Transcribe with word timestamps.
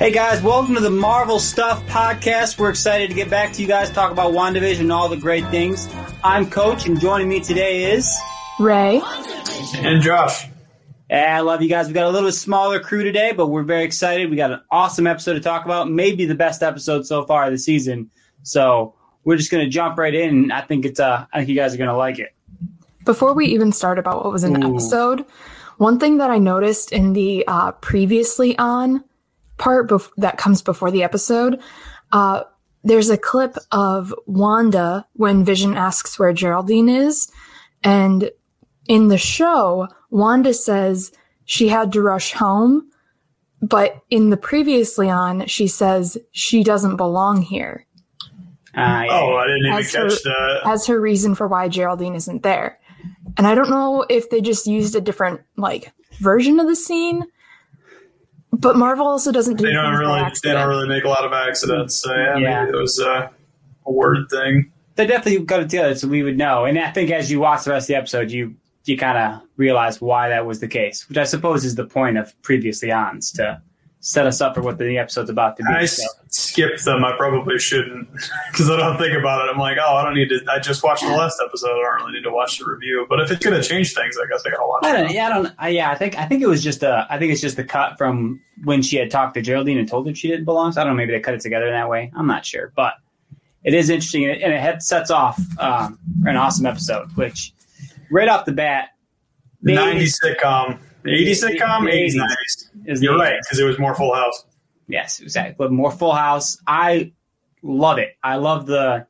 Hey 0.00 0.12
guys, 0.12 0.40
welcome 0.40 0.76
to 0.76 0.80
the 0.80 0.88
Marvel 0.88 1.38
Stuff 1.38 1.86
Podcast. 1.86 2.58
We're 2.58 2.70
excited 2.70 3.10
to 3.10 3.14
get 3.14 3.28
back 3.28 3.52
to 3.52 3.60
you 3.60 3.68
guys, 3.68 3.90
talk 3.90 4.10
about 4.10 4.32
WandaVision 4.32 4.80
and 4.80 4.90
all 4.90 5.10
the 5.10 5.16
great 5.18 5.46
things. 5.48 5.90
I'm 6.24 6.48
Coach, 6.48 6.86
and 6.86 6.98
joining 6.98 7.28
me 7.28 7.40
today 7.40 7.92
is 7.92 8.10
Ray. 8.58 9.02
And 9.74 10.00
Josh. 10.00 10.46
Yeah, 11.10 11.36
I 11.36 11.40
love 11.40 11.60
you 11.60 11.68
guys. 11.68 11.86
We 11.86 11.92
got 11.92 12.06
a 12.06 12.08
little 12.08 12.26
bit 12.26 12.32
smaller 12.32 12.80
crew 12.80 13.04
today, 13.04 13.32
but 13.32 13.48
we're 13.48 13.62
very 13.62 13.84
excited. 13.84 14.30
We 14.30 14.36
got 14.36 14.52
an 14.52 14.62
awesome 14.70 15.06
episode 15.06 15.34
to 15.34 15.40
talk 15.40 15.66
about, 15.66 15.90
maybe 15.90 16.24
the 16.24 16.34
best 16.34 16.62
episode 16.62 17.06
so 17.06 17.26
far 17.26 17.44
of 17.44 17.52
the 17.52 17.58
season. 17.58 18.10
So 18.42 18.94
we're 19.24 19.36
just 19.36 19.50
gonna 19.50 19.68
jump 19.68 19.98
right 19.98 20.14
in. 20.14 20.50
I 20.50 20.62
think 20.62 20.86
it's 20.86 20.98
uh, 20.98 21.26
I 21.30 21.40
think 21.40 21.50
you 21.50 21.56
guys 21.56 21.74
are 21.74 21.78
gonna 21.78 21.94
like 21.94 22.18
it. 22.18 22.34
Before 23.04 23.34
we 23.34 23.48
even 23.48 23.70
start 23.70 23.98
about 23.98 24.24
what 24.24 24.32
was 24.32 24.44
in 24.44 24.54
the 24.54 24.66
Ooh. 24.66 24.76
episode, 24.76 25.26
one 25.76 25.98
thing 25.98 26.16
that 26.16 26.30
I 26.30 26.38
noticed 26.38 26.90
in 26.90 27.12
the 27.12 27.44
uh, 27.46 27.72
previously 27.72 28.56
on 28.56 29.04
part 29.60 29.88
bef- 29.88 30.10
that 30.16 30.38
comes 30.38 30.60
before 30.62 30.90
the 30.90 31.04
episode, 31.04 31.60
uh, 32.10 32.42
there's 32.82 33.10
a 33.10 33.16
clip 33.18 33.54
of 33.70 34.12
Wanda 34.26 35.06
when 35.12 35.44
Vision 35.44 35.76
asks 35.76 36.18
where 36.18 36.32
Geraldine 36.32 36.88
is. 36.88 37.30
And 37.84 38.30
in 38.88 39.06
the 39.08 39.18
show, 39.18 39.86
Wanda 40.10 40.52
says 40.54 41.12
she 41.44 41.68
had 41.68 41.92
to 41.92 42.02
rush 42.02 42.32
home. 42.32 42.90
But 43.62 44.02
in 44.08 44.30
the 44.30 44.38
previously 44.38 45.10
on, 45.10 45.46
she 45.46 45.68
says 45.68 46.16
she 46.32 46.64
doesn't 46.64 46.96
belong 46.96 47.42
here 47.42 47.84
Uh. 48.74 49.04
Oh, 49.10 49.34
I 49.36 49.46
didn't 49.46 49.66
even 49.66 49.82
catch 49.82 49.92
her- 49.94 50.08
that. 50.08 50.60
as 50.64 50.86
her 50.86 50.98
reason 51.00 51.34
for 51.34 51.46
why 51.46 51.68
Geraldine 51.68 52.14
isn't 52.14 52.42
there. 52.42 52.78
And 53.36 53.46
I 53.46 53.54
don't 53.54 53.68
know 53.70 54.06
if 54.08 54.30
they 54.30 54.40
just 54.40 54.66
used 54.66 54.96
a 54.96 55.00
different 55.02 55.40
like 55.56 55.92
version 56.20 56.58
of 56.60 56.66
the 56.66 56.76
scene. 56.76 57.24
But 58.52 58.76
Marvel 58.76 59.06
also 59.06 59.32
doesn't 59.32 59.56
do 59.56 59.64
They 59.64 59.72
don't 59.72 59.96
things 59.96 60.06
by 60.08 60.20
really, 60.20 60.32
they 60.42 60.52
don't 60.52 60.68
really 60.68 60.88
make 60.88 61.04
a 61.04 61.08
lot 61.08 61.24
of 61.24 61.32
accidents. 61.32 61.96
So 61.96 62.12
yeah, 62.14 62.36
Yeah. 62.36 62.64
maybe 62.64 62.76
it 62.76 62.80
was 62.80 63.00
uh, 63.00 63.28
a 63.86 63.92
word 63.92 64.28
thing. 64.30 64.70
they 64.96 65.06
definitely 65.06 65.44
got 65.44 65.60
it 65.60 65.70
together 65.70 65.94
so 65.94 66.08
we 66.08 66.22
would 66.22 66.36
know. 66.36 66.64
And 66.66 66.78
I 66.78 66.90
think 66.90 67.10
as 67.10 67.30
you 67.30 67.40
watch 67.40 67.64
the 67.64 67.70
rest 67.70 67.84
of 67.84 67.88
the 67.88 67.96
episode, 67.96 68.30
you 68.30 68.54
you 68.86 68.96
kind 68.98 69.16
of 69.18 69.42
realize 69.56 70.00
why 70.00 70.30
that 70.30 70.46
was 70.46 70.60
the 70.60 70.68
case, 70.68 71.08
which 71.08 71.18
I 71.18 71.24
suppose 71.24 71.64
is 71.64 71.74
the 71.74 71.84
point 71.86 72.16
of 72.18 72.34
previously 72.42 72.90
ons 72.90 73.30
to 73.32 73.60
set 74.02 74.26
us 74.26 74.40
up 74.40 74.54
for 74.54 74.62
what 74.62 74.78
the 74.78 74.96
episode's 74.96 75.28
about 75.28 75.56
to 75.58 75.62
be. 75.62 75.68
I 75.74 75.84
So, 75.84 76.02
skipped 76.28 76.84
them. 76.86 77.04
I 77.04 77.14
probably 77.16 77.58
shouldn't 77.58 78.08
because 78.50 78.70
I 78.70 78.76
don't 78.78 78.96
think 78.96 79.16
about 79.16 79.46
it. 79.46 79.50
I'm 79.52 79.58
like, 79.58 79.76
oh, 79.78 79.94
I 79.96 80.02
don't 80.04 80.14
need 80.14 80.28
to. 80.30 80.40
I 80.50 80.58
just 80.58 80.82
watched 80.82 81.02
the 81.02 81.10
last 81.10 81.40
episode. 81.44 81.68
I 81.68 81.82
don't 81.82 82.00
really 82.06 82.12
need 82.18 82.24
to 82.24 82.30
watch 82.32 82.58
the 82.58 82.64
review. 82.64 83.04
But 83.08 83.20
if 83.20 83.30
it's 83.30 83.44
going 83.44 83.60
to 83.60 83.66
change 83.66 83.92
things, 83.94 84.16
I 84.16 84.26
guess 84.26 84.42
I 84.46 84.50
got 84.50 84.56
to 84.56 84.66
watch 84.66 84.84
I 84.84 84.92
don't. 84.92 85.10
it. 85.10 85.14
Yeah, 85.14 85.26
I 85.26 85.28
don't. 85.34 85.52
I, 85.58 85.68
yeah, 85.68 85.90
I 85.90 85.94
think 85.96 86.18
I 86.18 86.24
think 86.26 86.42
it 86.42 86.46
was 86.48 86.62
just 86.62 86.82
a. 86.82 87.06
I 87.10 87.18
think 87.18 87.30
it's 87.32 87.40
just 87.42 87.56
the 87.56 87.64
cut 87.64 87.98
from 87.98 88.40
when 88.64 88.80
she 88.82 88.96
had 88.96 89.10
talked 89.10 89.34
to 89.34 89.42
Geraldine 89.42 89.76
and 89.78 89.86
told 89.88 90.06
her 90.08 90.14
she 90.14 90.28
didn't 90.28 90.46
belong. 90.46 90.72
So 90.72 90.80
I 90.80 90.84
don't 90.84 90.94
know. 90.94 90.96
Maybe 90.96 91.12
they 91.12 91.20
cut 91.20 91.34
it 91.34 91.40
together 91.40 91.66
in 91.66 91.72
that 91.72 91.88
way. 91.90 92.10
I'm 92.16 92.26
not 92.26 92.46
sure, 92.46 92.72
but 92.74 92.94
it 93.64 93.74
is 93.74 93.90
interesting, 93.90 94.24
and 94.24 94.32
it, 94.32 94.42
and 94.42 94.52
it 94.54 94.82
sets 94.82 95.10
off 95.10 95.38
um, 95.58 95.98
an 96.24 96.36
awesome 96.36 96.64
episode. 96.64 97.14
Which 97.16 97.52
right 98.10 98.28
off 98.28 98.46
the 98.46 98.52
bat, 98.52 98.88
The 99.60 99.74
maybe 99.74 100.06
90s 100.06 100.14
sitcom. 100.24 100.78
80s 101.04 101.42
sitcom? 101.44 101.84
The 101.84 101.90
80s, 101.96 102.14
80s. 102.14 102.69
90s. 102.90 102.94
is 102.94 103.02
You're 103.02 103.16
right, 103.18 103.36
because 103.42 103.58
it 103.58 103.64
was 103.64 103.78
more 103.78 103.94
Full 103.94 104.14
House. 104.14 104.44
Yes, 104.88 105.20
exactly. 105.20 105.54
But 105.56 105.70
more 105.72 105.90
Full 105.90 106.12
House. 106.12 106.58
I 106.66 107.12
love 107.62 107.98
it. 107.98 108.16
I 108.22 108.36
love 108.36 108.66
the. 108.66 109.06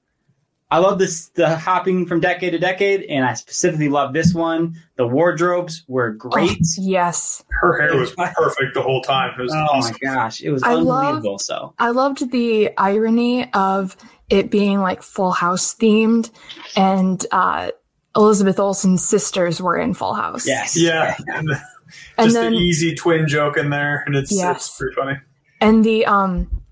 I 0.73 0.79
love 0.79 1.01
this 1.01 1.31
the 1.31 1.57
hopping 1.57 2.07
from 2.07 2.21
decade 2.21 2.53
to 2.53 2.59
decade, 2.61 3.03
and 3.03 3.25
I 3.25 3.35
specifically 3.35 3.89
love 3.89 4.13
this 4.13 4.33
one. 4.33 4.77
The 4.95 5.05
wardrobes 5.07 5.83
were 5.89 6.11
great. 6.13 6.51
Oh, 6.53 6.65
yes. 6.79 7.43
Her 7.51 7.77
hair 7.81 7.97
was 7.99 8.13
perfect 8.17 8.75
the 8.75 8.83
whole 8.83 9.03
time. 9.03 9.33
It 9.37 9.43
was 9.43 9.53
Oh, 9.53 9.57
awesome. 9.59 9.97
my 10.01 10.15
gosh, 10.15 10.41
it 10.43 10.51
was 10.51 10.63
I 10.63 10.75
love- 10.75 11.07
unbelievable. 11.07 11.39
so 11.41 11.75
I 11.79 11.91
loved 11.91 12.31
the 12.31 12.71
irony 12.79 13.53
of 13.53 13.97
it 14.29 14.49
being 14.49 14.79
like 14.79 15.03
Full 15.03 15.33
House 15.33 15.75
themed 15.75 16.31
and 16.77 17.27
uh 17.33 17.73
Elizabeth 18.15 18.61
Olsen's 18.61 19.05
sisters 19.05 19.61
were 19.61 19.77
in 19.77 19.93
Full 19.95 20.15
House. 20.15 20.47
yes, 20.47 20.77
Yeah. 20.77 21.17
And 22.17 22.27
And 22.27 22.27
just 22.27 22.35
then 22.35 22.53
the 22.53 22.59
easy 22.59 22.95
twin 22.95 23.27
joke 23.29 23.57
in 23.57 23.71
there, 23.71 24.03
and 24.07 24.15
it's, 24.17 24.33
Yes. 24.33 24.67
it's 24.69 24.79
pretty 24.79 24.95
funny. 24.95 25.19
and 25.61 25.85
the 25.85 26.07
um 26.07 26.63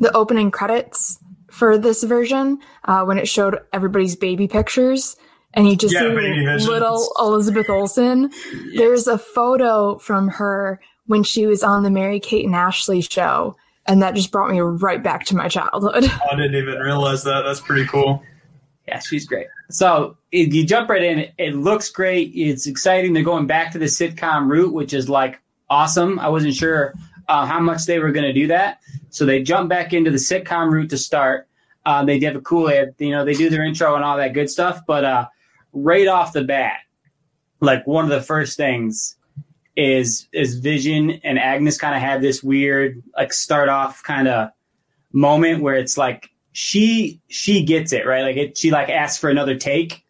the 0.00 0.14
opening 0.16 0.50
credits 0.50 1.18
for 1.50 1.76
this 1.76 2.02
version 2.02 2.58
uh 2.84 3.02
when 3.04 3.18
it 3.18 3.28
showed 3.28 3.58
everybody's 3.72 4.16
baby 4.16 4.48
pictures 4.48 5.16
and 5.54 5.68
you 5.68 5.76
just 5.76 5.92
Yeah, 5.92 6.00
see 6.00 6.66
little 6.66 7.12
elizabeth 7.18 7.68
olsen 7.68 8.30
there's 8.76 9.06
a 9.06 9.18
photo 9.18 9.98
from 9.98 10.28
her 10.28 10.80
when 11.06 11.22
she 11.24 11.44
was 11.46 11.62
on 11.62 11.82
the 11.82 11.90
mary 11.90 12.20
kate 12.20 12.46
and 12.46 12.54
ashley 12.54 13.02
show 13.02 13.54
and 13.86 14.00
that 14.02 14.14
just 14.14 14.30
brought 14.32 14.50
me 14.50 14.60
right 14.60 15.02
back 15.02 15.24
to 15.26 15.36
my 15.36 15.48
childhood 15.48 16.04
I 16.32 16.36
didn't 16.36 16.54
even 16.54 16.78
realize 16.78 17.24
that. 17.24 17.42
That's 17.42 17.60
pretty 17.60 17.86
cool. 17.86 18.22
Yeah, 18.88 19.00
she's 19.00 19.26
great. 19.26 19.46
So 19.72 20.18
you 20.30 20.64
jump 20.64 20.88
right 20.88 21.02
in. 21.02 21.30
It 21.38 21.54
looks 21.54 21.90
great. 21.90 22.32
It's 22.34 22.66
exciting. 22.66 23.12
They're 23.12 23.22
going 23.22 23.46
back 23.46 23.72
to 23.72 23.78
the 23.78 23.86
sitcom 23.86 24.48
route, 24.48 24.72
which 24.72 24.92
is 24.92 25.08
like 25.08 25.40
awesome. 25.68 26.18
I 26.18 26.28
wasn't 26.28 26.54
sure 26.54 26.94
uh, 27.28 27.46
how 27.46 27.60
much 27.60 27.86
they 27.86 27.98
were 27.98 28.12
going 28.12 28.26
to 28.26 28.32
do 28.32 28.48
that, 28.48 28.80
so 29.10 29.24
they 29.24 29.42
jump 29.42 29.68
back 29.68 29.92
into 29.92 30.10
the 30.10 30.16
sitcom 30.16 30.70
route 30.70 30.90
to 30.90 30.98
start. 30.98 31.48
Uh, 31.84 32.04
they 32.04 32.20
have 32.20 32.36
a 32.36 32.40
cool, 32.40 32.70
you 32.98 33.10
know, 33.10 33.24
they 33.24 33.34
do 33.34 33.50
their 33.50 33.64
intro 33.64 33.94
and 33.96 34.04
all 34.04 34.16
that 34.16 34.34
good 34.34 34.48
stuff. 34.48 34.80
But 34.86 35.04
uh, 35.04 35.26
right 35.72 36.06
off 36.06 36.32
the 36.32 36.44
bat, 36.44 36.80
like 37.60 37.86
one 37.86 38.04
of 38.04 38.10
the 38.10 38.22
first 38.22 38.56
things 38.56 39.16
is 39.74 40.28
is 40.32 40.58
Vision 40.58 41.20
and 41.24 41.38
Agnes 41.38 41.78
kind 41.78 41.94
of 41.94 42.02
have 42.02 42.20
this 42.20 42.42
weird 42.42 43.02
like 43.16 43.32
start 43.32 43.68
off 43.68 44.02
kind 44.02 44.28
of 44.28 44.50
moment 45.12 45.62
where 45.62 45.74
it's 45.74 45.96
like 45.96 46.30
she 46.52 47.20
she 47.28 47.64
gets 47.64 47.92
it 47.92 48.06
right 48.06 48.22
like 48.22 48.36
it, 48.36 48.56
she 48.58 48.70
like 48.70 48.88
asks 48.88 49.18
for 49.18 49.30
another 49.30 49.56
take 49.56 50.04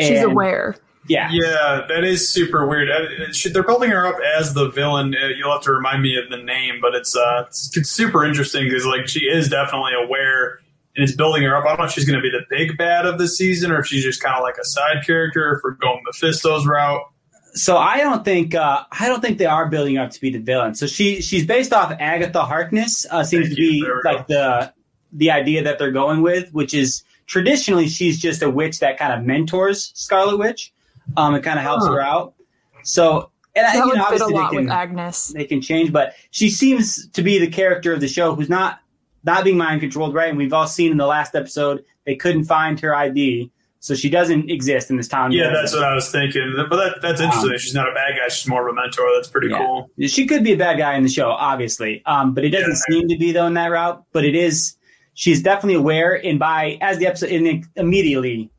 she's 0.00 0.22
aware 0.22 0.76
yeah 1.08 1.28
Yeah, 1.32 1.86
that 1.88 2.04
is 2.04 2.28
super 2.28 2.66
weird. 2.66 2.90
Uh, 2.90 3.24
it 3.28 3.34
should- 3.34 3.54
They're 3.54 3.62
building 3.62 3.88
her 3.90 4.06
up 4.06 4.16
as 4.38 4.52
the 4.52 4.68
villain. 4.68 5.14
Uh, 5.14 5.28
You'll 5.28 5.50
have 5.52 5.62
to 5.62 5.72
remind 5.72 6.02
me 6.02 6.18
of 6.18 6.28
the 6.28 6.36
name, 6.36 6.80
but 6.82 6.94
it's 6.94 7.16
uh, 7.16 7.44
it's, 7.46 7.74
it's 7.74 7.88
super 7.90 8.26
interesting 8.26 8.64
because 8.64 8.84
like 8.84 9.08
she 9.08 9.20
is 9.20 9.48
definitely 9.48 9.92
aware, 10.04 10.58
and 10.96 11.02
it's 11.04 11.14
building 11.16 11.44
her 11.44 11.56
up. 11.56 11.64
I 11.64 11.68
don't 11.68 11.78
know 11.78 11.84
if 11.86 11.92
she's 11.92 12.04
going 12.04 12.18
to 12.18 12.22
be 12.22 12.28
the 12.30 12.44
big 12.50 12.76
bad 12.76 13.06
of 13.06 13.16
the 13.18 13.26
season 13.26 13.70
or 13.72 13.80
if 13.80 13.86
she's 13.86 14.04
just 14.04 14.22
kind 14.22 14.36
of 14.36 14.42
like 14.42 14.56
a 14.58 14.64
side 14.64 15.02
character 15.06 15.54
if 15.54 15.60
we're 15.64 15.70
going 15.76 16.02
Mephisto's 16.04 16.66
route. 16.66 17.00
so 17.54 17.78
i 17.78 17.98
don't 18.00 18.22
think 18.24 18.54
uh 18.54 18.84
i 18.92 19.08
don't 19.08 19.22
think 19.22 19.38
they 19.38 19.46
are 19.46 19.66
building 19.70 19.96
her 19.96 20.02
up 20.04 20.10
to 20.10 20.20
be 20.20 20.28
the 20.30 20.38
villain 20.38 20.74
so 20.74 20.86
she 20.86 21.22
she's 21.22 21.46
based 21.46 21.72
off 21.72 21.90
agatha 21.98 22.42
harkness 22.44 23.06
uh, 23.10 23.24
seems 23.24 23.46
Thank 23.46 23.56
to 23.56 23.62
you. 23.62 23.70
be 23.70 23.82
There 23.82 23.94
we 24.04 24.12
like 24.16 24.26
the 24.26 24.72
the 25.12 25.30
idea 25.30 25.62
that 25.62 25.78
they're 25.78 25.90
going 25.92 26.20
with 26.22 26.52
which 26.52 26.74
is 26.74 27.02
traditionally 27.26 27.88
she's 27.88 28.18
just 28.18 28.42
a 28.42 28.50
witch 28.50 28.80
that 28.80 28.98
kind 28.98 29.12
of 29.12 29.24
mentors 29.24 29.90
scarlet 29.94 30.36
witch 30.38 30.72
um 31.16 31.34
it 31.34 31.42
kind 31.42 31.58
of 31.58 31.64
helps 31.64 31.86
Huh. 31.86 31.92
her 31.92 32.00
out 32.00 32.34
so 32.82 33.30
and 33.56 33.66
I, 33.66 33.72
that 33.76 33.86
you 33.86 33.94
know, 33.94 34.02
a 34.02 34.04
obviously 34.04 34.32
they 34.32 34.38
lot 34.38 34.50
can- 34.50 34.64
with 34.64 34.70
agnes 34.70 35.28
they 35.28 35.44
can 35.44 35.60
change, 35.60 35.92
but 35.92 36.14
she 36.30 36.48
seems 36.48 37.08
to 37.08 37.22
be 37.22 37.38
the 37.38 37.48
character 37.48 37.92
of 37.92 38.00
the 38.00 38.06
show 38.08 38.34
who's 38.34 38.48
not 38.48 38.78
not 39.24 39.42
being 39.42 39.56
mind 39.56 39.80
controlled, 39.80 40.14
right? 40.14 40.28
And 40.28 40.38
we've 40.38 40.52
all 40.52 40.66
seen 40.68 40.92
in 40.92 40.96
the 40.96 41.06
last 41.06 41.34
episode 41.34 41.84
they 42.04 42.14
couldn't 42.14 42.44
find 42.44 42.78
her 42.80 42.94
ID, 42.94 43.50
so 43.80 43.94
she 43.96 44.08
doesn't 44.10 44.48
exist 44.48 44.90
in 44.90 44.96
this 44.96 45.08
town. 45.08 45.32
Yeah, 45.32 45.50
that's 45.52 45.72
what 45.74 45.82
I 45.82 45.92
was 45.92 46.08
thinking. 46.10 46.54
But 46.70 46.76
that, 46.76 47.02
that's 47.02 47.20
interesting. 47.20 47.58
she's 47.58 47.74
not 47.74 47.88
a 47.88 47.92
bad 47.92 48.12
guy. 48.16 48.28
She's 48.28 48.46
more 48.48 48.66
of 48.68 48.72
a 48.72 48.74
mentor. 48.80 49.04
That's 49.16 49.28
pretty 49.28 49.48
Yeah. 49.48 49.58
cool. 49.58 49.90
She 50.06 50.24
could 50.26 50.44
be 50.44 50.52
a 50.52 50.56
bad 50.56 50.78
guy 50.78 50.94
in 50.94 51.02
the 51.02 51.08
show, 51.08 51.30
obviously, 51.30 52.00
um, 52.06 52.34
but 52.34 52.44
it 52.44 52.50
doesn't 52.50 52.70
Yeah. 52.88 52.98
seem 53.00 53.08
to 53.08 53.18
be 53.18 53.32
though 53.32 53.46
in 53.46 53.54
that 53.54 53.72
route. 53.72 54.04
But 54.12 54.24
it 54.24 54.36
is. 54.36 54.76
She's 55.18 55.42
definitely 55.42 55.74
aware, 55.74 56.14
and 56.24 56.38
by 56.38 56.78
as 56.80 56.98
the 56.98 57.08
episode, 57.08 57.32
and 57.32 57.66
immediately, 57.74 58.52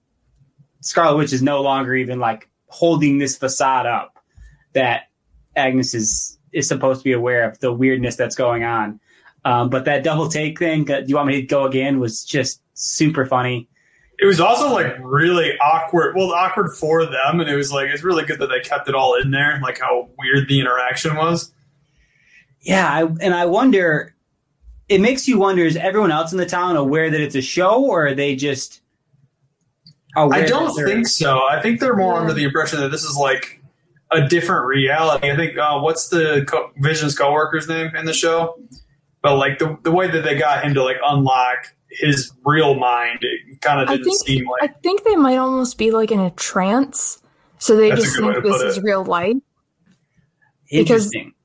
Scarlet 0.82 1.16
Witch 1.16 1.32
is 1.32 1.42
no 1.42 1.62
longer 1.62 1.96
even 1.96 2.20
like 2.20 2.50
holding 2.68 3.18
this 3.18 3.38
facade 3.38 3.86
up 3.86 4.20
that 4.74 5.04
Agnes 5.56 5.94
is 5.94 6.38
is 6.52 6.68
supposed 6.68 7.00
to 7.00 7.04
be 7.06 7.14
aware 7.14 7.50
of 7.50 7.58
the 7.60 7.72
weirdness 7.72 8.18
that's 8.18 8.36
going 8.36 8.66
on. 8.66 9.00
Um, 9.46 9.70
but 9.70 9.86
that 9.86 10.04
double 10.04 10.28
take 10.28 10.60
thing, 10.60 10.84
do 10.84 11.02
you 11.08 11.16
want 11.16 11.30
me 11.30 11.40
to 11.40 11.48
go 11.48 11.66
again? 11.66 11.98
Was 11.98 12.26
just 12.26 12.62
super 12.74 13.26
funny. 13.26 13.70
It 14.18 14.26
was 14.26 14.42
also 14.42 14.70
like 14.70 14.98
really 15.00 15.58
awkward. 15.60 16.14
Well, 16.18 16.34
awkward 16.34 16.72
for 16.74 17.06
them, 17.06 17.40
and 17.40 17.50
it 17.50 17.56
was 17.56 17.72
like 17.72 17.88
it's 17.88 18.04
really 18.04 18.26
good 18.26 18.40
that 18.40 18.48
they 18.48 18.60
kept 18.60 18.90
it 18.90 18.96
all 18.96 19.16
in 19.16 19.32
there, 19.32 19.62
like 19.64 19.80
how 19.80 20.10
weird 20.18 20.50
the 20.50 20.60
interaction 20.60 21.16
was. 21.16 21.54
Yeah, 22.60 22.86
I, 22.92 23.04
and 23.22 23.34
I 23.34 23.46
wonder. 23.46 24.14
It 24.89 25.01
makes 25.01 25.27
you 25.27 25.38
wonder: 25.38 25.63
is 25.63 25.77
everyone 25.77 26.12
else 26.12 26.31
in 26.31 26.38
the 26.38 26.45
town 26.45 26.75
aware 26.75 27.09
that 27.09 27.21
it's 27.21 27.36
a 27.36 27.41
show, 27.41 27.86
or 27.86 28.07
are 28.07 28.15
they 28.15 28.36
just? 28.36 28.81
I 30.18 30.41
don't 30.41 30.75
think 30.75 31.07
so. 31.07 31.47
I 31.47 31.62
think 31.62 31.80
they're 31.80 31.95
more 31.95 32.15
yeah. 32.15 32.21
under 32.21 32.33
the 32.33 32.44
impression 32.44 32.80
that 32.81 32.89
this 32.89 33.03
is 33.03 33.15
like 33.15 33.62
a 34.12 34.27
different 34.27 34.65
reality. 34.65 35.31
I 35.31 35.36
think 35.36 35.57
uh, 35.57 35.80
what's 35.80 36.09
the 36.09 36.45
co- 36.47 36.71
Vision's 36.77 37.18
coworker's 37.18 37.68
name 37.68 37.95
in 37.95 38.06
the 38.06 38.13
show? 38.13 38.59
But 39.21 39.38
like 39.38 39.59
the 39.59 39.77
the 39.83 39.91
way 39.91 40.09
that 40.09 40.24
they 40.24 40.38
got 40.38 40.63
him 40.63 40.74
to 40.74 40.83
like 40.83 40.97
unlock 41.06 41.75
his 41.91 42.31
real 42.44 42.74
mind, 42.75 43.19
it 43.21 43.62
kind 43.62 43.81
of 43.81 43.88
didn't 43.88 44.06
think, 44.06 44.25
seem 44.25 44.50
like. 44.50 44.63
I 44.63 44.68
think 44.68 45.03
they 45.03 45.15
might 45.15 45.38
almost 45.38 45.77
be 45.77 45.91
like 45.91 46.12
in 46.12 46.19
a 46.19 46.31
trance, 46.31 47.21
so 47.59 47.75
they 47.75 47.91
just 47.91 48.18
think 48.18 48.44
this 48.44 48.62
is 48.62 48.80
real 48.81 49.03
life. 49.03 49.38
Interesting. 50.71 51.25
Because, 51.25 51.36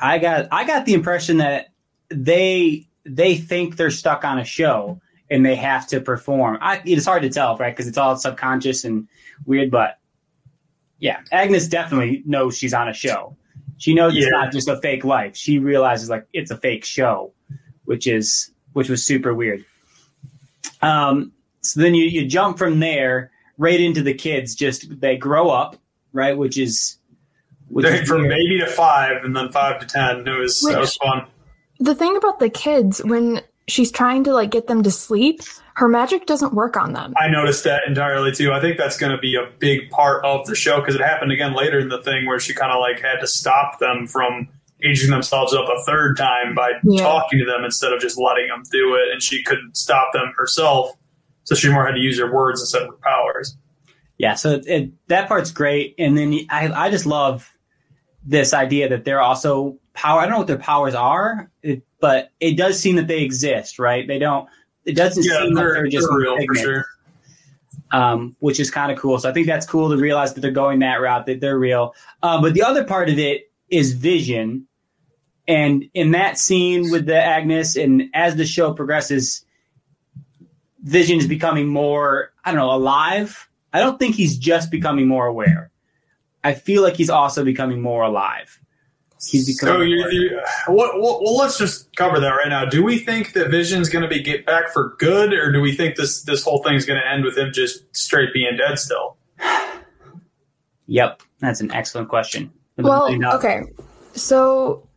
I 0.00 0.18
got 0.18 0.48
I 0.50 0.64
got 0.66 0.86
the 0.86 0.94
impression 0.94 1.38
that 1.38 1.68
they 2.10 2.88
they 3.04 3.36
think 3.36 3.76
they're 3.76 3.90
stuck 3.90 4.24
on 4.24 4.38
a 4.38 4.44
show 4.44 5.00
and 5.30 5.46
they 5.46 5.54
have 5.54 5.86
to 5.88 6.00
perform. 6.00 6.58
I, 6.60 6.82
it's 6.84 7.06
hard 7.06 7.22
to 7.22 7.30
tell, 7.30 7.56
right? 7.56 7.74
Because 7.74 7.86
it's 7.86 7.98
all 7.98 8.16
subconscious 8.16 8.84
and 8.84 9.08
weird. 9.46 9.70
But 9.70 9.98
yeah, 10.98 11.20
Agnes 11.32 11.68
definitely 11.68 12.22
knows 12.26 12.56
she's 12.56 12.74
on 12.74 12.88
a 12.88 12.92
show. 12.92 13.36
She 13.78 13.94
knows 13.94 14.14
yeah. 14.14 14.22
it's 14.22 14.30
not 14.30 14.52
just 14.52 14.68
a 14.68 14.76
fake 14.80 15.04
life. 15.04 15.36
She 15.36 15.58
realizes 15.58 16.10
like 16.10 16.26
it's 16.32 16.50
a 16.50 16.56
fake 16.56 16.84
show, 16.84 17.32
which 17.84 18.06
is 18.06 18.50
which 18.72 18.90
was 18.90 19.06
super 19.06 19.32
weird. 19.32 19.64
Um, 20.82 21.32
so 21.62 21.80
then 21.80 21.94
you 21.94 22.04
you 22.04 22.26
jump 22.26 22.58
from 22.58 22.80
there 22.80 23.30
right 23.56 23.80
into 23.80 24.02
the 24.02 24.14
kids. 24.14 24.54
Just 24.54 25.00
they 25.00 25.16
grow 25.16 25.48
up, 25.48 25.76
right? 26.12 26.36
Which 26.36 26.58
is 26.58 26.98
which 27.68 27.86
is 27.86 28.08
from 28.08 28.28
maybe 28.28 28.58
to 28.58 28.66
five 28.66 29.24
and 29.24 29.34
then 29.34 29.50
five 29.50 29.78
to 29.80 29.86
ten. 29.86 30.26
It 30.26 30.38
was 30.38 30.60
which, 30.62 30.74
that 30.74 30.80
was 30.80 30.96
fun. 30.96 31.26
The 31.80 31.94
thing 31.94 32.16
about 32.16 32.38
the 32.38 32.50
kids 32.50 33.02
when 33.04 33.42
she's 33.68 33.90
trying 33.90 34.24
to 34.24 34.32
like 34.32 34.50
get 34.50 34.66
them 34.66 34.82
to 34.82 34.90
sleep, 34.90 35.40
her 35.74 35.88
magic 35.88 36.26
doesn't 36.26 36.52
work 36.52 36.76
on 36.76 36.92
them. 36.92 37.14
I 37.16 37.28
noticed 37.28 37.64
that 37.64 37.82
entirely 37.86 38.32
too. 38.32 38.52
I 38.52 38.60
think 38.60 38.76
that's 38.76 38.98
going 38.98 39.12
to 39.12 39.18
be 39.18 39.34
a 39.34 39.50
big 39.58 39.90
part 39.90 40.24
of 40.24 40.46
the 40.46 40.54
show 40.54 40.80
because 40.80 40.94
it 40.94 41.00
happened 41.00 41.32
again 41.32 41.54
later 41.54 41.78
in 41.78 41.88
the 41.88 42.02
thing 42.02 42.26
where 42.26 42.38
she 42.38 42.52
kind 42.52 42.72
of 42.72 42.80
like 42.80 43.00
had 43.00 43.20
to 43.20 43.26
stop 43.26 43.78
them 43.78 44.06
from 44.06 44.48
aging 44.84 45.10
themselves 45.10 45.54
up 45.54 45.66
a 45.68 45.82
third 45.84 46.16
time 46.16 46.54
by 46.54 46.72
yeah. 46.84 47.02
talking 47.02 47.38
to 47.38 47.44
them 47.44 47.64
instead 47.64 47.92
of 47.92 48.00
just 48.00 48.18
letting 48.18 48.48
them 48.48 48.62
do 48.70 48.94
it, 48.94 49.12
and 49.12 49.22
she 49.22 49.42
couldn't 49.42 49.76
stop 49.76 50.12
them 50.12 50.32
herself, 50.36 50.90
so 51.44 51.54
she 51.54 51.70
more 51.70 51.86
had 51.86 51.92
to 51.92 52.00
use 52.00 52.18
her 52.18 52.32
words 52.32 52.60
instead 52.60 52.82
of 52.82 52.88
her 52.88 52.98
powers. 53.02 53.56
Yeah, 54.18 54.34
so 54.34 54.52
it, 54.52 54.66
it, 54.66 54.90
that 55.08 55.28
part's 55.28 55.50
great, 55.50 55.94
and 55.98 56.16
then 56.16 56.38
I 56.50 56.68
I 56.68 56.90
just 56.90 57.06
love 57.06 57.50
this 58.24 58.52
idea 58.52 58.88
that 58.90 59.04
they're 59.04 59.20
also 59.20 59.78
power. 60.00 60.20
I 60.20 60.24
don't 60.24 60.32
know 60.32 60.38
what 60.38 60.46
their 60.46 60.58
powers 60.58 60.94
are, 60.94 61.50
it, 61.62 61.82
but 62.00 62.30
it 62.40 62.56
does 62.56 62.78
seem 62.80 62.96
that 62.96 63.06
they 63.06 63.22
exist, 63.22 63.78
right? 63.78 64.06
They 64.06 64.18
don't. 64.18 64.48
It 64.84 64.96
doesn't 64.96 65.24
yeah, 65.24 65.42
seem 65.42 65.54
they're, 65.54 65.66
like 65.66 65.74
they're 65.74 65.86
just 65.88 66.08
they're 66.08 66.18
real 66.18 66.38
for 66.46 66.54
sure. 66.54 66.86
Um, 67.92 68.36
which 68.38 68.60
is 68.60 68.70
kind 68.70 68.90
of 68.90 68.98
cool. 68.98 69.18
So 69.18 69.28
I 69.28 69.32
think 69.32 69.46
that's 69.46 69.66
cool 69.66 69.90
to 69.90 69.96
realize 69.96 70.34
that 70.34 70.40
they're 70.40 70.52
going 70.52 70.78
that 70.78 71.00
route, 71.00 71.26
that 71.26 71.40
they're 71.40 71.58
real. 71.58 71.94
Um, 72.22 72.40
but 72.40 72.54
the 72.54 72.62
other 72.62 72.84
part 72.84 73.08
of 73.10 73.18
it 73.18 73.50
is 73.68 73.92
Vision, 73.92 74.66
and 75.46 75.84
in 75.92 76.12
that 76.12 76.38
scene 76.38 76.90
with 76.90 77.06
the 77.06 77.20
Agnes, 77.20 77.76
and 77.76 78.04
as 78.14 78.36
the 78.36 78.46
show 78.46 78.72
progresses, 78.72 79.44
Vision 80.82 81.18
is 81.18 81.26
becoming 81.26 81.66
more, 81.68 82.32
I 82.44 82.52
don't 82.52 82.60
know, 82.60 82.72
alive. 82.72 83.48
I 83.72 83.80
don't 83.80 83.98
think 83.98 84.14
he's 84.14 84.38
just 84.38 84.70
becoming 84.70 85.06
more 85.06 85.26
aware. 85.26 85.70
I 86.42 86.54
feel 86.54 86.82
like 86.82 86.96
he's 86.96 87.10
also 87.10 87.44
becoming 87.44 87.82
more 87.82 88.02
alive. 88.02 88.60
He's 89.28 89.46
becoming. 89.46 89.80
So 89.80 89.82
you, 89.82 90.10
you, 90.10 90.40
what, 90.66 90.98
what, 91.00 91.22
well, 91.22 91.36
let's 91.36 91.58
just 91.58 91.94
cover 91.96 92.20
that 92.20 92.30
right 92.30 92.48
now. 92.48 92.64
Do 92.64 92.82
we 92.82 92.98
think 92.98 93.34
that 93.34 93.50
Vision's 93.50 93.88
going 93.88 94.02
to 94.02 94.08
be 94.08 94.22
get 94.22 94.46
back 94.46 94.72
for 94.72 94.96
good, 94.98 95.32
or 95.34 95.52
do 95.52 95.60
we 95.60 95.74
think 95.74 95.96
this 95.96 96.22
this 96.22 96.42
whole 96.42 96.62
thing's 96.62 96.86
going 96.86 97.00
to 97.00 97.06
end 97.06 97.24
with 97.24 97.36
him 97.36 97.52
just 97.52 97.84
straight 97.94 98.32
being 98.32 98.56
dead 98.56 98.78
still? 98.78 99.18
yep, 100.86 101.22
that's 101.40 101.60
an 101.60 101.70
excellent 101.72 102.08
question. 102.08 102.50
Well, 102.78 103.14
okay, 103.34 103.62
so 104.14 104.88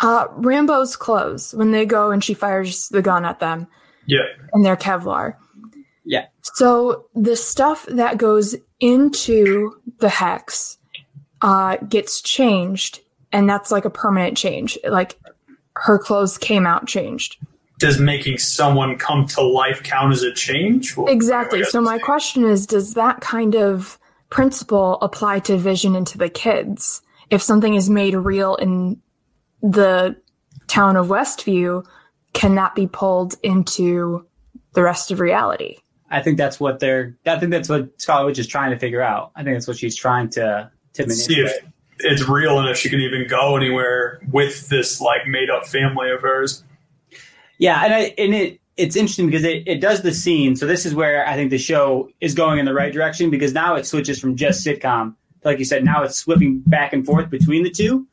uh, 0.00 0.28
Rambeau's 0.28 0.96
clothes 0.96 1.54
when 1.54 1.70
they 1.70 1.86
go 1.86 2.10
and 2.10 2.22
she 2.22 2.34
fires 2.34 2.88
the 2.88 3.02
gun 3.02 3.24
at 3.24 3.40
them. 3.40 3.66
Yeah. 4.06 4.24
And 4.52 4.64
they're 4.64 4.76
Kevlar. 4.76 5.36
Yeah. 6.04 6.26
So 6.42 7.06
the 7.14 7.36
stuff 7.36 7.86
that 7.86 8.18
goes 8.18 8.54
into 8.80 9.72
the 9.98 10.08
hex 10.08 10.78
uh, 11.40 11.76
gets 11.88 12.20
changed, 12.20 13.00
and 13.34 13.50
that's 13.50 13.72
like 13.72 13.84
a 13.84 13.90
permanent 13.90 14.38
change. 14.38 14.78
Like 14.88 15.18
her 15.76 15.98
clothes 15.98 16.38
came 16.38 16.66
out 16.66 16.86
changed. 16.86 17.36
Does 17.80 17.98
making 17.98 18.38
someone 18.38 18.96
come 18.96 19.26
to 19.26 19.42
life 19.42 19.82
count 19.82 20.12
as 20.12 20.22
a 20.22 20.32
change? 20.32 20.94
exactly. 21.08 21.64
So 21.64 21.80
my 21.80 21.98
question 21.98 22.44
is, 22.44 22.66
does 22.66 22.94
that 22.94 23.20
kind 23.20 23.56
of 23.56 23.98
principle 24.30 24.98
apply 25.02 25.40
to 25.40 25.58
Vision 25.58 25.96
and 25.96 26.06
to 26.06 26.16
the 26.16 26.30
kids? 26.30 27.02
If 27.28 27.42
something 27.42 27.74
is 27.74 27.90
made 27.90 28.14
real 28.14 28.54
in 28.54 29.02
the 29.60 30.16
town 30.68 30.96
of 30.96 31.08
Westview 31.08 31.84
can 32.32 32.54
that 32.54 32.74
be 32.74 32.86
pulled 32.86 33.34
into 33.42 34.26
the 34.74 34.82
rest 34.82 35.10
of 35.10 35.20
reality. 35.20 35.78
I 36.10 36.20
think 36.20 36.36
that's 36.36 36.60
what 36.60 36.78
they're. 36.78 37.16
I 37.26 37.38
think 37.38 37.50
that's 37.50 37.68
what 37.68 38.00
Scarlet 38.00 38.26
Witch 38.26 38.38
is 38.38 38.46
trying 38.46 38.70
to 38.70 38.78
figure 38.78 39.02
out. 39.02 39.32
I 39.34 39.42
think 39.42 39.56
that's 39.56 39.66
what 39.66 39.78
she's 39.78 39.96
trying 39.96 40.28
to 40.30 40.70
to 40.94 41.10
see 41.10 41.40
if 41.40 41.64
it's 41.98 42.28
real 42.28 42.58
and 42.58 42.68
if 42.68 42.76
she 42.76 42.88
can 42.88 43.00
even 43.00 43.26
go 43.28 43.56
anywhere 43.56 44.20
with 44.30 44.68
this 44.68 45.00
like 45.00 45.26
made 45.26 45.50
up 45.50 45.66
family 45.66 46.10
of 46.10 46.20
hers. 46.20 46.62
Yeah, 47.58 47.82
and 47.84 47.94
I, 47.94 48.14
and 48.18 48.34
it 48.34 48.60
it's 48.76 48.96
interesting 48.96 49.26
because 49.26 49.44
it, 49.44 49.66
it 49.66 49.80
does 49.80 50.02
the 50.02 50.12
scene. 50.12 50.56
So 50.56 50.66
this 50.66 50.84
is 50.84 50.94
where 50.94 51.26
I 51.26 51.34
think 51.34 51.50
the 51.50 51.58
show 51.58 52.10
is 52.20 52.34
going 52.34 52.58
in 52.58 52.64
the 52.64 52.74
right 52.74 52.92
direction 52.92 53.30
because 53.30 53.52
now 53.52 53.76
it 53.76 53.86
switches 53.86 54.18
from 54.18 54.36
just 54.36 54.66
sitcom, 54.66 55.14
like 55.44 55.58
you 55.58 55.64
said. 55.64 55.84
Now 55.84 56.02
it's 56.02 56.22
flipping 56.22 56.60
back 56.60 56.92
and 56.92 57.06
forth 57.06 57.30
between 57.30 57.62
the 57.62 57.70
two. 57.70 58.06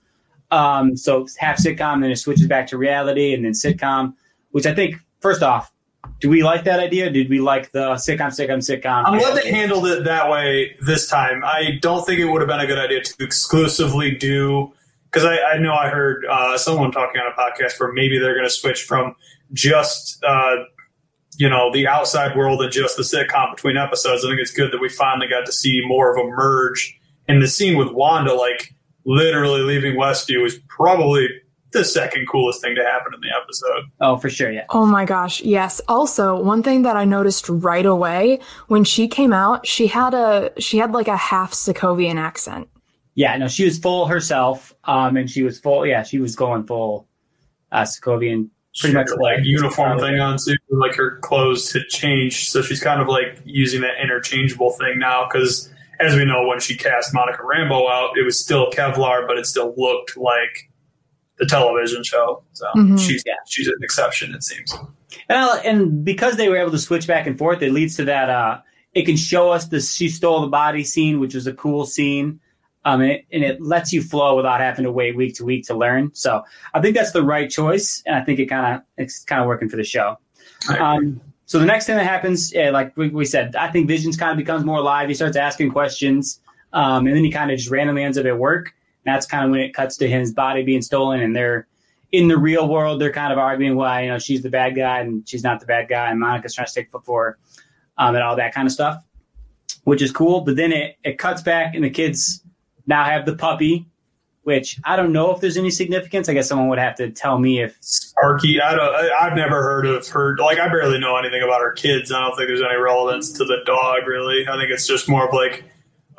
Um, 0.52 0.96
so 0.98 1.28
half 1.38 1.58
sitcom, 1.58 2.02
then 2.02 2.12
it 2.12 2.18
switches 2.18 2.48
back 2.48 2.68
to 2.68 2.78
reality, 2.78 3.34
and 3.34 3.44
then 3.44 3.54
sitcom, 3.54 4.14
which 4.52 4.66
I 4.66 4.76
think 4.76 4.96
first 5.20 5.42
off, 5.42 5.74
do 6.20 6.30
we 6.30 6.44
like 6.44 6.64
that 6.66 6.80
idea? 6.80 7.10
Did 7.10 7.30
we 7.30 7.40
like 7.40 7.72
the 7.72 7.98
sick 7.98 8.20
sitcom, 8.20 8.28
sitcom, 8.28 8.60
sitcom? 8.60 9.04
I'm 9.06 9.18
glad 9.18 9.36
they 9.42 9.52
handled 9.52 9.88
it 9.88 10.04
that 10.06 10.30
way 10.30 10.78
this 10.80 11.10
time. 11.10 11.44
I 11.44 11.80
don't 11.82 12.06
think 12.06 12.20
it 12.20 12.26
would 12.26 12.42
have 12.42 12.48
been 12.48 12.60
a 12.60 12.68
good 12.68 12.78
idea 12.78 13.02
to 13.02 13.24
exclusively 13.24 14.12
do 14.12 14.72
because 15.06 15.26
I, 15.26 15.40
I, 15.40 15.58
know 15.58 15.74
I 15.74 15.90
heard 15.90 16.26
uh, 16.26 16.58
someone 16.58 16.92
talking 16.92 17.20
on 17.20 17.32
a 17.32 17.36
podcast 17.36 17.80
where 17.80 17.92
maybe 17.92 18.18
they're 18.18 18.36
going 18.36 18.48
to 18.48 18.54
switch 18.54 18.84
from 18.84 19.16
just 19.52 20.24
uh, 20.24 20.58
you 21.38 21.50
know 21.50 21.72
the 21.74 21.88
outside 21.88 22.36
world 22.38 22.62
and 22.62 22.72
just 22.72 22.98
the 22.98 23.04
sitcom 23.04 23.56
between 23.56 23.78
episodes. 23.78 24.24
I 24.24 24.30
think 24.30 24.40
it's 24.40 24.52
good 24.52 24.72
that 24.72 24.80
we 24.80 24.90
finally 24.90 25.28
got 25.28 25.46
to 25.48 25.52
see 25.52 25.82
more 25.86 26.16
of 26.16 26.24
a 26.24 26.30
merge. 26.30 26.98
in 27.28 27.40
the 27.40 27.48
scene 27.48 27.78
with 27.78 27.92
Wanda, 27.92 28.34
like 28.34 28.76
literally 29.06 29.62
leaving 29.62 29.96
Westview 29.96 30.44
was 30.44 30.60
probably 30.70 31.30
the 31.72 31.86
second 31.86 32.28
coolest 32.28 32.62
thing 32.62 32.76
to 32.76 32.84
happen 32.84 33.14
in 33.14 33.22
the 33.22 33.30
episode. 33.36 33.86
Oh, 34.00 34.18
for 34.18 34.30
sure, 34.30 34.52
yeah. 34.52 34.66
Oh 34.70 34.86
my 34.86 35.06
gosh, 35.06 35.42
yes. 35.42 35.82
Also, 35.88 36.42
one 36.42 36.64
thing 36.64 36.82
that 36.84 36.98
I 36.98 37.06
noticed 37.06 37.48
right 37.50 37.86
away 37.86 38.40
when 38.68 38.84
she 38.84 39.08
came 39.08 39.34
out, 39.34 39.66
she 39.66 39.88
had 39.88 40.14
a 40.14 40.52
she 40.58 40.78
had 40.78 40.92
like 40.92 41.08
a 41.08 41.18
half 41.18 41.54
Sokovian 41.54 42.16
accent. 42.16 42.68
Yeah, 43.16 43.36
no, 43.38 43.48
she 43.48 43.66
was 43.66 43.78
full 43.78 44.08
herself, 44.08 44.74
um, 44.86 45.18
and 45.18 45.30
she 45.30 45.44
was 45.44 45.60
full. 45.60 45.86
Yeah, 45.86 46.04
she 46.04 46.20
was 46.20 46.36
going 46.36 46.66
full 46.66 47.08
uh, 47.72 47.84
Sokovian. 47.84 48.50
Pretty 48.80 48.96
much 48.96 49.10
like 49.20 49.40
uniform 49.44 50.00
thing 50.00 50.22
on 50.22 50.38
too. 50.38 50.56
Like 50.70 50.96
her 50.96 51.20
clothes 51.20 51.74
had 51.74 51.84
changed, 51.90 52.50
so 52.50 52.62
she's 52.62 52.82
kind 52.82 53.02
of 53.02 53.10
like 53.10 53.42
using 53.44 53.82
that 53.82 54.02
interchangeable 54.02 54.72
thing 54.72 54.98
now 54.98 55.28
because 55.28 55.70
as 56.00 56.16
we 56.16 56.26
know, 56.26 56.48
when 56.48 56.60
she 56.60 56.76
cast 56.76 57.14
Monica 57.14 57.44
Rambeau 57.44 57.90
out, 57.92 58.18
it 58.18 58.24
was 58.24 58.40
still 58.40 58.72
Kevlar, 58.72 59.28
but 59.28 59.38
it 59.38 59.46
still 59.46 59.74
looked 59.78 60.18
like 60.18 60.71
the 61.42 61.48
television 61.48 62.04
show. 62.04 62.44
So 62.54 62.68
mm-hmm. 62.76 62.96
she's 62.96 63.24
yeah, 63.26 63.34
she's 63.48 63.68
an 63.68 63.80
exception, 63.82 64.34
it 64.34 64.44
seems. 64.44 64.74
And, 65.28 65.38
I, 65.38 65.58
and 65.60 66.06
because 66.06 66.38
they 66.38 66.48
were 66.48 66.56
able 66.56 66.72
to 66.72 66.80
switch 66.80 67.08
back 67.08 67.28
and 67.28 67.38
forth, 67.38 67.62
it 67.62 67.74
leads 67.74 67.98
to 67.98 68.06
that. 68.06 68.30
Uh, 68.30 68.62
it 68.94 69.06
can 69.06 69.18
show 69.18 69.52
us 69.52 69.68
the 69.68 69.82
she 69.82 70.08
stole 70.08 70.42
the 70.42 70.48
body 70.48 70.84
scene, 70.84 71.20
which 71.20 71.34
was 71.34 71.48
a 71.48 71.54
cool 71.54 71.86
scene. 71.86 72.40
Um, 72.84 73.02
and 73.02 73.12
it, 73.12 73.26
and 73.32 73.44
it 73.44 73.62
lets 73.62 73.94
you 73.94 74.02
flow 74.02 74.36
without 74.36 74.60
having 74.60 74.86
to 74.86 74.92
wait 74.92 75.16
week 75.16 75.36
to 75.36 75.46
week 75.46 75.66
to 75.68 75.76
learn. 75.76 76.12
So 76.14 76.44
I 76.74 76.82
think 76.82 76.96
that's 76.96 77.12
the 77.12 77.24
right 77.24 77.50
choice, 77.50 78.02
and 78.06 78.16
I 78.16 78.22
think 78.22 78.40
it 78.40 78.48
kind 78.48 78.76
of 78.76 78.82
it's 78.98 79.24
kind 79.24 79.42
of 79.42 79.48
working 79.48 79.70
for 79.70 79.78
the 79.78 79.84
show. 79.84 80.18
Um, 80.80 81.22
so 81.46 81.60
the 81.60 81.66
next 81.66 81.86
thing 81.86 81.98
that 81.98 82.08
happens, 82.08 82.54
yeah, 82.54 82.70
like 82.70 82.96
we, 82.96 83.10
we, 83.10 83.26
said, 83.26 83.56
I 83.56 83.68
think 83.68 83.88
Visions 83.88 84.16
kind 84.16 84.32
of 84.32 84.38
becomes 84.38 84.64
more 84.64 84.78
alive. 84.78 85.10
He 85.10 85.16
starts 85.16 85.36
asking 85.36 85.72
questions, 85.72 86.40
um, 86.72 87.08
and 87.08 87.16
then 87.16 87.24
he 87.24 87.32
kind 87.32 87.52
of 87.52 87.58
just 87.58 87.70
randomly 87.70 88.04
ends 88.04 88.18
up 88.18 88.26
at 88.26 88.38
work. 88.38 88.74
That's 89.06 89.26
kind 89.26 89.46
of 89.46 89.52
when 89.52 89.60
it 89.62 89.74
cuts 89.74 89.98
to 89.98 90.08
his 90.08 90.34
body 90.34 90.64
being 90.64 90.82
stolen, 90.82 91.22
and 91.22 91.36
they're 91.36 91.68
in 92.12 92.28
the 92.28 92.38
real 92.38 92.68
world. 92.68 93.02
They're 93.02 93.12
kind 93.12 93.32
of 93.32 93.40
arguing 93.40 93.76
why 93.76 94.04
you 94.04 94.10
know 94.10 94.20
she's 94.20 94.42
the 94.42 94.50
bad 94.50 94.76
guy 94.76 95.00
and 95.00 95.28
she's 95.28 95.44
not 95.44 95.60
the 95.60 95.66
bad 95.66 95.90
guy, 95.90 96.10
and 96.10 96.20
Monica's 96.20 96.56
trying 96.56 96.68
to 96.68 96.74
take 96.74 96.92
foot 96.92 97.06
for 97.06 97.24
her, 97.24 97.38
um, 97.98 98.16
and 98.16 98.24
all 98.24 98.36
that 98.36 98.54
kind 98.54 98.68
of 98.68 98.72
stuff, 98.72 99.04
which 99.84 100.02
is 100.02 100.12
cool. 100.12 100.42
But 100.42 100.56
then 100.56 100.72
it 100.72 100.98
it 101.04 101.18
cuts 101.18 101.42
back, 101.42 101.74
and 101.76 101.84
the 101.84 101.90
kids 101.90 102.44
now 102.88 103.04
have 103.04 103.26
the 103.26 103.36
puppy, 103.36 103.88
which 104.44 104.80
I 104.84 104.96
don't 104.96 105.14
know 105.14 105.34
if 105.34 105.42
there's 105.42 105.58
any 105.58 105.72
significance. 105.72 106.30
I 106.30 106.34
guess 106.34 106.48
someone 106.48 106.68
would 106.70 106.80
have 106.80 106.96
to 106.96 107.12
tell 107.12 107.40
me 107.40 107.62
if 107.62 107.78
Sparky. 107.82 108.62
I 108.62 108.76
don't. 108.76 108.94
I, 108.94 109.10
I've 109.22 109.36
never 109.36 109.62
heard 109.62 109.86
of 109.86 110.08
her. 110.10 110.38
Like 110.38 110.60
I 110.60 110.68
barely 110.68 111.00
know 111.00 111.16
anything 111.18 111.42
about 111.42 111.62
her 111.62 111.72
kids. 111.72 112.12
I 112.12 112.20
don't 112.22 112.36
think 112.36 112.48
there's 112.48 112.62
any 112.62 112.80
relevance 112.80 113.32
to 113.34 113.46
the 113.46 113.58
dog. 113.66 114.08
Really, 114.08 114.48
I 114.48 114.58
think 114.58 114.70
it's 114.72 114.88
just 114.88 115.10
more 115.10 115.28
of 115.28 115.34
like 115.34 115.64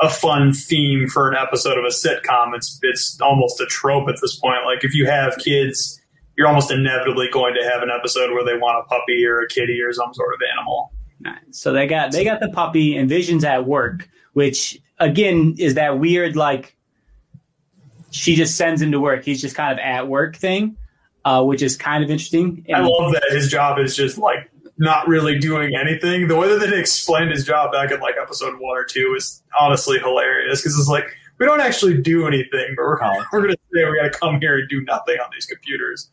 a 0.02 0.10
fun 0.10 0.52
theme 0.52 1.08
for 1.08 1.30
an 1.30 1.36
episode 1.36 1.78
of 1.78 1.84
a 1.84 1.88
sitcom. 1.88 2.54
It's 2.54 2.78
it's 2.82 3.18
almost 3.20 3.60
a 3.60 3.66
trope 3.66 4.08
at 4.08 4.16
this 4.20 4.36
point. 4.36 4.64
Like 4.66 4.84
if 4.84 4.94
you 4.94 5.06
have 5.06 5.38
kids, 5.38 6.00
you're 6.36 6.48
almost 6.48 6.70
inevitably 6.70 7.28
going 7.32 7.54
to 7.54 7.68
have 7.68 7.82
an 7.82 7.90
episode 7.90 8.32
where 8.32 8.44
they 8.44 8.56
want 8.56 8.84
a 8.84 8.88
puppy 8.88 9.24
or 9.24 9.40
a 9.40 9.48
kitty 9.48 9.80
or 9.80 9.92
some 9.92 10.12
sort 10.12 10.34
of 10.34 10.40
animal. 10.56 10.92
So 11.52 11.72
they 11.72 11.86
got 11.86 12.12
they 12.12 12.24
got 12.24 12.40
the 12.40 12.48
puppy 12.48 12.96
and 12.96 13.08
Vision's 13.08 13.44
at 13.44 13.64
work, 13.66 14.08
which 14.32 14.78
again 14.98 15.54
is 15.58 15.74
that 15.74 15.98
weird 15.98 16.36
like 16.36 16.76
she 18.10 18.34
just 18.34 18.56
sends 18.56 18.82
him 18.82 18.92
to 18.92 19.00
work. 19.00 19.24
He's 19.24 19.40
just 19.40 19.54
kind 19.54 19.72
of 19.72 19.78
at 19.78 20.08
work 20.08 20.36
thing, 20.36 20.76
uh, 21.24 21.42
which 21.44 21.62
is 21.62 21.76
kind 21.76 22.04
of 22.04 22.10
interesting. 22.10 22.66
I 22.74 22.80
love 22.80 23.12
that 23.12 23.24
his 23.30 23.48
job 23.48 23.78
is 23.78 23.96
just 23.96 24.18
like 24.18 24.50
not 24.82 25.06
really 25.06 25.38
doing 25.38 25.74
anything. 25.76 26.26
The 26.26 26.36
way 26.36 26.48
that 26.48 26.58
they 26.58 26.78
explained 26.78 27.30
his 27.30 27.46
job 27.46 27.72
back 27.72 27.92
in 27.92 28.00
like 28.00 28.16
episode 28.20 28.58
one 28.58 28.76
or 28.76 28.84
two 28.84 29.14
is 29.16 29.42
honestly 29.58 29.98
hilarious 29.98 30.60
because 30.60 30.76
it's 30.76 30.88
like 30.88 31.06
we 31.38 31.46
don't 31.46 31.60
actually 31.60 32.00
do 32.00 32.26
anything, 32.26 32.74
but 32.76 32.82
we're, 32.82 32.98
we're 33.32 33.40
going 33.40 33.50
to 33.50 33.58
say 33.72 33.84
we 33.84 33.96
got 33.96 34.12
to 34.12 34.18
come 34.18 34.40
here 34.40 34.58
and 34.58 34.68
do 34.68 34.82
nothing 34.82 35.16
on 35.22 35.30
these 35.32 35.46
computers. 35.46 36.10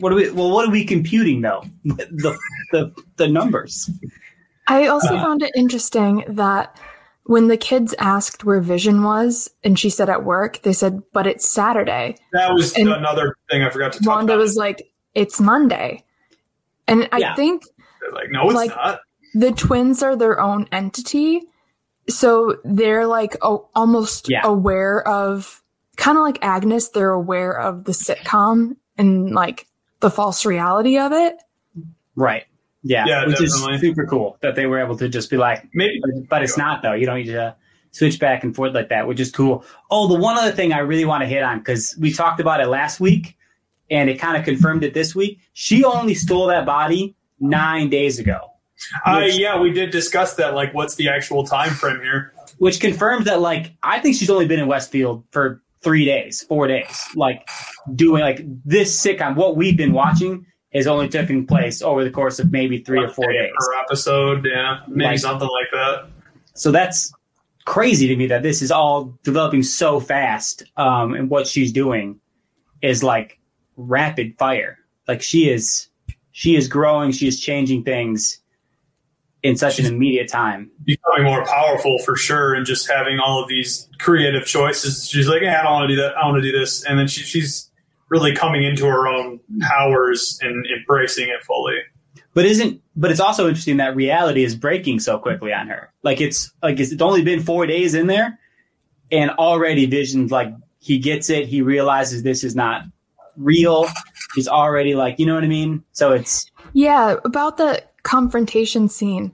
what 0.00 0.10
are 0.10 0.14
we? 0.14 0.30
Well, 0.30 0.50
what 0.50 0.66
are 0.66 0.70
we 0.70 0.84
computing 0.84 1.42
though? 1.42 1.62
The 1.84 2.38
the 2.72 2.94
the 3.16 3.28
numbers. 3.28 3.90
I 4.66 4.86
also 4.86 5.14
uh, 5.14 5.22
found 5.22 5.42
it 5.42 5.52
interesting 5.54 6.24
that 6.28 6.78
when 7.24 7.48
the 7.48 7.58
kids 7.58 7.94
asked 7.98 8.44
where 8.44 8.60
Vision 8.60 9.02
was, 9.02 9.50
and 9.62 9.78
she 9.78 9.90
said 9.90 10.08
at 10.08 10.24
work, 10.24 10.62
they 10.62 10.72
said, 10.72 11.02
"But 11.12 11.26
it's 11.26 11.50
Saturday." 11.50 12.16
That 12.32 12.54
was 12.54 12.74
and 12.74 12.88
another 12.88 13.36
thing 13.50 13.62
I 13.62 13.68
forgot 13.68 13.92
to. 13.92 13.98
Talk 13.98 14.16
Wanda 14.16 14.32
about. 14.34 14.42
was 14.42 14.56
like, 14.56 14.90
"It's 15.14 15.38
Monday," 15.38 16.04
and 16.86 17.06
I 17.12 17.18
yeah. 17.18 17.34
think 17.34 17.64
they're 18.10 18.22
like, 18.22 18.30
"No, 18.30 18.46
it's 18.46 18.54
like, 18.54 18.70
not." 18.70 19.00
The 19.34 19.52
twins 19.52 20.02
are 20.02 20.16
their 20.16 20.40
own 20.40 20.68
entity, 20.72 21.42
so 22.08 22.58
they're 22.64 23.06
like 23.06 23.36
oh, 23.42 23.68
almost 23.74 24.28
yeah. 24.28 24.40
aware 24.44 25.06
of, 25.06 25.62
kind 25.96 26.16
of 26.16 26.22
like 26.22 26.38
Agnes. 26.42 26.88
They're 26.90 27.10
aware 27.10 27.58
of 27.58 27.84
the 27.84 27.92
sitcom 27.92 28.76
and 28.96 29.34
like 29.34 29.66
the 30.00 30.10
false 30.10 30.44
reality 30.46 30.98
of 30.98 31.12
it. 31.12 31.36
Right. 32.16 32.44
Yeah, 32.82 33.04
yeah 33.06 33.26
which 33.26 33.38
definitely. 33.38 33.74
is 33.74 33.80
super 33.80 34.06
cool 34.06 34.38
that 34.40 34.54
they 34.54 34.66
were 34.66 34.78
able 34.78 34.96
to 34.98 35.08
just 35.08 35.30
be 35.30 35.36
like, 35.36 35.68
maybe, 35.74 36.00
but 36.28 36.42
it's 36.42 36.56
not 36.56 36.82
though. 36.82 36.94
You 36.94 37.06
don't 37.06 37.18
need 37.18 37.26
to 37.26 37.56
switch 37.90 38.18
back 38.18 38.44
and 38.44 38.54
forth 38.54 38.74
like 38.74 38.88
that, 38.90 39.06
which 39.06 39.20
is 39.20 39.30
cool. 39.30 39.64
Oh, 39.90 40.08
the 40.08 40.18
one 40.18 40.36
other 40.36 40.52
thing 40.52 40.72
I 40.72 40.78
really 40.78 41.04
want 41.04 41.22
to 41.22 41.26
hit 41.26 41.42
on 41.42 41.58
because 41.58 41.96
we 42.00 42.12
talked 42.12 42.40
about 42.40 42.60
it 42.60 42.66
last 42.66 43.00
week, 43.00 43.36
and 43.90 44.08
it 44.08 44.18
kind 44.18 44.36
of 44.36 44.44
confirmed 44.44 44.84
it 44.84 44.94
this 44.94 45.14
week. 45.14 45.40
She 45.52 45.84
only 45.84 46.14
stole 46.14 46.46
that 46.48 46.66
body 46.66 47.16
nine 47.40 47.90
days 47.90 48.18
ago. 48.18 48.52
Uh, 49.04 49.26
yeah, 49.26 49.58
we 49.58 49.72
did 49.72 49.90
discuss 49.90 50.34
that. 50.34 50.54
Like, 50.54 50.72
what's 50.72 50.94
the 50.94 51.08
actual 51.08 51.44
time 51.44 51.70
frame 51.70 52.00
here? 52.00 52.32
Which 52.58 52.80
confirms 52.80 53.24
that, 53.24 53.40
like, 53.40 53.72
I 53.82 53.98
think 53.98 54.16
she's 54.16 54.30
only 54.30 54.46
been 54.46 54.60
in 54.60 54.68
Westfield 54.68 55.24
for 55.30 55.62
three 55.82 56.04
days, 56.04 56.42
four 56.42 56.66
days. 56.68 57.04
Like, 57.14 57.48
doing 57.94 58.22
like 58.22 58.40
this 58.64 59.00
sitcom, 59.04 59.36
what 59.36 59.56
we've 59.56 59.76
been 59.76 59.92
watching 59.92 60.46
is 60.72 60.86
only 60.86 61.08
taking 61.08 61.46
place 61.46 61.82
over 61.82 62.04
the 62.04 62.10
course 62.10 62.38
of 62.38 62.52
maybe 62.52 62.78
three 62.78 62.98
One 62.98 63.08
or 63.08 63.12
four 63.12 63.32
days 63.32 63.50
per 63.58 63.74
episode. 63.80 64.46
Yeah, 64.46 64.80
maybe 64.86 65.10
like, 65.10 65.18
something 65.18 65.48
like 65.48 65.70
that. 65.72 66.10
So 66.54 66.70
that's 66.70 67.12
crazy 67.64 68.08
to 68.08 68.16
me 68.16 68.26
that 68.26 68.42
this 68.42 68.62
is 68.62 68.70
all 68.70 69.18
developing 69.24 69.62
so 69.62 70.00
fast. 70.00 70.64
Um, 70.76 71.14
and 71.14 71.30
what 71.30 71.46
she's 71.46 71.72
doing 71.72 72.20
is 72.82 73.02
like 73.02 73.38
rapid 73.76 74.36
fire. 74.38 74.78
Like 75.06 75.22
she 75.22 75.48
is, 75.50 75.87
she 76.38 76.54
is 76.54 76.68
growing. 76.68 77.10
She 77.10 77.26
is 77.26 77.40
changing 77.40 77.82
things 77.82 78.38
in 79.42 79.56
such 79.56 79.74
she's 79.74 79.88
an 79.88 79.94
immediate 79.96 80.28
time. 80.28 80.70
Becoming 80.84 81.24
more 81.24 81.44
powerful 81.44 81.98
for 82.04 82.14
sure, 82.14 82.54
and 82.54 82.64
just 82.64 82.88
having 82.88 83.18
all 83.18 83.42
of 83.42 83.48
these 83.48 83.88
creative 83.98 84.46
choices. 84.46 85.08
She's 85.08 85.26
like, 85.26 85.42
yeah, 85.42 85.58
I 85.58 85.64
don't 85.64 85.72
want 85.72 85.90
to 85.90 85.96
do 85.96 86.00
that. 86.00 86.16
I 86.16 86.24
want 86.26 86.40
to 86.40 86.52
do 86.52 86.56
this, 86.56 86.84
and 86.84 86.96
then 86.96 87.08
she, 87.08 87.22
she's 87.22 87.68
really 88.08 88.36
coming 88.36 88.62
into 88.62 88.86
her 88.86 89.08
own 89.08 89.40
powers 89.62 90.38
and 90.40 90.64
embracing 90.66 91.28
it 91.28 91.42
fully. 91.42 91.78
But 92.34 92.44
isn't 92.44 92.80
but 92.94 93.10
it's 93.10 93.18
also 93.18 93.48
interesting 93.48 93.78
that 93.78 93.96
reality 93.96 94.44
is 94.44 94.54
breaking 94.54 95.00
so 95.00 95.18
quickly 95.18 95.52
on 95.52 95.66
her. 95.66 95.92
Like 96.04 96.20
it's 96.20 96.52
like 96.62 96.78
it's 96.78 97.02
only 97.02 97.22
been 97.22 97.42
four 97.42 97.66
days 97.66 97.94
in 97.94 98.06
there, 98.06 98.38
and 99.10 99.32
already 99.32 99.86
Vision's 99.86 100.30
like 100.30 100.54
he 100.78 100.98
gets 100.98 101.30
it. 101.30 101.48
He 101.48 101.62
realizes 101.62 102.22
this 102.22 102.44
is 102.44 102.54
not 102.54 102.84
real. 103.36 103.88
He's 104.38 104.48
already 104.48 104.94
like 104.94 105.18
you 105.18 105.26
know 105.26 105.34
what 105.34 105.44
I 105.44 105.48
mean. 105.48 105.82
So 105.92 106.12
it's 106.12 106.48
yeah 106.72 107.16
about 107.24 107.56
the 107.56 107.82
confrontation 108.04 108.88
scene. 108.88 109.32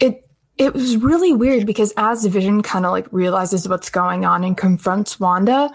It 0.00 0.28
it 0.58 0.74
was 0.74 0.96
really 0.96 1.32
weird 1.32 1.66
because 1.66 1.92
as 1.96 2.24
Vision 2.26 2.62
kind 2.62 2.84
of 2.84 2.90
like 2.90 3.06
realizes 3.12 3.68
what's 3.68 3.90
going 3.90 4.24
on 4.24 4.42
and 4.42 4.56
confronts 4.56 5.20
Wanda, 5.20 5.70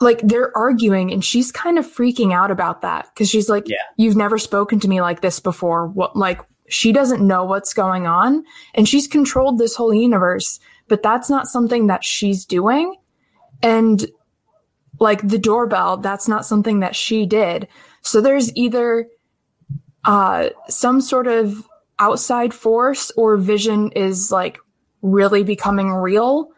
like 0.00 0.20
they're 0.22 0.56
arguing 0.56 1.12
and 1.12 1.24
she's 1.24 1.52
kind 1.52 1.78
of 1.78 1.86
freaking 1.86 2.32
out 2.32 2.50
about 2.50 2.82
that 2.82 3.08
because 3.12 3.28
she's 3.28 3.48
like 3.48 3.68
yeah. 3.68 3.76
you've 3.96 4.16
never 4.16 4.38
spoken 4.38 4.80
to 4.80 4.88
me 4.88 5.00
like 5.00 5.20
this 5.20 5.40
before 5.40 5.88
what 5.88 6.16
like 6.16 6.40
she 6.68 6.92
doesn't 6.92 7.26
know 7.26 7.44
what's 7.44 7.74
going 7.74 8.06
on 8.06 8.44
and 8.74 8.88
she's 8.88 9.06
controlled 9.06 9.58
this 9.58 9.76
whole 9.76 9.94
universe 9.94 10.58
but 10.88 11.02
that's 11.02 11.30
not 11.30 11.46
something 11.46 11.86
that 11.86 12.04
she's 12.04 12.44
doing 12.44 12.96
and 13.62 14.06
like 15.00 15.26
the 15.26 15.38
doorbell 15.38 15.96
that's 15.96 16.28
not 16.28 16.46
something 16.46 16.80
that 16.80 16.96
she 16.96 17.26
did 17.26 17.68
so 18.02 18.20
there's 18.20 18.54
either 18.56 19.08
uh 20.04 20.48
some 20.68 21.00
sort 21.00 21.26
of 21.26 21.66
outside 21.98 22.52
force 22.52 23.10
or 23.16 23.36
vision 23.36 23.90
is 23.92 24.30
like 24.32 24.58
really 25.02 25.42
becoming 25.42 25.90
real 25.90 26.48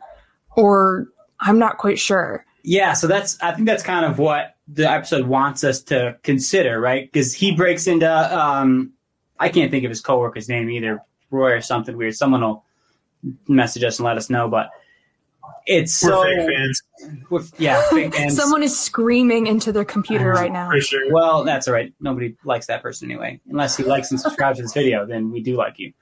or 0.56 1.06
i'm 1.40 1.58
not 1.58 1.78
quite 1.78 1.98
sure 1.98 2.46
yeah, 2.68 2.94
so 2.94 3.06
that's 3.06 3.40
I 3.40 3.52
think 3.52 3.68
that's 3.68 3.84
kind 3.84 4.04
of 4.04 4.18
what 4.18 4.56
the 4.66 4.90
episode 4.90 5.28
wants 5.28 5.62
us 5.62 5.82
to 5.84 6.16
consider, 6.24 6.80
right? 6.80 7.10
Because 7.10 7.32
he 7.32 7.54
breaks 7.54 7.86
into 7.86 8.10
um, 8.36 8.92
I 9.38 9.50
can't 9.50 9.70
think 9.70 9.84
of 9.84 9.88
his 9.88 10.00
coworker's 10.00 10.48
name 10.48 10.68
either, 10.70 11.00
Roy 11.30 11.52
or 11.52 11.60
something 11.60 11.96
weird. 11.96 12.16
Someone 12.16 12.40
will 12.40 12.64
message 13.46 13.84
us 13.84 14.00
and 14.00 14.04
let 14.04 14.16
us 14.16 14.28
know, 14.28 14.48
but 14.48 14.70
it's 15.66 16.02
We're 16.02 16.10
so 16.10 16.22
fake 16.22 16.48
fans. 16.48 16.82
With, 17.30 17.52
yeah, 17.58 17.82
fake 17.90 18.14
fans. 18.14 18.36
Someone 18.36 18.62
is 18.62 18.78
screaming 18.78 19.46
into 19.46 19.72
their 19.72 19.84
computer 19.84 20.30
right 20.30 20.52
now. 20.52 20.70
For 20.70 20.80
sure. 20.80 21.12
Well, 21.12 21.44
that's 21.44 21.66
all 21.66 21.74
right. 21.74 21.92
Nobody 22.00 22.36
likes 22.44 22.66
that 22.66 22.82
person 22.82 23.10
anyway, 23.10 23.40
unless 23.48 23.76
he 23.76 23.82
likes 23.82 24.10
and 24.10 24.20
subscribes 24.20 24.58
to 24.58 24.62
this 24.62 24.72
video. 24.72 25.06
Then 25.06 25.30
we 25.30 25.42
do 25.42 25.56
like 25.56 25.78
you. 25.78 25.92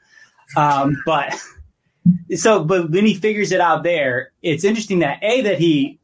Um, 0.57 1.03
but 1.07 1.35
so, 2.37 2.65
but 2.65 2.91
when 2.91 3.07
he 3.07 3.15
figures 3.15 3.53
it 3.53 3.61
out 3.61 3.83
there, 3.83 4.33
it's 4.43 4.65
interesting 4.65 4.99
that 5.01 5.19
a 5.23 5.41
that 5.43 5.59
he 5.59 5.99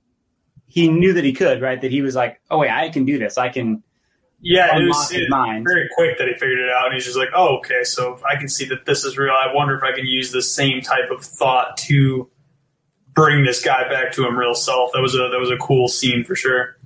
he 0.66 0.88
knew 0.88 1.12
that 1.12 1.24
he 1.24 1.32
could, 1.32 1.60
right? 1.60 1.80
That 1.80 1.90
he 1.90 2.00
was 2.00 2.14
like, 2.14 2.40
oh 2.50 2.58
wait, 2.58 2.70
I 2.70 2.88
can 2.88 3.04
do 3.04 3.18
this. 3.18 3.36
I 3.36 3.48
can. 3.48 3.82
Yeah, 4.42 4.78
it 4.78 4.86
was 4.86 5.12
it, 5.12 5.28
very 5.28 5.86
quick 5.94 6.16
that 6.16 6.26
he 6.26 6.32
figured 6.32 6.60
it 6.60 6.70
out, 6.70 6.86
and 6.86 6.94
he's 6.94 7.04
just 7.04 7.18
like, 7.18 7.28
oh, 7.36 7.58
okay, 7.58 7.84
so 7.84 8.18
I 8.26 8.36
can 8.36 8.48
see 8.48 8.64
that 8.68 8.86
this 8.86 9.04
is 9.04 9.18
real. 9.18 9.34
I 9.34 9.52
wonder 9.52 9.74
if 9.74 9.82
I 9.82 9.92
can 9.94 10.06
use 10.06 10.32
the 10.32 10.40
same 10.40 10.80
type 10.80 11.10
of 11.10 11.22
thought 11.22 11.76
to 11.88 12.30
bring 13.14 13.44
this 13.44 13.64
guy 13.64 13.88
back 13.88 14.12
to 14.12 14.26
him 14.26 14.38
real 14.38 14.54
self. 14.54 14.92
That 14.92 15.00
was 15.00 15.14
a 15.14 15.28
that 15.30 15.38
was 15.38 15.50
a 15.50 15.56
cool 15.56 15.88
scene 15.88 16.24
for 16.24 16.34
sure. 16.34 16.76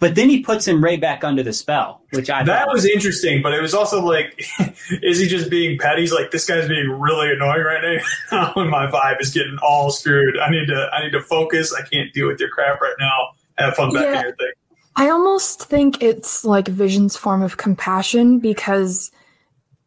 But 0.00 0.16
then 0.16 0.28
he 0.28 0.42
puts 0.42 0.66
him 0.66 0.84
right 0.84 1.00
back 1.00 1.24
under 1.24 1.42
the 1.42 1.52
spell, 1.52 2.02
which 2.10 2.28
I 2.28 2.42
that 2.44 2.68
was 2.68 2.84
interesting. 2.84 3.40
But 3.42 3.54
it 3.54 3.62
was 3.62 3.72
also 3.72 4.04
like, 4.04 4.46
is 5.02 5.18
he 5.18 5.26
just 5.26 5.48
being 5.48 5.78
petty? 5.78 6.02
He's 6.02 6.12
like, 6.12 6.30
this 6.30 6.46
guy's 6.46 6.68
being 6.68 6.90
really 6.90 7.32
annoying 7.32 7.62
right 7.62 8.02
now, 8.30 8.52
and 8.56 8.70
my 8.70 8.86
vibe 8.86 9.20
is 9.20 9.30
getting 9.30 9.56
all 9.62 9.90
screwed. 9.90 10.38
I 10.38 10.50
need 10.50 10.66
to, 10.66 10.90
I 10.92 11.04
need 11.04 11.12
to 11.12 11.22
focus. 11.22 11.72
I 11.72 11.86
can't 11.88 12.12
deal 12.12 12.26
with 12.26 12.38
your 12.38 12.50
crap 12.50 12.80
right 12.80 12.94
now. 12.98 13.28
Have 13.56 13.76
fun 13.76 13.94
back 13.94 14.02
yeah, 14.02 14.18
in 14.18 14.24
your 14.24 14.36
thing. 14.36 14.52
I 14.96 15.08
almost 15.08 15.64
think 15.64 16.02
it's 16.02 16.44
like 16.44 16.68
Vision's 16.68 17.16
form 17.16 17.42
of 17.42 17.56
compassion 17.56 18.40
because 18.40 19.10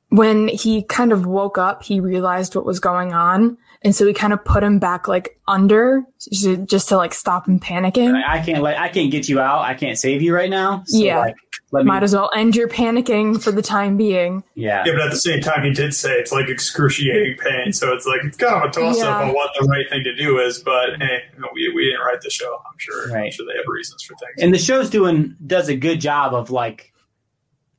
when 0.10 0.48
he 0.48 0.84
kind 0.84 1.12
of 1.12 1.26
woke 1.26 1.58
up, 1.58 1.84
he 1.84 2.00
realized 2.00 2.56
what 2.56 2.66
was 2.66 2.80
going 2.80 3.14
on, 3.14 3.58
and 3.88 3.96
so 3.96 4.04
we 4.04 4.14
kind 4.14 4.34
of 4.34 4.44
put 4.44 4.64
him 4.64 4.80
back 4.80 5.08
like 5.08 5.40
under 5.48 6.04
just 6.30 6.90
to 6.90 6.98
like 6.98 7.14
stop 7.14 7.48
him 7.48 7.58
panicking. 7.58 8.22
I 8.22 8.44
can't 8.44 8.62
let 8.62 8.78
I 8.78 8.90
can't 8.90 9.10
get 9.10 9.30
you 9.30 9.40
out. 9.40 9.62
I 9.62 9.76
can't 9.76 9.98
save 9.98 10.22
you 10.22 10.36
right 10.36 10.50
now. 10.50 10.84
So 10.88 10.98
yeah. 10.98 11.20
Like, 11.20 11.36
let 11.72 11.86
me, 11.86 11.88
Might 11.88 12.04
as 12.04 12.14
well 12.14 12.30
end 12.36 12.54
your 12.54 12.68
panicking 12.68 13.42
for 13.42 13.54
the 13.54 13.62
time 13.62 13.96
being. 13.96 14.44
Yeah. 14.56 14.84
Yeah, 14.86 14.92
but 14.92 15.04
at 15.04 15.12
the 15.12 15.18
same 15.18 15.40
time, 15.40 15.64
he 15.64 15.72
did 15.72 15.94
say 15.94 16.16
it's 16.16 16.34
like 16.34 16.50
excruciating 16.50 17.38
pain. 17.38 17.72
So 17.72 17.94
it's 17.94 18.06
like, 18.06 18.20
it's 18.26 18.36
kind 18.36 18.62
of 18.62 18.70
a 18.70 18.74
toss 18.74 19.00
up 19.00 19.22
yeah. 19.22 19.30
on 19.30 19.34
what 19.34 19.52
the 19.58 19.66
right 19.68 19.86
thing 19.90 20.04
to 20.04 20.14
do 20.14 20.38
is. 20.38 20.60
But 20.60 20.98
hey, 21.00 21.20
we, 21.54 21.72
we 21.74 21.86
didn't 21.86 22.02
write 22.02 22.20
the 22.20 22.30
show. 22.30 22.56
I'm 22.56 22.78
sure. 22.78 23.08
Right. 23.08 23.28
I'm 23.28 23.32
sure 23.32 23.46
they 23.46 23.58
have 23.58 23.68
reasons 23.68 24.04
for 24.04 24.16
things. 24.16 24.42
And 24.42 24.54
the 24.54 24.60
show's 24.60 24.90
doing, 24.90 25.38
does 25.46 25.70
a 25.70 25.78
good 25.78 26.02
job 26.02 26.34
of 26.34 26.52
like 26.52 26.92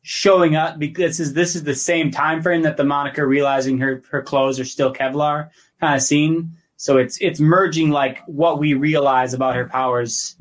showing 0.01 0.57
up 0.57 0.79
because 0.79 1.19
this 1.19 1.21
is, 1.21 1.35
this 1.35 1.55
is 1.55 1.65
the 1.65 1.75
same 1.75 2.11
time 2.11 2.43
frame 2.43 2.63
that 2.63 2.79
the 2.79 2.85
Monica 2.85 3.27
realizing 3.27 3.77
her, 3.77 4.03
her 4.11 4.23
clothes 4.23 4.59
are 4.59 4.65
still 4.65 4.91
Kevlar 4.91 5.51
kind 5.81 5.95
of 5.95 6.03
scene. 6.03 6.53
So 6.77 6.97
it's, 6.97 7.19
it's 7.21 7.41
merging 7.41 7.91
like 7.91 8.23
what 8.27 8.59
we 8.59 8.75
realize 8.75 9.35
about 9.35 9.57
her 9.57 9.67
powers 9.67 10.37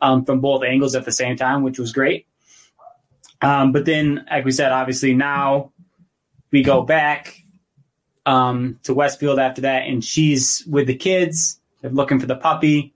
um, 0.00 0.24
from 0.24 0.40
both 0.40 0.62
angles 0.64 0.94
at 0.94 1.04
the 1.04 1.12
same 1.12 1.36
time, 1.36 1.62
which 1.62 1.78
was 1.78 1.92
great. 1.92 2.26
Um, 3.42 3.72
but 3.72 3.84
then, 3.84 4.26
like 4.30 4.44
we 4.44 4.52
said, 4.52 4.72
obviously 4.72 5.14
now 5.14 5.72
we 6.50 6.62
go 6.62 6.82
back 6.82 7.36
um, 8.26 8.78
to 8.82 8.94
Westfield 8.94 9.38
after 9.38 9.62
that, 9.62 9.84
and 9.84 10.04
she's 10.04 10.64
with 10.66 10.86
the 10.86 10.94
kids. 10.94 11.60
They're 11.80 11.90
looking 11.90 12.20
for 12.20 12.26
the 12.26 12.36
puppy. 12.36 12.94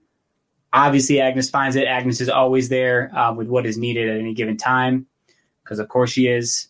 Obviously, 0.71 1.19
Agnes 1.19 1.49
finds 1.49 1.75
it. 1.75 1.87
Agnes 1.87 2.21
is 2.21 2.29
always 2.29 2.69
there 2.69 3.15
uh, 3.17 3.33
with 3.33 3.47
what 3.47 3.65
is 3.65 3.77
needed 3.77 4.09
at 4.09 4.19
any 4.19 4.33
given 4.33 4.57
time, 4.57 5.07
because 5.63 5.79
of 5.79 5.87
course 5.89 6.11
she 6.11 6.27
is. 6.27 6.67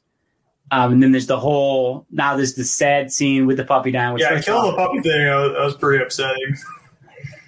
Um, 0.72 0.94
and 0.94 1.04
then 1.04 1.12
there's 1.12 1.28
the 1.28 1.40
whole 1.40 2.06
now 2.12 2.36
there's 2.36 2.56
the 2.56 2.64
sad 2.64 3.12
scene 3.12 3.46
with 3.46 3.58
the 3.58 3.66
puppy 3.66 3.92
dying. 3.92 4.18
yeah, 4.18 4.42
kill 4.42 4.72
the 4.72 4.76
puppy 4.76 5.00
thing. 5.02 5.26
That 5.26 5.38
was, 5.38 5.52
that 5.52 5.64
was 5.64 5.76
pretty 5.76 6.04
upsetting. 6.04 6.56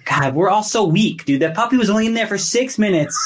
God, 0.04 0.34
we're 0.34 0.48
all 0.48 0.62
so 0.62 0.84
weak, 0.84 1.24
dude. 1.24 1.42
That 1.42 1.54
puppy 1.54 1.76
was 1.76 1.90
only 1.90 2.06
in 2.06 2.14
there 2.14 2.26
for 2.26 2.38
six 2.38 2.78
minutes 2.78 3.16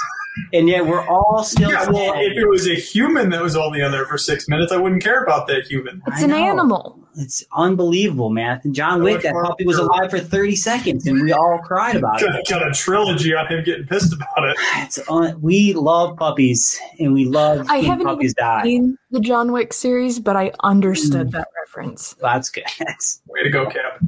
and 0.53 0.69
yet 0.69 0.87
we're 0.87 1.07
all 1.07 1.43
still. 1.45 1.71
Yeah, 1.71 1.89
well, 1.89 2.15
if 2.17 2.37
it 2.37 2.49
was 2.49 2.67
a 2.67 2.75
human 2.75 3.31
that 3.31 3.43
was 3.43 3.57
only 3.57 3.81
in 3.81 3.93
there 3.93 4.07
for 4.07 4.19
six 4.19 4.49
minutes, 4.49 4.73
I 4.73 4.77
wouldn't 4.77 5.03
care 5.03 5.23
about 5.23 5.47
that 5.49 5.67
human. 5.67 6.03
It's 6.07 6.23
an 6.23 6.33
animal. 6.33 6.99
It's 7.17 7.45
unbelievable, 7.53 8.31
man. 8.31 8.61
John 8.73 9.03
Wick, 9.03 9.23
that 9.23 9.35
puppy 9.35 9.67
was 9.67 9.79
alive 9.79 10.11
for 10.11 10.19
thirty 10.19 10.57
seconds, 10.57 11.07
and 11.07 11.23
we 11.23 11.33
all 11.33 11.59
cried 11.63 11.97
about 11.97 12.21
got, 12.21 12.35
it. 12.35 12.47
Got 12.49 12.67
a 12.67 12.73
trilogy 12.73 13.35
on 13.35 13.47
him 13.49 13.63
getting 13.65 13.87
pissed 13.87 14.13
about 14.15 14.49
it. 14.49 14.57
It's 14.77 14.99
un- 15.09 15.41
we 15.41 15.75
love 15.75 16.17
puppies, 16.17 16.81
and 16.99 17.13
we 17.13 17.25
love 17.25 17.67
I 17.69 17.79
haven't 17.79 18.07
puppies 18.07 18.35
die. 18.35 18.63
Seen 18.63 18.99
the 19.11 19.21
John 19.21 19.53
Wick 19.53 19.73
series, 19.73 20.19
but 20.19 20.37
I 20.37 20.53
understood 20.63 21.29
mm. 21.29 21.33
that 21.33 21.49
reference. 21.61 22.15
That's 22.21 22.49
good. 22.49 22.65
Way 23.29 23.43
to 23.43 23.51
go, 23.51 23.67
Cap. 23.67 24.03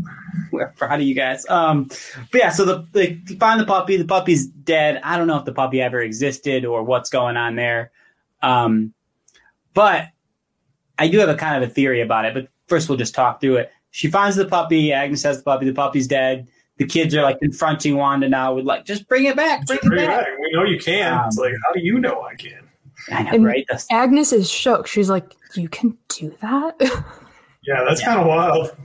We're 0.50 0.68
proud 0.68 1.00
of 1.00 1.06
you 1.06 1.14
guys. 1.14 1.48
Um, 1.48 1.84
but 1.84 2.34
yeah, 2.34 2.50
so 2.50 2.64
the 2.64 2.86
they 2.92 3.16
find 3.36 3.60
the 3.60 3.66
puppy. 3.66 3.96
The 3.96 4.04
puppy's 4.04 4.46
dead. 4.46 5.00
I 5.02 5.18
don't 5.18 5.26
know 5.26 5.38
if 5.38 5.44
the 5.44 5.52
puppy 5.52 5.80
ever 5.80 6.00
existed 6.00 6.64
or 6.64 6.82
what's 6.82 7.10
going 7.10 7.36
on 7.36 7.56
there. 7.56 7.90
Um, 8.42 8.94
but 9.74 10.08
I 10.98 11.08
do 11.08 11.18
have 11.18 11.28
a 11.28 11.34
kind 11.34 11.62
of 11.62 11.68
a 11.68 11.72
theory 11.72 12.00
about 12.00 12.24
it. 12.24 12.34
But 12.34 12.48
first, 12.66 12.88
we'll 12.88 12.98
just 12.98 13.14
talk 13.14 13.40
through 13.40 13.56
it. 13.56 13.72
She 13.90 14.10
finds 14.10 14.36
the 14.36 14.46
puppy. 14.46 14.92
Agnes 14.92 15.22
has 15.22 15.38
the 15.38 15.44
puppy. 15.44 15.66
The 15.66 15.74
puppy's 15.74 16.08
dead. 16.08 16.48
The 16.78 16.86
kids 16.86 17.14
are 17.14 17.22
like 17.22 17.38
confronting 17.38 17.96
Wanda 17.96 18.28
now 18.28 18.54
with 18.54 18.64
like, 18.64 18.84
just 18.84 19.08
bring 19.08 19.26
it 19.26 19.36
back. 19.36 19.66
Bring, 19.66 19.78
it, 19.78 19.86
bring 19.86 20.06
back. 20.06 20.22
it, 20.22 20.30
back. 20.30 20.38
We 20.40 20.52
know 20.52 20.64
you 20.64 20.78
can. 20.78 21.12
Um, 21.12 21.26
it's 21.26 21.38
like, 21.38 21.52
how 21.64 21.72
do 21.72 21.80
you 21.80 22.00
know 22.00 22.22
I 22.22 22.34
can? 22.34 22.68
I 23.10 23.22
know, 23.22 23.30
and 23.30 23.44
right? 23.44 23.64
That's- 23.68 23.86
Agnes 23.90 24.32
is 24.32 24.50
shook. 24.50 24.86
She's 24.86 25.08
like, 25.08 25.34
you 25.54 25.68
can 25.68 25.96
do 26.08 26.34
that. 26.40 26.74
yeah, 27.62 27.84
that's 27.86 28.00
yeah. 28.00 28.06
kind 28.06 28.20
of 28.20 28.26
wild. 28.26 28.76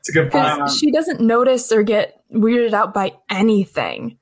It's 0.00 0.08
a 0.08 0.12
good 0.12 0.32
point. 0.32 0.70
She 0.70 0.90
doesn't 0.90 1.20
notice 1.20 1.70
or 1.70 1.82
get 1.82 2.22
weirded 2.32 2.72
out 2.72 2.94
by 2.94 3.12
anything. 3.28 4.18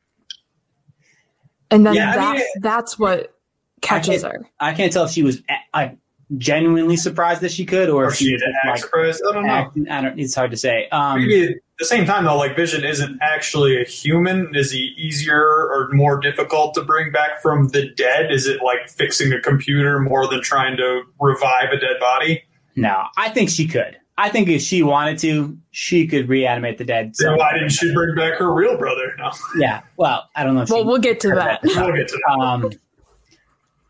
And 1.70 1.86
then 1.86 1.94
yeah, 1.94 2.14
that's, 2.14 2.26
I 2.26 2.32
mean, 2.34 2.46
that's 2.60 2.98
what 2.98 3.34
catches 3.80 4.24
I 4.24 4.30
her. 4.30 4.46
I 4.58 4.74
can't 4.74 4.92
tell 4.92 5.04
if 5.04 5.12
she 5.12 5.22
was 5.22 5.42
I, 5.72 5.96
genuinely 6.36 6.96
surprised 6.96 7.40
that 7.40 7.52
she 7.52 7.64
could, 7.64 7.88
or, 7.88 8.04
or 8.04 8.08
if 8.08 8.16
she, 8.16 8.30
didn't 8.30 8.54
act 8.64 8.80
surprised. 8.80 9.22
I 9.28 9.32
don't 9.32 9.46
know. 9.46 9.52
Act, 9.52 9.78
I 9.90 10.00
don't. 10.02 10.18
It's 10.18 10.34
hard 10.34 10.50
to 10.50 10.56
say. 10.56 10.88
Um, 10.90 11.20
Maybe 11.20 11.44
at 11.44 11.56
the 11.78 11.84
same 11.84 12.04
time, 12.04 12.24
though, 12.24 12.36
like 12.36 12.54
Vision 12.56 12.84
isn't 12.84 13.18
actually 13.22 13.80
a 13.80 13.84
human. 13.84 14.54
Is 14.54 14.70
he 14.70 14.94
easier 14.98 15.40
or 15.40 15.88
more 15.92 16.20
difficult 16.20 16.74
to 16.74 16.84
bring 16.84 17.10
back 17.12 17.40
from 17.40 17.68
the 17.68 17.88
dead? 17.90 18.30
Is 18.30 18.46
it 18.46 18.62
like 18.62 18.88
fixing 18.88 19.32
a 19.32 19.40
computer 19.40 19.98
more 20.00 20.26
than 20.28 20.42
trying 20.42 20.76
to 20.76 21.02
revive 21.20 21.70
a 21.72 21.78
dead 21.78 21.98
body? 22.00 22.44
No, 22.76 23.04
I 23.16 23.30
think 23.30 23.50
she 23.50 23.66
could. 23.66 23.96
I 24.18 24.30
think 24.30 24.48
if 24.48 24.60
she 24.60 24.82
wanted 24.82 25.18
to, 25.20 25.56
she 25.70 26.08
could 26.08 26.28
reanimate 26.28 26.76
the 26.78 26.84
dead. 26.84 27.12
Then 27.18 27.36
why 27.36 27.52
didn't 27.52 27.70
she 27.70 27.92
bring 27.94 28.16
back 28.16 28.34
her 28.38 28.52
real 28.52 28.76
brother? 28.76 29.14
No. 29.16 29.30
Yeah. 29.56 29.82
Well, 29.96 30.28
I 30.34 30.42
don't 30.42 30.56
know. 30.56 30.66
well, 30.68 30.84
we'll 30.84 30.98
get 30.98 31.20
to 31.20 31.28
that. 31.28 31.62
that. 31.62 31.86
we'll 31.86 31.96
get 31.96 32.08
to 32.08 32.20
that. 32.26 32.34
Um, 32.34 32.72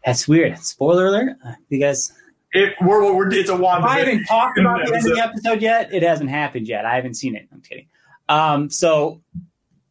that's 0.05 0.29
weird. 0.29 0.59
Spoiler 0.59 1.07
alert. 1.07 1.37
You 1.71 1.81
guys. 1.81 2.13
It, 2.53 2.75
we're, 2.81 3.13
we're, 3.13 3.31
it's 3.33 3.51
a 3.51 3.57
one. 3.57 3.85
I 3.85 3.99
haven't 3.99 4.25
talked 4.25 4.59
about 4.59 4.87
the 4.87 4.95
end 4.95 5.07
of 5.07 5.15
the 5.15 5.23
episode 5.23 5.61
yet. 5.63 5.93
It 5.93 6.03
hasn't 6.03 6.31
happened 6.31 6.67
yet. 6.67 6.87
I 6.87 6.95
haven't 6.95 7.15
seen 7.15 7.37
it. 7.37 7.47
I'm 7.53 7.61
kidding. 7.61 7.87
Um, 8.29 8.71
so 8.71 9.21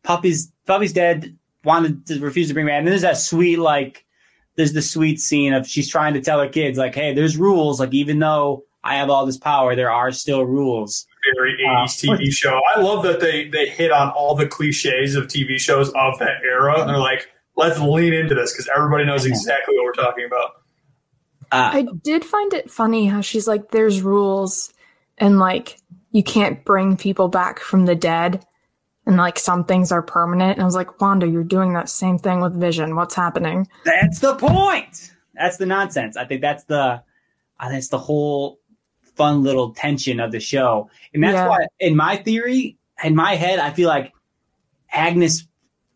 puppy's 0.03 0.51
puppy's 0.65 0.93
dead. 0.93 1.37
Wanted 1.63 2.07
to 2.07 2.19
refuse 2.19 2.47
to 2.47 2.53
bring 2.53 2.65
back. 2.65 2.79
And 2.79 2.87
then 2.87 2.91
there's 2.91 3.01
that 3.01 3.17
sweet 3.17 3.57
like. 3.57 4.05
There's 4.55 4.73
the 4.73 4.81
sweet 4.81 5.19
scene 5.19 5.53
of 5.53 5.67
she's 5.67 5.87
trying 5.87 6.15
to 6.15 6.21
tell 6.21 6.39
her 6.39 6.49
kids 6.49 6.79
like, 6.79 6.95
hey, 6.95 7.13
there's 7.13 7.37
rules. 7.37 7.79
Like 7.79 7.93
even 7.93 8.17
though 8.17 8.63
I 8.87 8.95
have 8.95 9.09
all 9.09 9.25
this 9.25 9.37
power. 9.37 9.75
There 9.75 9.91
are 9.91 10.11
still 10.11 10.45
rules. 10.45 11.05
Very 11.35 11.57
80s 11.61 12.09
uh, 12.09 12.15
TV 12.15 12.31
show. 12.31 12.61
I 12.73 12.79
love 12.79 13.03
that 13.03 13.19
they 13.19 13.49
they 13.49 13.67
hit 13.67 13.91
on 13.91 14.09
all 14.11 14.33
the 14.33 14.47
cliches 14.47 15.15
of 15.15 15.25
TV 15.27 15.59
shows 15.59 15.89
of 15.89 16.17
that 16.19 16.41
era. 16.43 16.79
And 16.79 16.89
they're 16.89 16.97
like, 16.97 17.29
let's 17.57 17.79
lean 17.79 18.13
into 18.13 18.33
this 18.33 18.53
because 18.53 18.69
everybody 18.75 19.03
knows 19.03 19.25
exactly 19.25 19.75
what 19.75 19.83
we're 19.83 19.91
talking 19.91 20.25
about. 20.25 20.56
Uh, 21.51 21.71
I 21.73 21.87
did 22.03 22.25
find 22.25 22.53
it 22.53 22.69
funny 22.69 23.05
how 23.05 23.21
she's 23.21 23.47
like, 23.47 23.71
there's 23.71 24.01
rules 24.01 24.73
and 25.17 25.39
like 25.39 25.77
you 26.11 26.23
can't 26.23 26.63
bring 26.65 26.97
people 26.97 27.27
back 27.27 27.59
from 27.59 27.85
the 27.85 27.95
dead 27.95 28.45
and 29.05 29.17
like 29.17 29.39
some 29.39 29.63
things 29.63 29.91
are 29.91 30.01
permanent. 30.01 30.53
And 30.53 30.61
I 30.61 30.65
was 30.65 30.75
like, 30.75 30.99
Wanda, 30.99 31.27
you're 31.27 31.43
doing 31.43 31.73
that 31.73 31.89
same 31.89 32.17
thing 32.17 32.41
with 32.41 32.59
Vision. 32.59 32.95
What's 32.95 33.15
happening? 33.15 33.67
That's 33.85 34.19
the 34.19 34.35
point. 34.35 35.13
That's 35.33 35.57
the 35.57 35.65
nonsense. 35.65 36.17
I 36.17 36.25
think 36.25 36.41
that's 36.41 36.65
the, 36.65 37.01
uh, 37.59 37.69
that's 37.69 37.87
the 37.87 37.97
whole 37.97 38.59
fun 39.15 39.43
little 39.43 39.73
tension 39.73 40.19
of 40.19 40.31
the 40.31 40.39
show. 40.39 40.89
And 41.13 41.23
that's 41.23 41.35
yeah. 41.35 41.47
why, 41.47 41.67
in 41.79 41.95
my 41.95 42.17
theory, 42.17 42.77
in 43.03 43.15
my 43.15 43.35
head, 43.35 43.59
I 43.59 43.71
feel 43.71 43.87
like 43.87 44.13
Agnes 44.91 45.47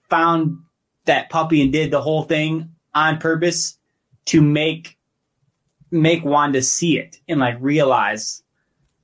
found 0.10 0.60
that 1.06 1.30
puppy 1.30 1.62
and 1.62 1.72
did 1.72 1.92
the 1.92 2.02
whole 2.02 2.24
thing 2.24 2.70
on 2.94 3.18
purpose 3.18 3.78
to 4.26 4.42
make 4.42 4.98
make 5.92 6.24
Wanda 6.24 6.62
see 6.62 6.98
it 6.98 7.20
and 7.28 7.40
like 7.40 7.58
realize 7.60 8.44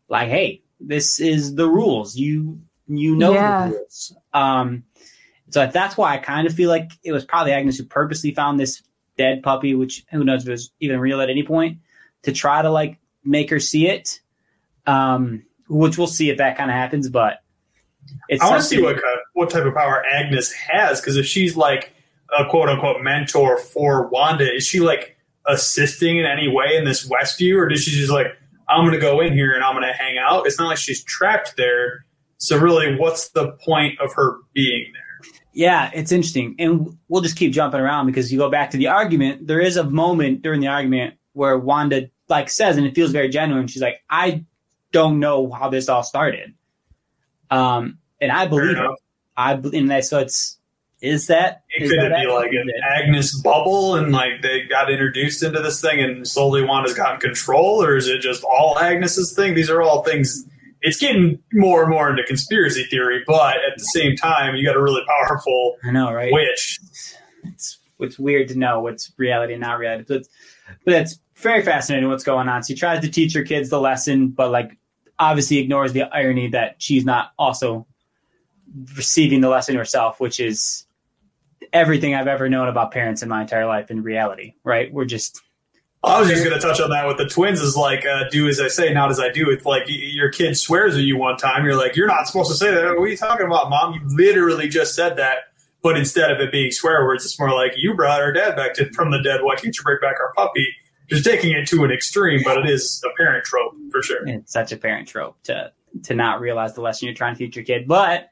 like 0.10 0.30
hey 0.30 0.62
this 0.80 1.20
is 1.20 1.56
the 1.56 1.68
rules 1.68 2.16
you 2.16 2.60
you 2.88 3.16
know 3.16 3.34
yeah. 3.34 3.68
the 3.68 3.76
rules 3.76 4.16
um 4.34 4.84
so 5.50 5.66
that's 5.68 5.96
why 5.96 6.14
I 6.14 6.18
kind 6.18 6.48
of 6.48 6.54
feel 6.54 6.70
like 6.70 6.92
it 7.04 7.12
was 7.12 7.26
probably 7.26 7.54
Agnes 7.54 7.78
who 7.78 7.86
purposely 7.86 8.34
found 8.34 8.60
this 8.60 8.82
dead 9.18 9.44
puppy 9.44 9.76
which 9.76 10.06
who 10.12 10.24
knows 10.24 10.44
if 10.44 10.50
it 10.50 10.52
was 10.52 10.72
even 10.80 11.00
real 11.00 11.22
at 11.22 11.30
any 11.30 11.44
point 11.44 11.80
to 12.24 12.32
try 12.32 12.62
to 12.62 12.70
like 12.70 13.00
make 13.24 13.50
her 13.50 13.60
see 13.60 13.88
it. 13.88 14.22
Um, 14.86 15.44
which 15.70 15.98
we'll 15.98 16.08
see 16.08 16.30
if 16.30 16.38
that 16.38 16.58
kind 16.58 16.72
of 16.72 16.76
happens, 16.76 17.10
but 17.10 17.42
I 18.32 18.50
want 18.50 18.62
to 18.62 18.68
see 18.68 18.82
what 18.82 18.98
what 19.34 19.50
type 19.50 19.66
of 19.66 19.74
power 19.74 20.02
Agnes 20.06 20.54
has 20.54 21.02
because 21.02 21.18
if 21.18 21.26
she's 21.26 21.58
like 21.58 21.94
a 22.38 22.46
quote 22.46 22.70
unquote 22.70 23.02
mentor 23.02 23.58
for 23.58 24.08
Wanda, 24.08 24.50
is 24.50 24.66
she 24.66 24.80
like 24.80 25.17
assisting 25.48 26.18
in 26.18 26.26
any 26.26 26.48
way 26.48 26.76
in 26.76 26.86
this 26.86 27.10
Westview, 27.10 27.58
or 27.58 27.68
does 27.68 27.84
she 27.84 27.92
just 27.92 28.12
like 28.12 28.28
I'm 28.70 28.82
going 28.82 28.94
to 28.94 29.00
go 29.00 29.22
in 29.22 29.34
here 29.34 29.54
and 29.54 29.64
I'm 29.64 29.74
going 29.74 29.88
to 29.88 29.94
hang 29.94 30.18
out? 30.18 30.46
It's 30.46 30.60
not 30.60 30.68
like 30.68 30.78
she's 30.78 31.04
trapped 31.04 31.56
there. 31.58 32.06
So 32.38 32.58
really, 32.58 32.96
what's 32.96 33.30
the 33.30 33.54
point 33.64 34.00
of 34.00 34.14
her 34.14 34.38
being 34.54 34.92
there? 34.94 35.32
Yeah, 35.54 35.90
it's 35.94 36.12
interesting, 36.12 36.56
and 36.60 36.98
we'll 37.08 37.22
just 37.22 37.36
keep 37.36 37.52
jumping 37.52 37.80
around 37.80 38.06
because 38.06 38.32
you 38.32 38.38
go 38.38 38.50
back 38.50 38.70
to 38.72 38.78
the 38.78 38.88
argument. 38.88 39.48
There 39.48 39.60
is 39.60 39.78
a 39.78 39.84
moment 39.84 40.44
during 40.44 40.62
the 40.62 40.68
argument 40.68 41.16
where 41.34 41.58
Wanda 41.58 42.10
like 42.30 42.50
says, 42.50 42.78
and 42.78 42.86
it 42.86 42.94
feels 42.94 43.12
very 43.12 43.30
genuine. 43.30 43.68
She's 43.68 43.82
like, 43.82 44.04
I 44.10 44.46
don't 44.92 45.20
know 45.20 45.52
how 45.52 45.70
this 45.70 45.90
all 45.90 46.04
started. 46.04 46.54
Um, 47.50 48.00
and 48.20 48.32
I 48.32 48.48
believe 48.48 48.78
it. 48.78 48.90
I 49.36 49.54
believe 49.54 49.88
that. 49.88 50.06
So 50.06 50.20
it's, 50.20 50.57
is 51.02 51.28
that? 51.28 51.64
It 51.70 51.90
could 51.90 52.00
be 52.00 52.28
like 52.28 52.52
an 52.52 52.72
Agnes 52.84 53.40
bubble 53.42 53.96
and 53.96 54.12
like 54.12 54.42
they 54.42 54.64
got 54.64 54.92
introduced 54.92 55.44
into 55.44 55.62
this 55.62 55.80
thing 55.80 56.00
and 56.00 56.28
slowly 56.28 56.64
Wanda's 56.64 56.96
gotten 56.96 57.20
control, 57.20 57.84
or 57.84 57.96
is 57.96 58.08
it 58.08 58.20
just 58.20 58.44
all 58.44 58.80
Agnes's 58.80 59.34
thing? 59.36 59.54
These 59.54 59.70
are 59.70 59.82
all 59.82 60.04
things. 60.04 60.46
It's 60.82 61.00
getting 61.00 61.40
more 61.54 61.82
and 61.82 61.92
more 61.92 62.10
into 62.10 62.24
conspiracy 62.24 62.84
theory, 62.86 63.24
but 63.28 63.58
at 63.58 63.78
the 63.78 63.84
same 63.84 64.16
time, 64.16 64.56
you 64.56 64.66
got 64.66 64.76
a 64.76 64.82
really 64.82 65.02
powerful 65.08 65.78
I 65.84 65.92
know, 65.92 66.12
right? 66.12 66.32
witch. 66.32 66.80
It's 67.44 67.80
it's 68.00 68.20
weird 68.20 68.48
to 68.50 68.58
know 68.58 68.80
what's 68.80 69.12
reality 69.18 69.54
and 69.54 69.62
not 69.62 69.80
reality. 69.80 70.06
But, 70.08 70.24
but 70.86 70.94
it's 70.94 71.20
very 71.36 71.64
fascinating 71.64 72.10
what's 72.10 72.24
going 72.24 72.50
on. 72.50 72.64
She 72.64 72.76
tries 72.76 73.02
to 73.02 73.10
teach 73.10 73.34
her 73.34 73.44
kids 73.44 73.70
the 73.70 73.80
lesson, 73.80 74.30
but 74.30 74.52
like 74.52 74.78
obviously 75.20 75.58
ignores 75.58 75.94
the 75.94 76.04
irony 76.04 76.50
that 76.50 76.76
she's 76.80 77.06
not 77.06 77.32
also 77.38 77.86
receiving 78.96 79.42
the 79.42 79.50
lesson 79.50 79.76
herself, 79.76 80.20
which 80.20 80.40
is 80.40 80.87
everything 81.74 82.16
I've 82.16 82.28
ever 82.28 82.50
known 82.50 82.68
about 82.68 82.92
parents 82.92 83.22
in 83.24 83.30
my 83.30 83.42
entire 83.42 83.66
life 83.66 83.92
in 83.92 84.04
reality, 84.04 84.54
right? 84.64 84.92
We're 84.92 85.06
just 85.06 85.42
I 86.04 86.20
was 86.20 86.30
just 86.30 86.44
going 86.44 86.56
to 86.56 86.66
touch 86.66 86.80
on 86.80 86.92
that 86.92 87.08
with 87.08 87.18
the 87.18 87.28
twins 87.28 87.60
is 87.60 87.76
like, 87.76 88.06
uh, 88.06 88.30
do 88.30 88.48
as 88.48 88.60
I 88.60 88.68
say, 88.68 88.94
not 88.94 89.10
as 89.10 89.20
I 89.20 89.30
do. 89.30 89.50
It's 89.50 89.66
like 89.66 89.84
your 89.88 90.32
kid 90.32 90.56
swears 90.56 90.96
at 90.96 91.02
you 91.02 91.18
one 91.18 91.38
time. 91.38 91.66
You're 91.66 91.76
like, 91.76 91.96
you're 91.96 92.08
not 92.08 92.28
supposed 92.28 92.52
to 92.52 92.56
say 92.56 92.72
that. 92.72 92.86
What 92.96 93.04
are 93.04 93.08
you 93.08 93.18
talking 93.18 93.46
about, 93.46 93.70
mom? 93.70 93.94
You 93.94 94.02
literally 94.16 94.70
just 94.70 94.96
said 94.96 95.18
that. 95.18 95.38
But 95.82 95.98
instead 95.98 96.32
of 96.32 96.40
it 96.40 96.52
being 96.52 96.72
swear 96.72 97.04
words, 97.04 97.26
it's 97.26 97.40
more 97.40 97.52
like, 97.52 97.74
you 97.78 97.94
brought 97.94 98.22
our 98.22 98.32
dad 98.32 98.56
back 98.56 98.74
to, 98.76 98.92
from 98.94 99.12
the 99.12 99.22
dead. 99.22 99.42
Why 99.44 99.56
can't 99.56 99.76
you 99.76 99.84
bring 99.84 99.98
back 100.02 100.16
our 100.20 100.34
puppy? 100.34 100.68
Just 101.10 101.26
taking 101.26 101.52
it 101.52 101.68
to 101.70 101.84
an 101.84 101.92
extreme, 101.92 102.42
but 102.44 102.58
it 102.58 102.70
is 102.70 103.04
a 103.06 103.16
parent 103.18 103.46
trope 103.46 103.74
for 103.92 104.02
sure. 104.02 104.28
It's 104.28 104.52
such 104.52 104.72
a 104.72 104.78
parent 104.78 105.08
trope 105.08 105.42
to, 105.44 105.72
to 106.04 106.14
not 106.14 106.42
realize 106.42 106.74
the 106.74 106.82
lesson 106.82 107.08
you're 107.08 107.16
trying 107.16 107.36
to 107.36 107.40
teach 107.40 107.56
your 107.56 107.66
kid. 107.66 107.88
But 107.88 108.30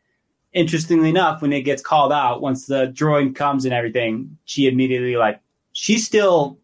interestingly 0.55 1.09
enough, 1.09 1.41
when 1.41 1.53
it 1.53 1.61
gets 1.61 1.83
called 1.83 2.11
out, 2.11 2.41
once 2.41 2.65
the 2.65 2.87
droid 2.87 3.35
comes 3.35 3.65
and 3.65 3.73
everything, 3.73 4.37
she 4.45 4.67
immediately 4.67 5.17
like, 5.17 5.41
she's 5.73 6.05
still 6.05 6.57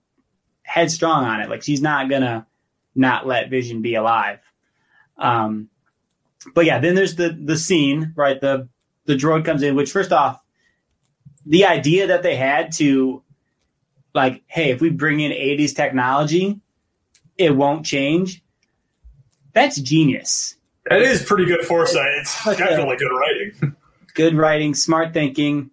headstrong 0.63 1.25
on 1.25 1.41
it. 1.41 1.49
Like 1.49 1.61
she's 1.61 1.81
not 1.81 2.09
gonna 2.09 2.47
not 2.95 3.27
let 3.27 3.49
Vision 3.49 3.81
be 3.81 3.95
alive. 3.95 4.39
Um, 5.17 5.69
but 6.55 6.65
yeah, 6.65 6.79
then 6.79 6.95
there's 6.95 7.15
the 7.15 7.37
the 7.39 7.57
scene, 7.57 8.13
right? 8.15 8.39
The 8.39 8.69
the 9.05 9.15
droid 9.15 9.45
comes 9.45 9.61
in, 9.61 9.75
which 9.75 9.91
first 9.91 10.13
off, 10.13 10.41
the 11.45 11.65
idea 11.65 12.07
that 12.07 12.23
they 12.23 12.37
had 12.37 12.71
to 12.73 13.21
like, 14.15 14.43
hey, 14.47 14.71
if 14.71 14.81
we 14.81 14.89
bring 14.89 15.19
in 15.19 15.31
80s 15.31 15.75
technology, 15.75 16.59
it 17.37 17.55
won't 17.55 17.85
change. 17.85 18.43
That's 19.53 19.79
genius. 19.79 20.55
That 20.89 21.01
is 21.01 21.23
pretty 21.23 21.45
good 21.45 21.65
foresight. 21.65 22.11
It's 22.19 22.43
definitely 22.45 22.97
good 22.97 23.11
writing. 23.11 23.40
Good 24.11 24.35
writing, 24.35 24.73
smart 24.73 25.13
thinking. 25.13 25.71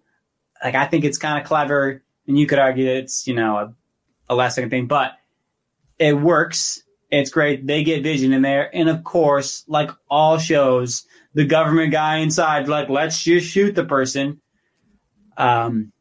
Like 0.63 0.75
I 0.75 0.85
think 0.85 1.05
it's 1.05 1.17
kind 1.17 1.39
of 1.41 1.47
clever, 1.47 2.03
and 2.27 2.37
you 2.37 2.47
could 2.47 2.59
argue 2.59 2.85
that 2.85 2.97
it's 2.97 3.27
you 3.27 3.33
know 3.33 3.57
a 3.57 3.73
a 4.29 4.35
last 4.35 4.55
second 4.55 4.69
thing, 4.69 4.87
but 4.87 5.13
it 5.97 6.13
works. 6.13 6.81
It's 7.11 7.31
great. 7.31 7.65
They 7.65 7.83
get 7.83 8.03
vision 8.03 8.33
in 8.33 8.43
there. 8.43 8.73
And 8.73 8.87
of 8.87 9.03
course, 9.03 9.63
like 9.67 9.89
all 10.09 10.37
shows, 10.37 11.05
the 11.33 11.45
government 11.45 11.91
guy 11.91 12.17
inside, 12.17 12.67
like, 12.67 12.87
let's 12.87 13.21
just 13.23 13.47
shoot 13.47 13.73
the 13.73 13.83
person. 13.83 14.39
Um, 15.37 15.91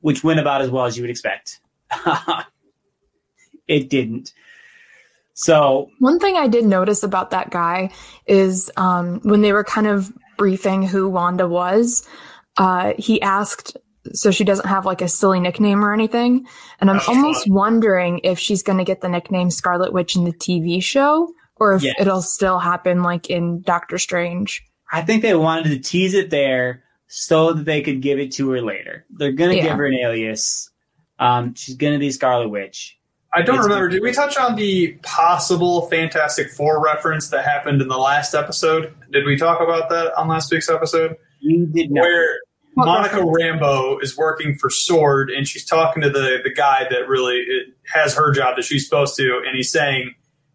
which 0.00 0.22
went 0.22 0.38
about 0.38 0.60
as 0.60 0.70
well 0.70 0.84
as 0.84 0.98
you 0.98 1.02
would 1.02 1.10
expect. 1.10 1.60
it 3.66 3.88
didn't. 3.88 4.34
So 5.32 5.90
one 5.98 6.18
thing 6.18 6.36
I 6.36 6.46
did 6.46 6.66
notice 6.66 7.02
about 7.02 7.30
that 7.30 7.50
guy 7.50 7.90
is 8.26 8.70
um, 8.76 9.20
when 9.22 9.40
they 9.40 9.52
were 9.52 9.64
kind 9.64 9.86
of 9.86 10.12
briefing 10.36 10.82
who 10.82 11.08
Wanda 11.08 11.46
was, 11.48 12.06
uh, 12.56 12.94
he 12.98 13.20
asked 13.22 13.76
so 14.12 14.30
she 14.30 14.44
doesn't 14.44 14.66
have 14.66 14.84
like 14.84 15.00
a 15.00 15.08
silly 15.08 15.40
nickname 15.40 15.84
or 15.84 15.92
anything. 15.92 16.46
And 16.80 16.90
I'm 16.90 17.00
almost 17.08 17.48
wondering 17.48 18.20
if 18.22 18.38
she's 18.38 18.62
going 18.62 18.78
to 18.78 18.84
get 18.84 19.00
the 19.00 19.08
nickname 19.08 19.50
Scarlet 19.50 19.92
Witch 19.92 20.14
in 20.14 20.24
the 20.24 20.32
TV 20.32 20.82
show 20.82 21.32
or 21.56 21.74
if 21.74 21.82
yes. 21.82 21.96
it'll 21.98 22.22
still 22.22 22.58
happen 22.58 23.02
like 23.02 23.30
in 23.30 23.62
Doctor 23.62 23.98
Strange. 23.98 24.62
I 24.92 25.02
think 25.02 25.22
they 25.22 25.34
wanted 25.34 25.70
to 25.70 25.78
tease 25.78 26.14
it 26.14 26.30
there 26.30 26.84
so 27.06 27.52
that 27.52 27.64
they 27.64 27.80
could 27.80 28.02
give 28.02 28.18
it 28.18 28.32
to 28.32 28.50
her 28.50 28.60
later. 28.60 29.06
They're 29.10 29.32
going 29.32 29.50
to 29.50 29.56
yeah. 29.56 29.68
give 29.68 29.76
her 29.76 29.86
an 29.86 29.94
alias. 29.94 30.70
Um, 31.18 31.54
she's 31.54 31.76
going 31.76 31.92
to 31.92 31.98
be 31.98 32.10
Scarlet 32.10 32.48
Witch. 32.48 32.98
I 33.32 33.42
don't 33.42 33.56
it's 33.56 33.64
remember. 33.64 33.88
Did 33.88 34.02
we 34.02 34.12
touch 34.12 34.36
on 34.36 34.54
the 34.54 34.92
possible 35.02 35.88
Fantastic 35.88 36.50
Four 36.50 36.82
reference 36.82 37.30
that 37.30 37.44
happened 37.44 37.82
in 37.82 37.88
the 37.88 37.98
last 37.98 38.34
episode? 38.34 38.94
Did 39.14 39.24
we 39.24 39.36
talk 39.36 39.60
about 39.60 39.88
that 39.90 40.12
on 40.18 40.28
last 40.28 40.50
week's 40.50 40.68
episode? 40.68 41.16
We 41.42 41.66
did 41.72 41.90
not. 41.90 42.02
Where 42.02 42.40
Monica 42.76 43.16
Rambeau 43.18 44.02
is 44.02 44.16
working 44.16 44.56
for 44.56 44.68
Sword, 44.68 45.30
and 45.30 45.46
she's 45.46 45.64
talking 45.64 46.02
to 46.02 46.10
the 46.10 46.40
the 46.42 46.52
guy 46.52 46.86
that 46.90 47.08
really 47.08 47.44
has 47.92 48.14
her 48.14 48.32
job 48.32 48.56
that 48.56 48.64
she's 48.64 48.84
supposed 48.84 49.16
to, 49.16 49.40
and 49.46 49.56
he's 49.56 49.70
saying 49.70 50.14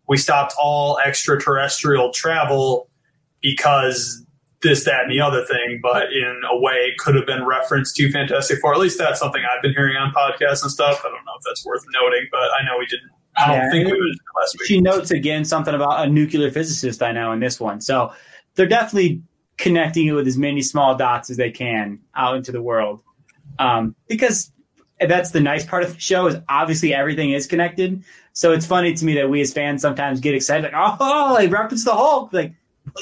we 0.10 0.18
stopped 0.18 0.54
all 0.60 1.00
extraterrestrial 1.00 2.12
travel 2.12 2.90
because 3.42 4.26
this, 4.62 4.84
that, 4.84 5.04
and 5.04 5.12
the 5.12 5.22
other 5.22 5.46
thing, 5.46 5.80
but 5.82 6.12
in 6.12 6.42
a 6.52 6.60
way 6.60 6.74
it 6.74 6.98
could 6.98 7.16
have 7.16 7.26
been 7.26 7.46
referenced 7.46 7.96
to 7.96 8.12
Fantastic 8.12 8.60
Four. 8.60 8.74
At 8.74 8.80
least 8.80 8.98
that's 8.98 9.20
something 9.20 9.42
I've 9.56 9.62
been 9.62 9.72
hearing 9.72 9.96
on 9.96 10.12
podcasts 10.12 10.64
and 10.64 10.72
stuff. 10.72 11.00
I 11.06 11.10
don't 11.10 11.24
know 11.26 11.32
if 11.38 11.44
that's 11.46 11.66
worth 11.66 11.86
noting, 11.94 12.28
but 12.32 12.42
I 12.60 12.66
know 12.66 12.78
we 12.78 12.86
didn't. 12.88 13.10
I 13.38 13.48
don't 13.48 13.56
yeah, 13.56 13.72
think 13.72 13.86
we 13.86 13.94
was 13.94 14.20
last 14.38 14.60
week. 14.60 14.68
She 14.68 14.82
notes 14.82 15.12
again 15.12 15.46
something 15.46 15.74
about 15.74 16.06
a 16.06 16.12
nuclear 16.12 16.52
physicist 16.52 17.02
I 17.02 17.14
know 17.14 17.32
in 17.32 17.40
this 17.40 17.58
one. 17.58 17.80
So 17.80 18.12
they're 18.60 18.68
definitely 18.68 19.22
connecting 19.58 20.08
it 20.08 20.12
with 20.12 20.28
as 20.28 20.38
many 20.38 20.62
small 20.62 20.96
dots 20.96 21.30
as 21.30 21.38
they 21.38 21.50
can 21.50 22.00
out 22.14 22.36
into 22.36 22.52
the 22.52 22.62
world. 22.62 23.02
Um, 23.58 23.96
because 24.10 24.52
that's 25.00 25.32
the 25.32 25.40
nice 25.40 25.66
part 25.66 25.84
of 25.84 25.94
the 25.94 26.00
show 26.02 26.28
is 26.28 26.36
obviously 26.50 26.94
everything 26.94 27.32
is 27.32 27.48
connected. 27.48 28.04
So 28.34 28.52
it's 28.52 28.66
funny 28.66 28.94
to 28.94 29.06
me 29.06 29.14
that 29.16 29.30
we 29.30 29.40
as 29.40 29.54
fans 29.54 29.82
sometimes 29.82 30.20
get 30.20 30.36
excited, 30.36 30.74
like, 30.74 30.74
oh, 31.00 31.38
they 31.38 31.48
reference 31.48 31.86
the 31.86 31.94
Hulk. 31.94 32.34
Like, 32.34 32.54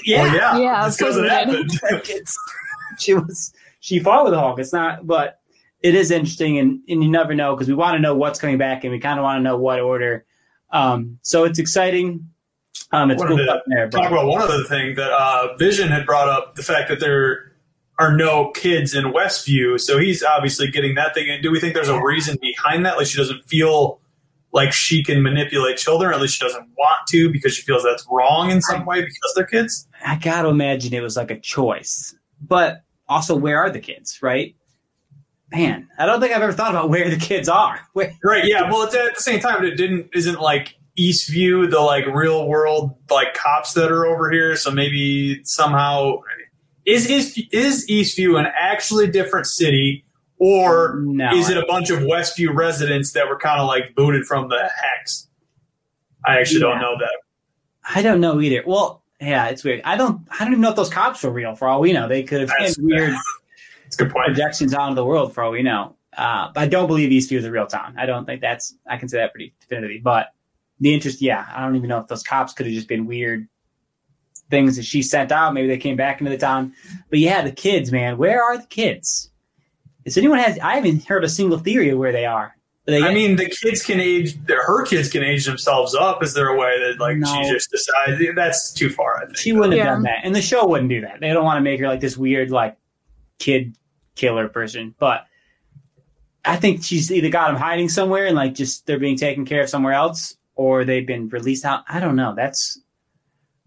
yeah, 0.06 0.22
well, 0.22 0.36
yeah, 0.36 0.58
yeah, 0.60 0.92
because 0.96 1.18
it 1.18 1.28
happened. 1.28 1.72
she 3.00 3.16
was, 3.16 3.52
she 3.80 3.98
fought 3.98 4.26
with 4.26 4.34
the 4.34 4.40
Hulk. 4.40 4.60
It's 4.60 4.74
not, 4.74 5.08
but 5.08 5.40
it 5.82 5.96
is 5.96 6.12
interesting 6.12 6.60
and, 6.60 6.82
and 6.88 7.04
you 7.04 7.10
never 7.10 7.34
know 7.34 7.56
because 7.56 7.68
we 7.68 7.74
want 7.74 7.96
to 7.96 8.00
know 8.00 8.14
what's 8.14 8.40
coming 8.40 8.60
back 8.60 8.84
and 8.84 8.94
we 8.94 9.00
kind 9.00 9.18
of 9.18 9.24
want 9.24 9.40
to 9.40 9.44
know 9.44 9.58
what 9.58 9.80
order. 9.80 10.24
Um, 10.70 11.18
so 11.24 11.46
it's 11.46 11.58
exciting. 11.58 12.30
Um, 12.92 13.12
it's 13.12 13.24
cool 13.24 13.38
to 13.38 13.62
there, 13.68 13.90
talk 13.90 14.10
about 14.12 14.28
one 14.28 14.42
other 14.42 14.64
thing 14.64 14.96
that 14.96 15.12
uh, 15.12 15.56
Vision 15.58 15.90
had 15.90 16.06
brought 16.06 16.30
up 16.30 16.56
the 16.56 16.64
fact 16.64 16.90
that 16.90 17.00
there 17.00 17.52
are 18.00 18.16
no 18.16 18.52
kids 18.52 18.94
in 18.94 19.06
Westview, 19.06 19.80
so 19.80 19.98
he's 19.98 20.24
obviously 20.24 20.70
getting 20.70 20.96
that 20.96 21.14
thing. 21.14 21.30
And 21.30 21.42
do 21.42 21.52
we 21.52 21.60
think 21.60 21.74
there's 21.74 21.90
a 21.90 22.02
reason 22.02 22.38
behind 22.42 22.86
that? 22.86 22.98
Like 22.98 23.08
she 23.08 23.18
doesn't 23.18 23.44
feel 23.46 24.00
like 24.54 24.72
she 24.72 25.04
can 25.04 25.22
manipulate 25.22 25.78
children, 25.78 26.12
or 26.12 26.14
at 26.14 26.22
least 26.22 26.36
she 26.38 26.46
doesn't 26.46 26.68
want 26.78 27.08
to 27.10 27.30
because 27.32 27.54
she 27.56 27.64
feels 27.64 27.84
that's 27.84 28.06
wrong 28.10 28.52
in 28.52 28.62
some 28.62 28.86
way 28.86 29.02
because 29.02 29.34
they're 29.36 29.46
kids. 29.46 29.88
I 30.06 30.16
gotta 30.16 30.48
imagine 30.50 30.94
it 30.94 31.02
was 31.02 31.18
like 31.18 31.32
a 31.32 31.40
choice, 31.40 32.16
but 32.42 32.84
also 33.10 33.36
where 33.36 33.60
are 33.60 33.70
the 33.70 33.80
kids, 33.80 34.22
right? 34.22 34.56
Man, 35.52 35.88
I 35.98 36.06
don't 36.06 36.20
think 36.20 36.34
I've 36.36 36.42
ever 36.42 36.52
thought 36.54 36.72
about 36.72 36.90
where 36.90 37.10
the 37.10 37.18
kids 37.18 37.48
are. 37.48 37.80
Where- 37.94 38.14
right? 38.24 38.46
Yeah. 38.46 38.70
Well, 38.70 38.84
it's 38.84 38.94
at 38.96 39.16
the 39.16 39.22
same 39.22 39.40
time, 39.40 39.64
it 39.64 39.76
didn't 39.76 40.10
isn't 40.14 40.40
like 40.42 40.77
Eastview, 40.98 41.70
the 41.70 41.80
like 41.80 42.06
real 42.08 42.48
world 42.48 42.96
like 43.10 43.34
cops 43.34 43.74
that 43.74 43.92
are 43.92 44.06
over 44.06 44.32
here. 44.32 44.56
So 44.56 44.72
maybe 44.72 45.44
somehow 45.44 46.22
is 46.86 47.10
is 47.10 47.40
is 47.52 47.88
Eastview 47.88 48.40
an 48.40 48.48
actually 48.58 49.08
different 49.08 49.46
city, 49.46 50.06
or 50.40 50.96
no, 51.00 51.34
is 51.34 51.50
it 51.50 51.58
a 51.58 51.66
bunch 51.68 51.90
of 51.90 52.00
Westview 52.00 52.56
residents 52.56 53.12
that 53.12 53.28
were 53.28 53.38
kind 53.38 53.60
of 53.60 53.68
like 53.68 53.94
booted 53.96 54.26
from 54.26 54.50
the 54.50 54.70
hex? 54.82 55.28
I 56.26 56.40
actually 56.40 56.62
yeah. 56.62 56.68
don't 56.68 56.82
know 56.82 56.98
that. 57.00 57.18
I 57.96 58.02
don't 58.02 58.20
know 58.20 58.42
either. 58.42 58.64
Well, 58.66 59.04
yeah, 59.22 59.48
it's 59.48 59.64
weird. 59.64 59.82
I 59.84 59.98
don't. 59.98 60.22
I 60.32 60.44
don't 60.44 60.54
even 60.54 60.62
know 60.62 60.70
if 60.70 60.76
those 60.76 60.90
cops 60.90 61.24
were 61.24 61.32
real. 61.32 61.56
For 61.56 61.68
all 61.68 61.80
we 61.80 61.94
know, 61.94 62.08
they 62.08 62.24
could 62.24 62.42
have 62.42 62.52
had 62.58 62.76
weird. 62.80 63.16
It's 63.86 63.96
good 63.96 64.12
point. 64.12 64.26
Projections 64.28 64.74
out 64.74 64.90
of 64.90 64.98
the 64.98 65.06
world. 65.06 65.34
For 65.34 65.46
all 65.46 65.52
we 65.52 65.64
know, 65.64 65.96
uh, 66.18 66.52
but 66.54 66.60
I 66.60 66.68
don't 66.68 66.88
believe 66.88 67.10
Eastview 67.10 67.38
is 67.38 67.46
a 67.46 67.52
real 67.52 67.68
town. 67.68 67.96
I 67.98 68.06
don't 68.06 68.26
think 68.26 68.42
that's. 68.42 68.76
I 68.86 68.98
can 68.98 69.08
say 69.08 69.20
that 69.20 69.32
pretty 69.32 69.54
definitively. 69.62 70.00
But 70.00 70.34
the 70.80 70.94
interest, 70.94 71.22
yeah, 71.22 71.46
I 71.54 71.62
don't 71.62 71.76
even 71.76 71.90
know 71.90 72.00
if 72.00 72.08
those 72.08 72.24
cops 72.24 72.54
could 72.54 72.66
have 72.66 72.76
just 72.76 72.88
been 72.88 73.06
weird 73.06 73.48
things 74.50 74.78
that 74.78 74.86
she 74.86 75.02
sent 75.02 75.32
out. 75.32 75.54
Maybe 75.54 75.68
they 75.68 75.78
came 75.78 75.96
back 75.96 76.20
into 76.20 76.32
the 76.32 76.38
town. 76.38 76.74
But 77.10 77.20
yeah, 77.20 77.42
the 77.42 77.52
kids, 77.52 77.92
man, 77.92 78.18
where 78.18 78.44
are 78.44 78.58
the 78.58 78.68
kids? 78.68 79.32
Is 80.06 80.18
anyone 80.18 80.40
has? 80.40 80.58
I 80.60 80.76
haven't 80.76 81.06
heard 81.06 81.24
a 81.24 81.30
single 81.30 81.58
theory 81.58 81.90
of 81.90 82.00
where 82.00 82.14
they 82.14 82.26
are. 82.26 82.56
They 82.86 83.04
I 83.04 83.14
mean, 83.14 83.36
the 83.36 83.50
kids 83.50 83.84
can 83.84 84.00
age. 84.00 84.38
Her 84.48 84.86
kids 84.86 85.10
can 85.10 85.22
age 85.22 85.46
themselves 85.46 85.94
up. 85.94 86.24
Is 86.24 86.34
there 86.34 86.48
a 86.48 86.58
way 86.58 86.80
that 86.80 87.02
like 87.02 87.18
no. 87.18 87.28
she 87.28 87.52
just 87.52 87.70
decides 87.70 88.18
that's 88.34 88.72
too 88.72 88.90
far? 88.90 89.22
I 89.22 89.26
think 89.26 89.38
she 89.38 89.52
wouldn't 89.52 89.74
have 89.74 89.86
yeah. 89.86 89.92
done 89.92 90.04
that, 90.04 90.20
and 90.24 90.34
the 90.34 90.42
show 90.42 90.66
wouldn't 90.66 90.90
do 90.90 91.02
that. 91.02 91.20
They 91.20 91.34
don't 91.34 91.44
want 91.44 91.58
to 91.58 91.62
make 91.62 91.82
her 91.82 91.88
like 91.88 92.00
this 92.00 92.16
weird 92.16 92.50
like 92.50 92.78
kid 93.40 93.76
killer 94.16 94.48
person. 94.48 94.96
But 94.98 95.26
I 96.46 96.56
think 96.56 96.86
she's 96.86 97.12
either 97.12 97.30
got 97.30 97.48
them 97.48 97.58
hiding 97.58 97.90
somewhere 97.90 98.26
and 98.26 98.38
like 98.38 98.56
just 98.56 98.86
they're 98.86 99.00
being 99.00 99.18
taken 99.18 99.44
care 99.44 99.64
of 99.64 99.70
somewhere 99.70 99.94
else, 99.94 100.38
or 100.58 100.84
they've 100.84 101.08
been 101.08 101.30
released 101.30 101.64
out. 101.64 101.84
I 101.88 102.00
don't 102.00 102.16
know. 102.16 102.34
That's 102.36 102.80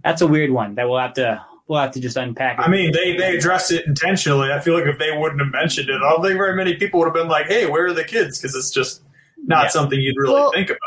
that's 0.05 0.21
a 0.21 0.27
weird 0.27 0.51
one 0.51 0.75
that 0.75 0.89
we'll 0.89 0.99
have 0.99 1.15
to 1.15 1.43
we'll 1.67 1.81
have 1.81 1.93
to 1.93 2.01
just 2.01 2.17
unpack. 2.17 2.59
It. 2.59 2.63
I 2.63 2.69
mean, 2.69 2.93
they 2.93 3.17
they 3.17 3.37
addressed 3.37 3.73
it 3.73 3.87
intentionally. 3.87 4.53
I 4.53 4.61
feel 4.61 4.75
like 4.75 4.87
if 4.87 4.99
they 4.99 5.17
wouldn't 5.17 5.41
have 5.41 5.53
mentioned 5.53 5.89
it, 5.89 5.97
I 5.97 6.11
don't 6.11 6.23
think 6.23 6.37
very 6.37 6.57
many 6.57 6.75
people 6.75 7.01
would 7.01 7.07
have 7.07 7.15
been 7.15 7.29
like, 7.29 7.47
"Hey, 7.47 7.67
where 7.67 7.87
are 7.87 7.95
the 7.95 8.05
kids?" 8.05 8.39
Because 8.39 8.55
it's 8.55 8.71
just 8.71 9.03
not 9.39 9.65
yeah. 9.65 9.69
something 9.69 9.99
you'd 9.99 10.17
really 10.19 10.35
well, 10.35 10.53
think 10.53 10.69
about. 10.69 10.81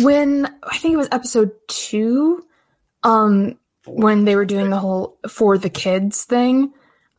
When 0.00 0.46
I 0.62 0.78
think 0.78 0.94
it 0.94 0.98
was 0.98 1.08
episode 1.12 1.50
two, 1.68 2.46
um, 3.02 3.58
when 3.86 4.24
they 4.24 4.36
were 4.36 4.46
doing 4.46 4.70
the 4.70 4.78
whole 4.78 5.18
for 5.28 5.58
the 5.58 5.68
kids 5.68 6.24
thing, 6.24 6.72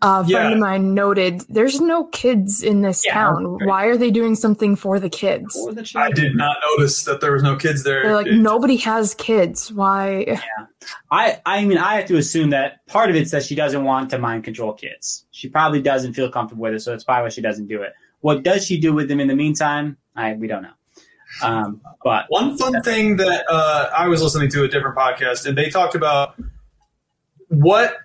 a 0.04 0.18
friend 0.18 0.30
Yeah. 0.30 0.52
of 0.52 0.60
mine 0.60 0.94
noted 0.94 1.42
there's 1.50 1.80
no 1.82 2.06
kids 2.06 2.62
in 2.62 2.82
this 2.82 3.04
Yeah, 3.06 3.14
town. 3.14 3.44
that's 3.44 3.58
great. 3.58 3.68
Why 3.70 3.86
are 3.86 3.98
they 3.98 4.12
doing 4.12 4.36
something 4.36 4.76
for 4.76 5.00
the 5.00 5.10
kids? 5.10 5.56
What 5.56 5.76
was 5.76 5.92
the 5.94 6.00
I 6.00 6.12
did 6.12 6.36
not 6.36 6.58
notice 6.78 7.04
that 7.06 7.22
there 7.22 7.32
was 7.32 7.42
no 7.42 7.56
kids 7.56 7.84
there. 7.84 8.04
They're 8.04 8.16
like, 8.16 8.28
It- 8.28 8.36
nobody 8.36 8.76
has 8.78 9.16
kids. 9.16 9.72
Why? 9.72 10.26
yeah. 10.28 10.42
I 11.12 11.40
I 11.46 11.64
mean 11.66 11.78
I 11.78 11.96
have 11.96 12.06
to 12.08 12.18
assume 12.18 12.50
that 12.52 12.86
part 12.88 13.10
of 13.10 13.16
it's 13.16 13.32
that 13.32 13.44
she 13.44 13.56
doesn't 13.56 13.84
want 13.84 14.10
to 14.12 14.20
mind 14.20 14.44
control 14.44 14.74
kids. 14.74 15.26
She 15.32 15.48
probably 15.50 15.82
doesn't 15.82 16.14
feel 16.14 16.30
comfortable 16.30 16.64
with 16.64 16.74
it, 16.74 16.82
so 16.82 16.94
it's 16.94 17.04
probably 17.06 17.24
why 17.24 17.30
she 17.30 17.42
doesn't 17.42 17.68
do 17.68 17.82
it. 17.82 17.94
What 18.22 18.44
does 18.44 18.66
she 18.66 18.78
do 18.80 18.94
with 18.94 19.08
them 19.08 19.20
in 19.22 19.28
the 19.28 19.36
meantime? 19.36 19.98
I 20.16 20.34
we 20.34 20.48
don't 20.48 20.64
know. 20.64 20.70
Um, 21.42 21.82
but 22.04 22.26
One 22.30 22.56
fun 22.58 22.82
thing 22.84 23.16
that 23.18 23.44
uh, 23.50 23.90
I 23.98 24.08
was 24.08 24.22
listening 24.22 24.50
to 24.52 24.64
a 24.66 24.68
different 24.68 24.96
podcast, 24.96 25.48
and 25.48 25.58
they 25.58 25.70
talked 25.70 25.96
about 25.96 26.36
what 27.48 27.96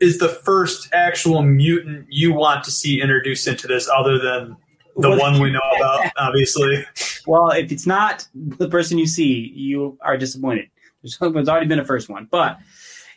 is 0.00 0.18
the 0.18 0.28
first 0.28 0.88
actual 0.92 1.42
mutant 1.42 2.06
you 2.08 2.32
want 2.32 2.64
to 2.64 2.70
see 2.70 3.00
introduced 3.00 3.46
into 3.46 3.66
this, 3.66 3.88
other 3.94 4.18
than 4.18 4.56
the 4.96 5.10
What- 5.10 5.18
one 5.20 5.40
we 5.40 5.50
know 5.52 5.60
about, 5.76 6.10
obviously. 6.16 6.84
well, 7.26 7.50
if 7.50 7.70
it's 7.72 7.86
not 7.86 8.26
the 8.34 8.68
person 8.68 8.98
you 8.98 9.06
see, 9.06 9.52
you 9.54 9.98
are 10.02 10.16
disappointed. 10.16 10.68
There's, 11.02 11.16
there's 11.18 11.48
already 11.48 11.66
been 11.66 11.78
a 11.78 11.84
first 11.84 12.08
one, 12.08 12.28
but 12.30 12.58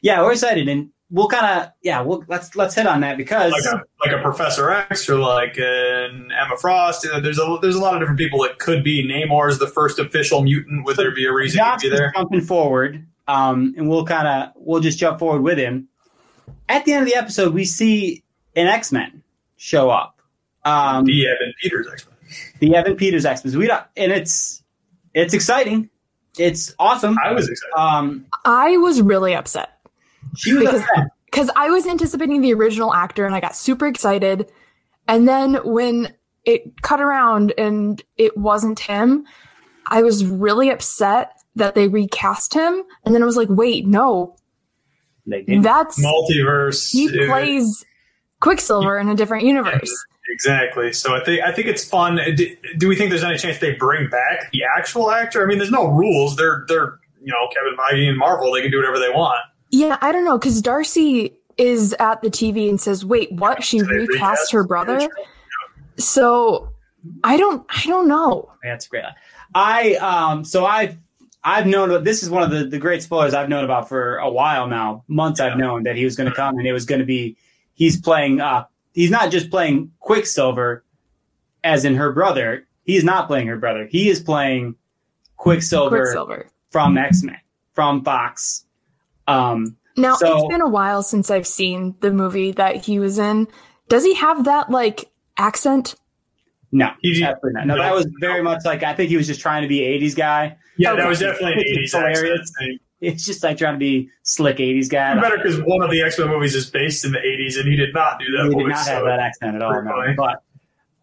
yeah, 0.01 0.21
we're 0.21 0.31
excited, 0.33 0.67
and 0.69 0.89
we'll 1.09 1.27
kind 1.27 1.45
of 1.45 1.71
yeah, 1.81 2.01
we'll 2.01 2.23
let's 2.27 2.55
let's 2.55 2.75
hit 2.75 2.87
on 2.87 3.01
that 3.01 3.17
because 3.17 3.51
Like 3.51 3.65
a 3.65 3.83
like 4.05 4.17
a 4.17 4.21
Professor 4.21 4.69
X 4.71 5.09
or 5.09 5.17
like 5.17 5.55
an 5.57 6.29
Emma 6.31 6.57
Frost. 6.59 7.03
You 7.03 7.11
know, 7.11 7.19
there's 7.19 7.39
a 7.39 7.57
there's 7.61 7.75
a 7.75 7.79
lot 7.79 7.93
of 7.93 7.99
different 7.99 8.19
people 8.19 8.41
that 8.43 8.59
could 8.59 8.83
be. 8.83 9.05
Namor 9.05 9.49
is 9.49 9.59
the 9.59 9.67
first 9.67 9.99
official 9.99 10.41
mutant. 10.43 10.85
Would 10.85 10.95
there 10.97 11.11
be 11.13 11.25
a 11.25 11.33
reason 11.33 11.63
to 11.63 11.77
be 11.81 11.89
there? 11.89 12.11
jumping 12.15 12.41
forward, 12.41 13.05
um, 13.27 13.73
and 13.77 13.89
we'll 13.89 14.05
kind 14.05 14.27
of 14.27 14.49
we'll 14.55 14.81
just 14.81 14.97
jump 14.99 15.19
forward 15.19 15.41
with 15.41 15.57
him. 15.57 15.87
At 16.73 16.85
the 16.85 16.93
end 16.93 17.03
of 17.03 17.07
the 17.13 17.15
episode, 17.15 17.53
we 17.53 17.65
see 17.65 18.23
an 18.55 18.67
X 18.67 18.91
Men 18.91 19.21
show 19.57 19.89
up. 19.89 20.21
Um, 20.65 21.05
The 21.05 21.27
Evan 21.27 21.53
Peters 21.61 21.87
X 21.91 22.05
Men. 22.07 22.15
the 22.59 22.75
Evan 22.75 22.95
Peters 22.95 23.25
X 23.25 23.43
Men. 23.45 23.57
We 23.57 23.67
don't, 23.67 23.83
and 23.97 24.11
it's 24.11 24.63
it's 25.13 25.33
exciting. 25.33 25.89
It's 26.37 26.73
awesome. 26.79 27.15
I 27.23 27.31
was 27.33 27.47
excited. 27.47 27.73
Um, 27.77 28.25
I 28.45 28.77
was 28.77 29.01
really 29.01 29.35
upset 29.35 29.69
she 30.35 30.53
was 30.53 30.63
Because- 30.63 30.81
upset. 30.81 31.07
because 31.25 31.49
I 31.55 31.69
was 31.69 31.85
anticipating 31.85 32.41
the 32.41 32.53
original 32.53 32.93
actor 32.93 33.25
and 33.25 33.35
I 33.35 33.39
got 33.39 33.55
super 33.55 33.85
excited. 33.85 34.49
And 35.07 35.27
then 35.27 35.55
when 35.63 36.13
it 36.45 36.81
cut 36.81 37.01
around 37.01 37.53
and 37.57 38.01
it 38.17 38.35
wasn't 38.37 38.79
him, 38.79 39.25
I 39.87 40.01
was 40.01 40.25
really 40.25 40.69
upset 40.71 41.33
that 41.55 41.75
they 41.75 41.87
recast 41.87 42.53
him. 42.53 42.83
And 43.05 43.13
then 43.13 43.21
I 43.21 43.25
was 43.25 43.35
like, 43.37 43.49
wait, 43.51 43.85
no, 43.85 44.35
They 45.25 45.43
that's 45.61 46.03
Multiverse. 46.03 46.91
he 46.91 47.07
uh, 47.07 47.27
plays 47.27 47.85
Quicksilver 48.41 48.97
in 48.99 49.07
a 49.09 49.15
different 49.15 49.45
universe. 49.45 49.91
Exactly. 50.29 50.91
So 50.93 51.15
I 51.15 51.23
think 51.23 51.41
I 51.43 51.51
think 51.51 51.67
it's 51.67 51.83
fun. 51.83 52.19
Do, 52.35 52.55
do 52.77 52.87
we 52.87 52.95
think 52.95 53.09
there's 53.09 53.23
any 53.23 53.37
chance 53.37 53.59
they 53.59 53.73
bring 53.75 54.09
back 54.09 54.51
the 54.51 54.61
actual 54.77 55.11
actor? 55.11 55.43
I 55.43 55.45
mean, 55.47 55.57
there's 55.59 55.71
no 55.71 55.87
rules. 55.87 56.35
They're 56.35 56.65
they're 56.67 56.99
you 57.21 57.31
know 57.31 57.47
Kevin 57.53 57.77
Feige 57.77 58.09
and 58.09 58.17
Marvel. 58.17 58.51
They 58.53 58.61
can 58.61 58.71
do 58.71 58.77
whatever 58.77 58.99
they 58.99 59.09
want. 59.09 59.39
Yeah, 59.69 59.97
I 60.01 60.11
don't 60.11 60.25
know 60.25 60.37
because 60.37 60.61
Darcy 60.61 61.37
is 61.57 61.93
at 61.99 62.21
the 62.21 62.29
TV 62.29 62.69
and 62.69 62.79
says, 62.79 63.05
"Wait, 63.05 63.31
what? 63.31 63.63
She 63.63 63.79
So 63.79 63.85
recast 63.85 64.09
recast 64.09 64.51
her 64.51 64.63
brother?" 64.65 64.93
original? 64.95 65.25
So 65.97 66.69
I 67.23 67.37
don't, 67.37 67.65
I 67.69 67.83
don't 67.85 68.07
know. 68.07 68.51
That's 68.63 68.87
great. 68.87 69.03
I 69.55 69.95
um 69.95 70.43
so 70.45 70.65
I've 70.65 70.97
I've 71.43 71.67
known 71.67 72.03
this 72.03 72.23
is 72.23 72.29
one 72.29 72.43
of 72.43 72.51
the, 72.51 72.65
the 72.65 72.77
great 72.79 73.03
spoilers 73.03 73.33
I've 73.33 73.49
known 73.49 73.63
about 73.65 73.89
for 73.89 74.17
a 74.17 74.29
while 74.29 74.67
now. 74.67 75.03
Months 75.07 75.39
I've 75.39 75.57
known 75.57 75.83
that 75.83 75.95
he 75.95 76.05
was 76.05 76.15
going 76.15 76.29
to 76.29 76.35
come 76.35 76.57
and 76.57 76.65
it 76.67 76.71
was 76.73 76.85
going 76.85 76.99
to 76.99 77.05
be 77.05 77.35
he's 77.73 77.99
playing 77.99 78.39
uh 78.39 78.65
he's 78.93 79.11
not 79.11 79.29
just 79.31 79.49
playing 79.51 79.91
Quicksilver 79.99 80.83
as 81.63 81.83
in 81.85 81.95
her 81.95 82.11
brother. 82.13 82.65
He 82.85 82.95
is 82.95 83.03
not 83.03 83.27
playing 83.27 83.47
her 83.47 83.57
brother. 83.57 83.87
He 83.89 84.09
is 84.09 84.19
playing 84.21 84.75
Quicksilver, 85.37 86.01
Quicksilver. 86.03 86.49
from 86.69 86.97
X-Men 86.97 87.39
from 87.73 88.03
Fox. 88.03 88.65
Um 89.27 89.75
Now 89.97 90.15
So- 90.15 90.37
it's 90.37 90.47
been 90.47 90.61
a 90.61 90.69
while 90.69 91.03
since 91.03 91.29
I've 91.29 91.47
seen 91.47 91.95
the 91.99 92.11
movie 92.11 92.51
that 92.53 92.77
he 92.77 92.99
was 92.99 93.19
in. 93.19 93.47
Does 93.89 94.05
he 94.05 94.13
have 94.15 94.45
that 94.45 94.69
like 94.69 95.11
accent? 95.37 95.95
no, 96.71 96.89
He- 97.01 97.21
absolutely 97.23 97.59
not. 97.59 97.67
No, 97.67 97.75
no. 97.75 97.81
that 97.83 97.93
was 97.93 98.07
very 98.21 98.41
much 98.41 98.61
like 98.65 98.81
I 98.83 98.93
think 98.93 99.09
he 99.09 99.17
was 99.17 99.27
just 99.27 99.41
trying 99.41 99.61
to 99.63 99.67
be 99.67 99.79
80s 99.79 100.15
guy. 100.15 100.55
Yeah, 100.77 100.95
that 100.95 101.07
was 101.07 101.19
definitely 101.19 101.53
an 101.53 101.59
80s 101.83 101.91
hilarious. 101.91 102.39
accent 102.39 102.49
thing. 102.59 102.79
It's 103.01 103.25
just 103.25 103.43
like 103.43 103.57
trying 103.57 103.73
to 103.73 103.79
be 103.79 104.09
slick 104.23 104.57
80s 104.57 104.89
guy. 104.89 105.19
Better 105.19 105.37
because 105.37 105.61
one 105.61 105.81
of 105.81 105.91
the 105.91 106.01
X 106.01 106.17
Men 106.17 106.29
movies 106.29 106.55
is 106.55 106.69
based 106.69 107.03
in 107.03 107.11
the 107.11 107.19
80s, 107.19 107.59
and 107.59 107.67
he 107.67 107.75
did 107.75 107.93
not 107.93 108.17
do 108.19 108.25
that 108.37 108.43
he 108.45 108.49
did 108.55 108.63
voice. 108.63 108.69
not 108.69 108.87
have 108.87 109.03
that 109.03 109.19
accent 109.19 109.55
at 109.55 109.61
all. 109.61 109.81
No. 109.83 110.13
But 110.15 110.41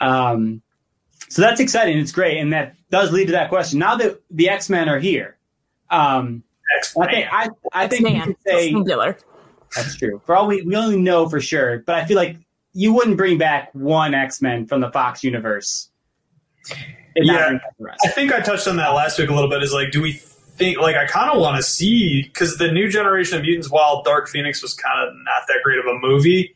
um, 0.00 0.62
so 1.28 1.42
that's 1.42 1.60
exciting. 1.60 1.98
It's 1.98 2.10
great, 2.12 2.38
and 2.38 2.52
that 2.54 2.74
does 2.90 3.12
lead 3.12 3.26
to 3.26 3.32
that 3.32 3.50
question. 3.50 3.78
Now 3.78 3.96
that 3.96 4.20
the 4.30 4.48
X 4.48 4.70
Men 4.70 4.88
are 4.88 4.98
here, 4.98 5.36
um, 5.90 6.42
I 6.98 7.06
think 7.06 7.28
I, 7.30 7.48
I 7.74 7.86
think 7.86 8.00
you 8.08 8.14
Man, 8.14 8.26
could 8.28 8.36
say 8.46 8.70
singular. 8.72 9.18
that's 9.76 9.96
true. 9.96 10.22
For 10.24 10.34
all 10.34 10.46
we 10.46 10.62
we 10.62 10.74
only 10.76 10.98
know 10.98 11.28
for 11.28 11.40
sure, 11.40 11.80
but 11.80 11.96
I 11.96 12.06
feel 12.06 12.16
like 12.16 12.36
you 12.72 12.94
wouldn't 12.94 13.18
bring 13.18 13.36
back 13.36 13.68
one 13.74 14.14
X 14.14 14.40
Men 14.40 14.66
from 14.66 14.80
the 14.80 14.90
Fox 14.90 15.22
universe. 15.22 15.90
Yeah. 17.16 17.46
bring 17.46 17.58
back 17.58 17.76
the. 17.78 17.96
I 18.04 18.08
think 18.08 18.32
I 18.32 18.40
touched 18.40 18.68
on 18.68 18.76
that 18.76 18.90
last 18.90 19.18
week 19.18 19.30
a 19.30 19.34
little 19.34 19.50
bit. 19.50 19.62
Is 19.62 19.72
like, 19.72 19.90
do 19.90 20.00
we 20.00 20.12
think 20.12 20.78
like 20.78 20.96
I 20.96 21.06
kind 21.06 21.30
of 21.30 21.40
want 21.40 21.56
to 21.56 21.62
see 21.62 22.22
because 22.22 22.58
the 22.58 22.70
new 22.70 22.88
generation 22.88 23.38
of 23.38 23.42
mutants, 23.42 23.70
while 23.70 24.02
Dark 24.02 24.28
Phoenix 24.28 24.62
was 24.62 24.74
kind 24.74 25.08
of 25.08 25.14
not 25.24 25.46
that 25.48 25.58
great 25.64 25.78
of 25.78 25.86
a 25.86 25.98
movie, 25.98 26.54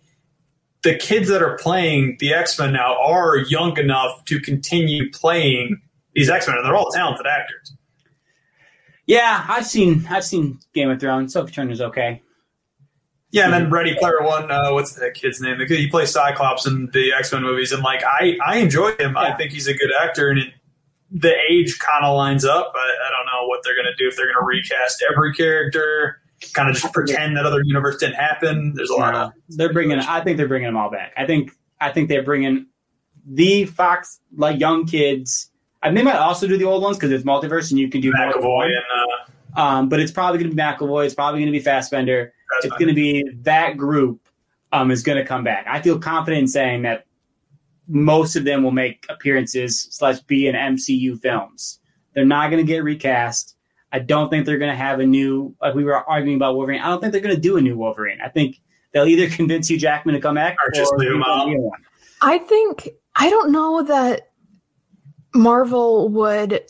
the 0.82 0.94
kids 0.94 1.28
that 1.28 1.42
are 1.42 1.56
playing 1.56 2.16
the 2.20 2.32
X 2.34 2.58
Men 2.58 2.72
now 2.72 2.96
are 3.02 3.38
young 3.38 3.76
enough 3.78 4.24
to 4.26 4.38
continue 4.38 5.10
playing 5.10 5.80
these 6.14 6.30
X 6.30 6.46
Men, 6.46 6.56
and 6.56 6.64
they're 6.64 6.76
all 6.76 6.90
talented 6.90 7.26
actors. 7.26 7.74
Yeah, 9.06 9.44
I've 9.48 9.66
seen 9.66 10.06
I've 10.08 10.24
seen 10.24 10.60
Game 10.74 10.90
of 10.90 11.00
Thrones. 11.00 11.32
Sophie 11.32 11.52
Turner's 11.52 11.80
okay. 11.80 12.22
Yeah, 13.34 13.46
and 13.46 13.52
then 13.52 13.68
Ready 13.68 13.96
Player 13.98 14.22
One, 14.22 14.48
uh, 14.48 14.70
what's 14.70 14.92
that 14.94 15.14
kid's 15.14 15.40
name? 15.40 15.58
The 15.58 15.66
kid 15.66 15.80
he 15.80 15.88
plays 15.88 16.12
Cyclops 16.12 16.68
in 16.68 16.88
the 16.92 17.12
X 17.12 17.32
Men 17.32 17.42
movies, 17.42 17.72
and 17.72 17.82
like 17.82 18.04
I, 18.04 18.38
I 18.46 18.58
enjoy 18.58 18.92
him. 18.94 19.16
I 19.16 19.32
think 19.32 19.50
he's 19.50 19.66
a 19.66 19.74
good 19.74 19.90
actor, 20.00 20.28
and 20.28 20.38
it, 20.38 20.54
the 21.10 21.34
age 21.50 21.80
kind 21.80 22.04
of 22.04 22.16
lines 22.16 22.44
up. 22.44 22.72
I, 22.76 22.78
I 22.78 23.10
don't 23.10 23.26
know 23.26 23.48
what 23.48 23.62
they're 23.64 23.74
gonna 23.74 23.96
do 23.98 24.06
if 24.06 24.16
they're 24.16 24.32
gonna 24.32 24.46
recast 24.46 25.04
every 25.10 25.34
character, 25.34 26.20
kind 26.52 26.70
of 26.70 26.76
just 26.76 26.92
pretend 26.92 27.36
that 27.36 27.44
other 27.44 27.60
universe 27.64 27.96
didn't 27.96 28.14
happen. 28.14 28.72
There's 28.76 28.90
a 28.90 28.94
lot 28.94 29.16
of 29.16 29.32
they're 29.48 29.72
bringing. 29.72 29.98
I 29.98 30.20
think 30.20 30.36
they're 30.36 30.46
bringing 30.46 30.68
them 30.68 30.76
all 30.76 30.90
back. 30.90 31.12
I 31.16 31.26
think. 31.26 31.50
I 31.80 31.90
think 31.90 32.08
they're 32.08 32.22
bringing 32.22 32.66
the 33.26 33.64
Fox 33.64 34.20
like 34.36 34.60
young 34.60 34.86
kids. 34.86 35.50
And 35.82 35.96
they 35.96 36.02
might 36.02 36.16
also 36.16 36.46
do 36.46 36.56
the 36.56 36.66
old 36.66 36.82
ones 36.84 36.96
because 36.96 37.10
it's 37.10 37.24
multiverse 37.24 37.70
and 37.70 37.80
you 37.80 37.90
can 37.90 38.00
do 38.00 38.12
McAvoy 38.12 38.66
and 38.66 38.84
uh, 39.56 39.60
Um, 39.60 39.88
but 39.88 40.00
it's 40.00 40.12
probably 40.12 40.38
going 40.38 40.50
to 40.50 40.56
be 40.56 40.62
McAvoy. 40.62 41.04
It's 41.04 41.14
probably 41.14 41.40
going 41.40 41.52
to 41.52 41.58
be 41.58 41.62
Fassbender. 41.62 42.32
It's 42.62 42.76
going 42.76 42.88
to 42.88 42.94
be 42.94 43.24
that 43.42 43.76
group 43.76 44.28
um, 44.72 44.90
is 44.90 45.02
going 45.02 45.18
to 45.18 45.24
come 45.24 45.44
back. 45.44 45.66
I 45.68 45.80
feel 45.80 45.98
confident 45.98 46.42
in 46.42 46.48
saying 46.48 46.82
that 46.82 47.06
most 47.88 48.36
of 48.36 48.44
them 48.44 48.62
will 48.62 48.70
make 48.70 49.06
appearances 49.08 49.88
slash 49.90 50.20
be 50.20 50.46
in 50.46 50.54
MCU 50.54 51.20
films. 51.20 51.80
They're 52.14 52.24
not 52.24 52.50
going 52.50 52.64
to 52.64 52.66
get 52.66 52.84
recast. 52.84 53.56
I 53.92 53.98
don't 54.00 54.28
think 54.28 54.46
they're 54.46 54.58
going 54.58 54.70
to 54.70 54.76
have 54.76 55.00
a 55.00 55.06
new. 55.06 55.54
Like 55.60 55.74
we 55.74 55.84
were 55.84 55.96
arguing 56.08 56.36
about 56.36 56.56
Wolverine. 56.56 56.80
I 56.80 56.88
don't 56.88 57.00
think 57.00 57.12
they're 57.12 57.22
going 57.22 57.34
to 57.34 57.40
do 57.40 57.56
a 57.56 57.60
new 57.60 57.76
Wolverine. 57.76 58.18
I 58.24 58.28
think 58.28 58.60
they'll 58.92 59.06
either 59.06 59.28
convince 59.36 59.68
Hugh 59.68 59.78
Jackman 59.78 60.14
to 60.14 60.20
come 60.20 60.34
back 60.34 60.56
Or 60.64 60.70
just 60.72 60.92
leave 60.96 61.10
him 61.10 61.18
we 61.18 61.24
out. 61.26 61.48
one. 61.48 61.80
I 62.22 62.38
think 62.38 62.88
I 63.16 63.30
don't 63.30 63.52
know 63.52 63.82
that 63.84 64.30
Marvel 65.34 66.08
would 66.08 66.62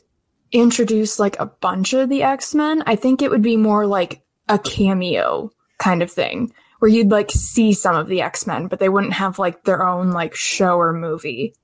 introduce 0.53 1.19
like 1.19 1.39
a 1.41 1.47
bunch 1.47 1.93
of 1.93 2.09
the 2.09 2.23
X-Men. 2.23 2.83
I 2.87 2.97
think 2.97 3.23
it 3.23 3.31
would 3.31 3.43
be 3.43 3.57
more 3.57 3.87
like 3.87 4.23
a 4.49 4.59
cameo 4.59 5.51
kind 5.85 6.03
of 6.03 6.11
thing 6.11 6.53
where 6.79 6.91
you'd 6.91 7.11
like 7.11 7.31
see 7.31 7.73
some 7.73 7.95
of 7.97 8.09
the 8.09 8.21
X-Men, 8.23 8.67
but 8.69 8.79
they 8.79 8.89
wouldn't 8.89 9.13
have 9.13 9.39
like 9.39 9.65
their 9.65 9.87
own 9.87 10.11
like 10.11 10.35
show 10.35 10.77
or 10.79 10.93
movie. 10.93 11.55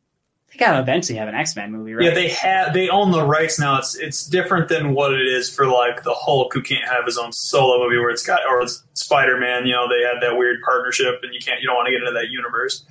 They 0.52 0.58
got 0.58 0.72
to 0.72 0.80
eventually 0.80 1.16
have 1.18 1.28
an 1.28 1.34
X 1.36 1.54
Men 1.54 1.70
movie, 1.70 1.94
right? 1.94 2.06
yeah, 2.06 2.14
they 2.14 2.28
have 2.30 2.74
they 2.74 2.88
own 2.88 3.12
the 3.12 3.24
rights 3.24 3.58
now. 3.60 3.78
It's 3.78 3.94
it's 3.96 4.26
different 4.26 4.68
than 4.68 4.94
what 4.94 5.12
it 5.14 5.26
is 5.26 5.48
for 5.54 5.66
like 5.66 6.02
the 6.02 6.12
Hulk, 6.12 6.52
who 6.52 6.60
can't 6.60 6.88
have 6.88 7.04
his 7.06 7.16
own 7.16 7.30
solo 7.32 7.84
movie 7.84 7.98
where 7.98 8.10
it's 8.10 8.26
got 8.26 8.40
or 8.48 8.66
Spider 8.94 9.38
Man. 9.38 9.64
You 9.66 9.74
know, 9.74 9.86
they 9.88 10.02
had 10.02 10.20
that 10.22 10.36
weird 10.36 10.56
partnership, 10.64 11.20
and 11.22 11.32
you 11.32 11.38
can't 11.40 11.60
you 11.60 11.68
don't 11.68 11.76
want 11.76 11.86
to 11.86 11.92
get 11.92 12.00
into 12.00 12.12
that 12.12 12.30
universe. 12.30 12.84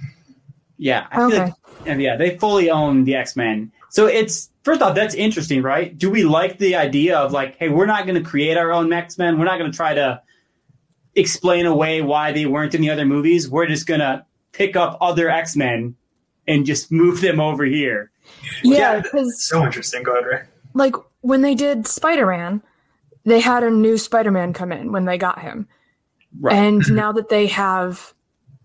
Yeah, 0.77 1.07
I 1.11 1.15
feel 1.17 1.25
Okay. 1.27 1.39
like, 1.45 1.53
and 1.85 2.01
yeah, 2.01 2.15
they 2.15 2.37
fully 2.37 2.69
own 2.69 3.03
the 3.03 3.15
X 3.15 3.35
Men. 3.35 3.73
So 3.89 4.05
it's 4.05 4.49
first 4.63 4.81
off, 4.81 4.95
that's 4.95 5.15
interesting, 5.15 5.61
right? 5.61 5.97
Do 5.97 6.09
we 6.09 6.23
like 6.23 6.59
the 6.59 6.77
idea 6.77 7.17
of 7.17 7.33
like, 7.33 7.57
hey, 7.57 7.67
we're 7.67 7.87
not 7.87 8.05
going 8.05 8.23
to 8.23 8.27
create 8.29 8.55
our 8.55 8.71
own 8.71 8.93
X 8.93 9.17
Men. 9.17 9.37
We're 9.37 9.45
not 9.45 9.59
going 9.59 9.69
to 9.71 9.75
try 9.75 9.93
to 9.95 10.21
explain 11.15 11.65
away 11.65 12.01
why 12.01 12.31
they 12.31 12.45
weren't 12.45 12.75
in 12.75 12.81
the 12.81 12.89
other 12.89 13.05
movies. 13.05 13.49
We're 13.49 13.67
just 13.67 13.87
going 13.87 13.99
to 13.99 14.25
pick 14.51 14.75
up 14.75 14.97
other 15.01 15.29
X 15.29 15.55
Men 15.55 15.95
and 16.47 16.65
just 16.65 16.91
move 16.91 17.21
them 17.21 17.39
over 17.39 17.65
here. 17.65 18.11
Yeah, 18.63 18.77
Yeah, 18.77 19.01
because 19.01 19.47
So 19.47 19.63
interesting. 19.63 20.03
Go 20.03 20.13
ahead, 20.13 20.25
Ray. 20.25 20.41
like 20.73 20.95
when 21.21 21.41
they 21.41 21.55
did 21.55 21.87
Spider-Man, 21.87 22.61
they 23.25 23.39
had 23.39 23.63
a 23.63 23.69
new 23.69 23.97
Spider-Man 23.97 24.53
come 24.53 24.71
in 24.71 24.91
when 24.91 25.05
they 25.05 25.17
got 25.17 25.39
him. 25.39 25.67
Right. 26.39 26.55
And 26.55 26.83
now 26.93 27.11
that 27.11 27.29
they 27.29 27.47
have 27.47 28.13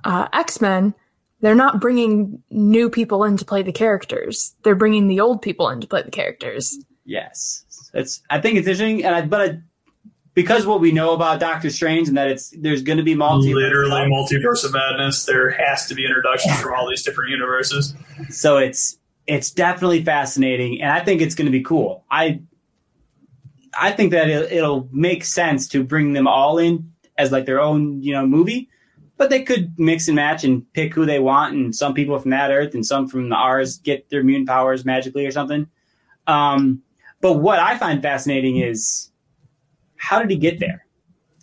uh, 0.05 0.29
X 0.33 0.61
Men, 0.61 0.95
they're 1.41 1.55
not 1.55 1.81
bringing 1.81 2.43
new 2.51 2.89
people 2.89 3.25
in 3.25 3.37
to 3.37 3.45
play 3.45 3.63
the 3.63 3.73
characters. 3.73 4.55
They're 4.63 4.75
bringing 4.75 5.09
the 5.09 5.21
old 5.21 5.43
people 5.43 5.69
in 5.69 5.81
to 5.81 5.87
play 5.87 6.03
the 6.03 6.11
characters. 6.11 6.79
Yes, 7.05 7.65
it's. 7.93 8.23
I 8.31 8.41
think 8.41 8.57
it's 8.57 8.67
interesting, 8.67 9.05
and 9.05 9.15
I, 9.15 9.23
but 9.23 9.41
I, 9.41 9.59
because 10.35 10.67
what 10.67 10.81
we 10.81 10.91
know 10.93 11.15
about 11.15 11.41
Doctor 11.41 11.71
Strange 11.71 12.09
and 12.09 12.17
that 12.17 12.29
it's 12.29 12.51
there's 12.51 12.83
going 12.83 12.99
to 12.99 13.05
be 13.05 13.15
multi 13.15 13.55
Literally 13.55 14.03
multiverse 14.03 14.65
of 14.65 14.73
madness. 14.73 15.25
There 15.25 15.51
has 15.51 15.87
to 15.87 15.95
be 15.95 16.05
introductions 16.05 16.61
from 16.61 16.75
all 16.75 16.89
these 16.89 17.03
different 17.03 17.31
universes. 17.31 17.95
so 18.31 18.59
it's 18.59 18.99
it's 19.27 19.51
definitely 19.51 20.05
fascinating, 20.05 20.83
and 20.83 20.93
I 20.93 21.03
think 21.03 21.23
it's 21.23 21.35
going 21.35 21.47
to 21.47 21.53
be 21.53 21.63
cool. 21.63 22.05
I 22.11 22.43
I 23.79 23.93
think 23.93 24.13
that 24.13 24.29
it'll, 24.29 24.53
it'll 24.53 24.89
make 24.93 25.25
sense 25.25 25.69
to 25.69 25.83
bring 25.83 26.13
them 26.13 26.27
all 26.27 26.59
in 26.59 26.93
as 27.17 27.33
like 27.33 27.47
their 27.47 27.61
own 27.61 28.03
you 28.03 28.13
know 28.13 28.27
movie, 28.27 28.69
but 29.17 29.31
they 29.31 29.43
could 29.43 29.79
mix 29.79 30.09
and 30.09 30.17
match 30.17 30.45
and 30.45 30.71
pick 30.73 30.95
who 30.95 31.07
they 31.07 31.21
want, 31.21 31.55
and 31.55 31.75
some 31.75 31.95
people 31.95 32.19
from 32.19 32.33
that 32.33 32.51
Earth 32.51 32.75
and 32.75 32.85
some 32.85 33.09
from 33.09 33.29
the 33.29 33.37
ours 33.37 33.79
get 33.79 34.11
their 34.11 34.25
mutant 34.25 34.49
powers 34.49 34.85
magically 34.85 35.25
or 35.27 35.31
something. 35.31 35.69
Um, 36.27 36.83
but 37.21 37.35
what 37.35 37.59
I 37.59 37.79
find 37.79 38.03
fascinating 38.03 38.57
is 38.57 39.11
how 40.05 40.19
did 40.21 40.31
he 40.31 40.37
get 40.37 40.59
there? 40.61 40.85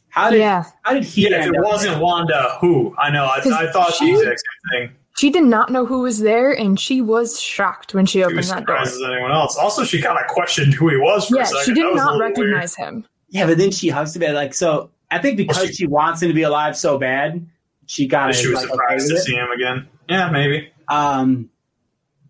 How 0.10 0.30
did 0.30 0.40
Yeah. 0.40 0.64
how 0.84 0.94
did 0.94 1.04
he? 1.04 1.30
Yeah, 1.30 1.42
if 1.42 1.48
it 1.48 1.58
up 1.58 1.64
wasn't 1.66 2.00
Wanda, 2.02 2.58
who? 2.62 2.94
I 2.98 3.10
know. 3.12 3.26
I, 3.26 3.40
'Cause 3.42 3.54
I 3.54 3.72
thought 3.72 3.94
she- 3.94 4.12
the 4.14 4.20
exact 4.20 4.40
same 4.74 4.88
thing. 4.88 4.96
She 5.18 5.30
did 5.30 5.44
not 5.44 5.70
know 5.72 5.86
who 5.86 6.00
was 6.02 6.20
there, 6.22 6.52
and 6.52 6.80
she 6.80 7.02
was 7.02 7.40
shocked 7.40 7.94
when 7.94 8.06
she 8.06 8.20
She 8.20 8.24
opened 8.24 8.38
was 8.38 8.50
that 8.50 8.66
door. 8.66 8.78
surprised 8.78 8.96
as 8.96 9.02
anyone 9.10 9.32
else. 9.32 9.58
Also, 9.58 9.84
she 9.84 10.02
kind 10.02 10.18
of 10.18 10.26
questioned 10.28 10.74
who 10.74 10.88
he 10.90 10.96
was 10.98 11.28
for 11.28 11.36
Yeah, 11.36 11.42
a 11.44 11.46
second. 11.48 11.64
she 11.66 11.74
did 11.74 11.84
That 11.86 11.92
was 11.94 12.02
a 12.02 12.06
not 12.06 12.14
little 12.16 12.20
weird. 12.28 12.38
recognize 12.54 12.76
him. 12.76 13.06
Yeah, 13.30 13.46
but 13.46 13.58
then 13.58 13.72
she 13.72 13.90
hugs 13.90 14.16
him. 14.16 14.34
Like 14.34 14.54
so, 14.54 14.90
I 15.12 15.18
think 15.20 15.36
because 15.38 15.58
Well, 15.58 15.68
she, 15.68 15.74
she- 15.74 15.88
wants 15.88 16.22
him 16.22 16.30
to 16.30 16.34
be 16.34 16.44
alive 16.44 16.78
so 16.78 16.98
bad, 16.98 17.46
she 17.88 18.08
got. 18.08 18.34
She 18.36 18.48
was 18.48 18.62
like, 18.62 18.70
surprised 18.70 19.12
okay 19.12 19.16
to 19.16 19.22
see 19.22 19.34
him 19.36 19.50
again. 19.52 19.88
Yeah, 20.10 20.30
maybe. 20.30 20.70
Um, 20.88 21.50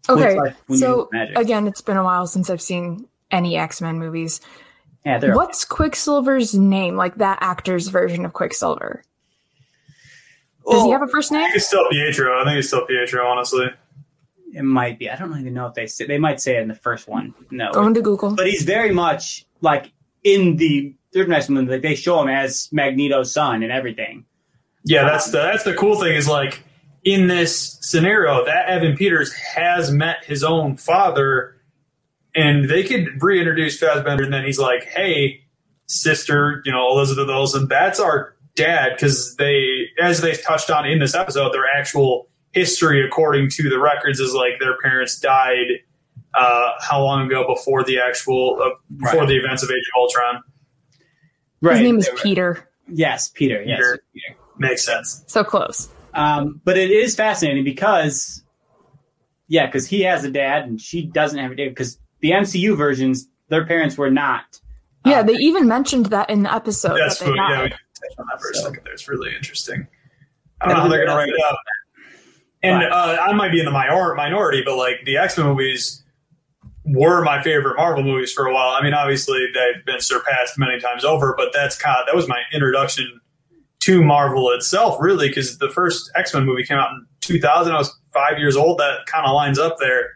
Okay, 0.09 0.35
like 0.35 0.55
so 0.75 1.07
again, 1.35 1.67
it's 1.67 1.81
been 1.81 1.97
a 1.97 2.03
while 2.03 2.25
since 2.25 2.49
I've 2.49 2.61
seen 2.61 3.05
any 3.29 3.57
X 3.57 3.79
Men 3.81 3.99
movies. 3.99 4.41
Yeah, 5.05 5.17
they're 5.17 5.35
What's 5.35 5.65
Quicksilver's 5.65 6.53
name? 6.53 6.95
Like 6.95 7.15
that 7.15 7.39
actor's 7.41 7.87
version 7.87 8.25
of 8.25 8.33
Quicksilver? 8.33 9.03
Does 10.69 10.83
he 10.83 10.89
Oh, 10.89 10.91
have 10.91 11.01
a 11.01 11.07
first 11.07 11.31
I 11.31 11.37
name? 11.37 11.45
think 11.45 11.55
it's 11.57 11.67
still 11.67 11.87
Pietro. 11.89 12.39
I 12.39 12.45
think 12.45 12.59
it's 12.59 12.67
still 12.67 12.85
Pietro, 12.85 13.25
honestly. 13.25 13.67
It 14.53 14.63
might 14.63 14.99
be. 14.99 15.09
I 15.09 15.15
don't 15.15 15.37
even 15.39 15.53
know 15.53 15.65
if 15.67 15.73
they 15.73 15.87
say. 15.87 16.05
They 16.05 16.17
might 16.19 16.39
say 16.41 16.57
it 16.57 16.61
in 16.61 16.67
the 16.67 16.75
first 16.75 17.07
one. 17.07 17.33
No, 17.49 17.71
Going 17.71 17.93
to 17.95 18.01
Google. 18.01 18.35
but 18.35 18.47
he's 18.47 18.63
very 18.63 18.91
much 18.91 19.45
like 19.61 19.91
in 20.23 20.57
the 20.57 20.93
third 21.13 21.29
next 21.29 21.49
one. 21.49 21.65
Like 21.65 21.81
they 21.81 21.95
show 21.95 22.21
him 22.21 22.27
as 22.27 22.69
Magneto's 22.71 23.33
son 23.33 23.63
and 23.63 23.71
everything. 23.71 24.25
Yeah, 24.83 25.03
that's 25.05 25.31
the 25.31 25.37
that's 25.39 25.63
the 25.63 25.73
cool 25.73 25.99
thing 25.99 26.13
is 26.15 26.27
like 26.27 26.63
in 27.03 27.27
this 27.27 27.77
scenario 27.81 28.43
that 28.45 28.67
Evan 28.67 28.95
Peters 28.97 29.31
has 29.33 29.89
met 29.91 30.23
his 30.25 30.43
own 30.43 30.75
father, 30.77 31.55
and 32.35 32.69
they 32.69 32.83
could 32.83 33.21
reintroduce 33.21 33.77
Fassbender, 33.79 34.23
and 34.23 34.33
then 34.33 34.43
he's 34.45 34.59
like, 34.59 34.83
"Hey, 34.85 35.41
sister, 35.87 36.61
you 36.65 36.71
know 36.71 36.89
Elizabeth 36.91 37.29
Olsen, 37.29 37.67
that's 37.67 37.99
our 37.99 38.35
dad," 38.55 38.93
because 38.95 39.35
they, 39.37 39.87
as 40.01 40.21
they 40.21 40.33
touched 40.35 40.69
on 40.69 40.85
in 40.85 40.99
this 40.99 41.13
episode, 41.15 41.53
their 41.53 41.67
actual 41.67 42.27
history, 42.53 43.05
according 43.05 43.49
to 43.49 43.69
the 43.69 43.79
records, 43.79 44.19
is 44.19 44.33
like 44.33 44.59
their 44.59 44.77
parents 44.77 45.19
died. 45.19 45.67
Uh, 46.33 46.71
how 46.79 47.03
long 47.03 47.27
ago 47.27 47.45
before 47.45 47.83
the 47.83 47.99
actual 47.99 48.57
uh, 48.63 48.69
before 48.97 49.21
Right. 49.21 49.27
the 49.29 49.35
events 49.35 49.63
of 49.63 49.69
Age 49.69 49.83
of 49.93 49.99
Ultron? 49.99 50.41
Right. 51.61 51.73
His 51.77 51.81
name 51.83 51.97
is 51.97 52.09
were- 52.09 52.17
Peter. 52.17 52.69
Yes, 52.87 53.27
Peter. 53.29 53.61
Yes. 53.61 53.77
Peter. 53.79 53.99
Peter. 54.13 54.37
Makes 54.57 54.85
sense. 54.85 55.23
So 55.27 55.43
close. 55.43 55.89
Um, 56.13 56.61
but 56.63 56.77
it 56.77 56.89
is 56.91 57.15
fascinating 57.15 57.63
because, 57.65 58.43
yeah, 59.47 59.65
because 59.65 59.87
he 59.87 60.01
has 60.01 60.23
a 60.23 60.31
dad 60.31 60.63
and 60.65 60.79
she 60.79 61.03
doesn't 61.05 61.37
have 61.37 61.51
a 61.51 61.55
dad. 61.55 61.69
Because 61.69 61.97
the 62.21 62.31
MCU 62.31 62.75
versions, 62.77 63.27
their 63.49 63.65
parents 63.65 63.97
were 63.97 64.11
not. 64.11 64.59
Yeah, 65.05 65.19
uh, 65.19 65.23
they 65.23 65.33
even 65.33 65.67
mentioned 65.67 66.07
that 66.07 66.29
in 66.29 66.43
the 66.43 66.53
episode 66.53 66.95
That's 66.97 67.19
that 67.19 67.25
they 67.25 67.31
what, 67.31 67.37
yeah, 67.37 67.63
we 67.63 67.69
died. 67.69 67.71
touched 67.71 68.19
on 68.19 68.25
that 68.31 68.41
for 68.41 68.49
a 68.51 68.53
So- 68.55 68.63
second 68.63 68.83
there. 68.85 68.93
It's 68.93 69.07
really 69.07 69.35
interesting. 69.35 69.87
I 70.61 70.67
don't 70.67 70.75
know 70.77 70.83
how 70.83 70.87
they're 70.89 71.05
going 71.05 71.09
to 71.09 71.15
write 71.15 71.29
it 71.29 71.43
up. 71.43 71.57
And 72.63 72.83
uh, 72.83 73.17
I 73.19 73.33
might 73.33 73.51
be 73.51 73.57
in 73.59 73.65
the 73.65 73.71
minor- 73.71 74.13
minority, 74.13 74.61
but 74.63 74.77
like 74.77 74.97
the 75.05 75.17
X 75.17 75.35
Men 75.37 75.47
movies 75.47 76.03
were 76.85 77.23
my 77.23 77.41
favorite 77.41 77.77
Marvel 77.77 78.03
movies 78.03 78.31
for 78.31 78.45
a 78.45 78.53
while. 78.53 78.69
I 78.69 78.83
mean, 78.83 78.93
obviously 78.93 79.47
they've 79.53 79.83
been 79.85 79.99
surpassed 80.01 80.59
many 80.59 80.79
times 80.79 81.03
over, 81.03 81.33
but 81.35 81.49
that's 81.53 81.75
kind 81.75 81.97
of 81.99 82.05
that 82.05 82.15
was 82.15 82.27
my 82.27 82.41
introduction 82.53 83.19
to 83.81 84.03
Marvel 84.03 84.51
itself, 84.51 84.97
really, 84.99 85.27
because 85.29 85.57
the 85.57 85.69
first 85.69 86.11
X 86.15 86.33
Men 86.35 86.45
movie 86.45 86.63
came 86.63 86.77
out 86.77 86.91
in 86.91 87.07
2000. 87.21 87.73
I 87.73 87.77
was 87.79 87.91
five 88.13 88.37
years 88.37 88.55
old. 88.55 88.77
That 88.77 89.07
kind 89.07 89.25
of 89.25 89.33
lines 89.33 89.57
up 89.57 89.77
there. 89.79 90.09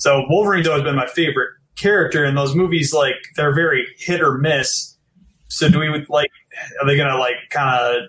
So 0.00 0.24
Wolverine's 0.30 0.66
always 0.66 0.82
been 0.82 0.96
my 0.96 1.06
favorite 1.06 1.50
character, 1.76 2.24
and 2.24 2.36
those 2.36 2.54
movies 2.54 2.94
like 2.94 3.16
they're 3.36 3.54
very 3.54 3.86
hit 3.98 4.22
or 4.22 4.38
miss. 4.38 4.96
So 5.48 5.68
do 5.68 5.78
we 5.78 5.88
like? 6.08 6.30
Are 6.80 6.86
they 6.86 6.96
going 6.96 7.10
to 7.10 7.18
like 7.18 7.34
kind 7.50 7.70
of 7.96 8.08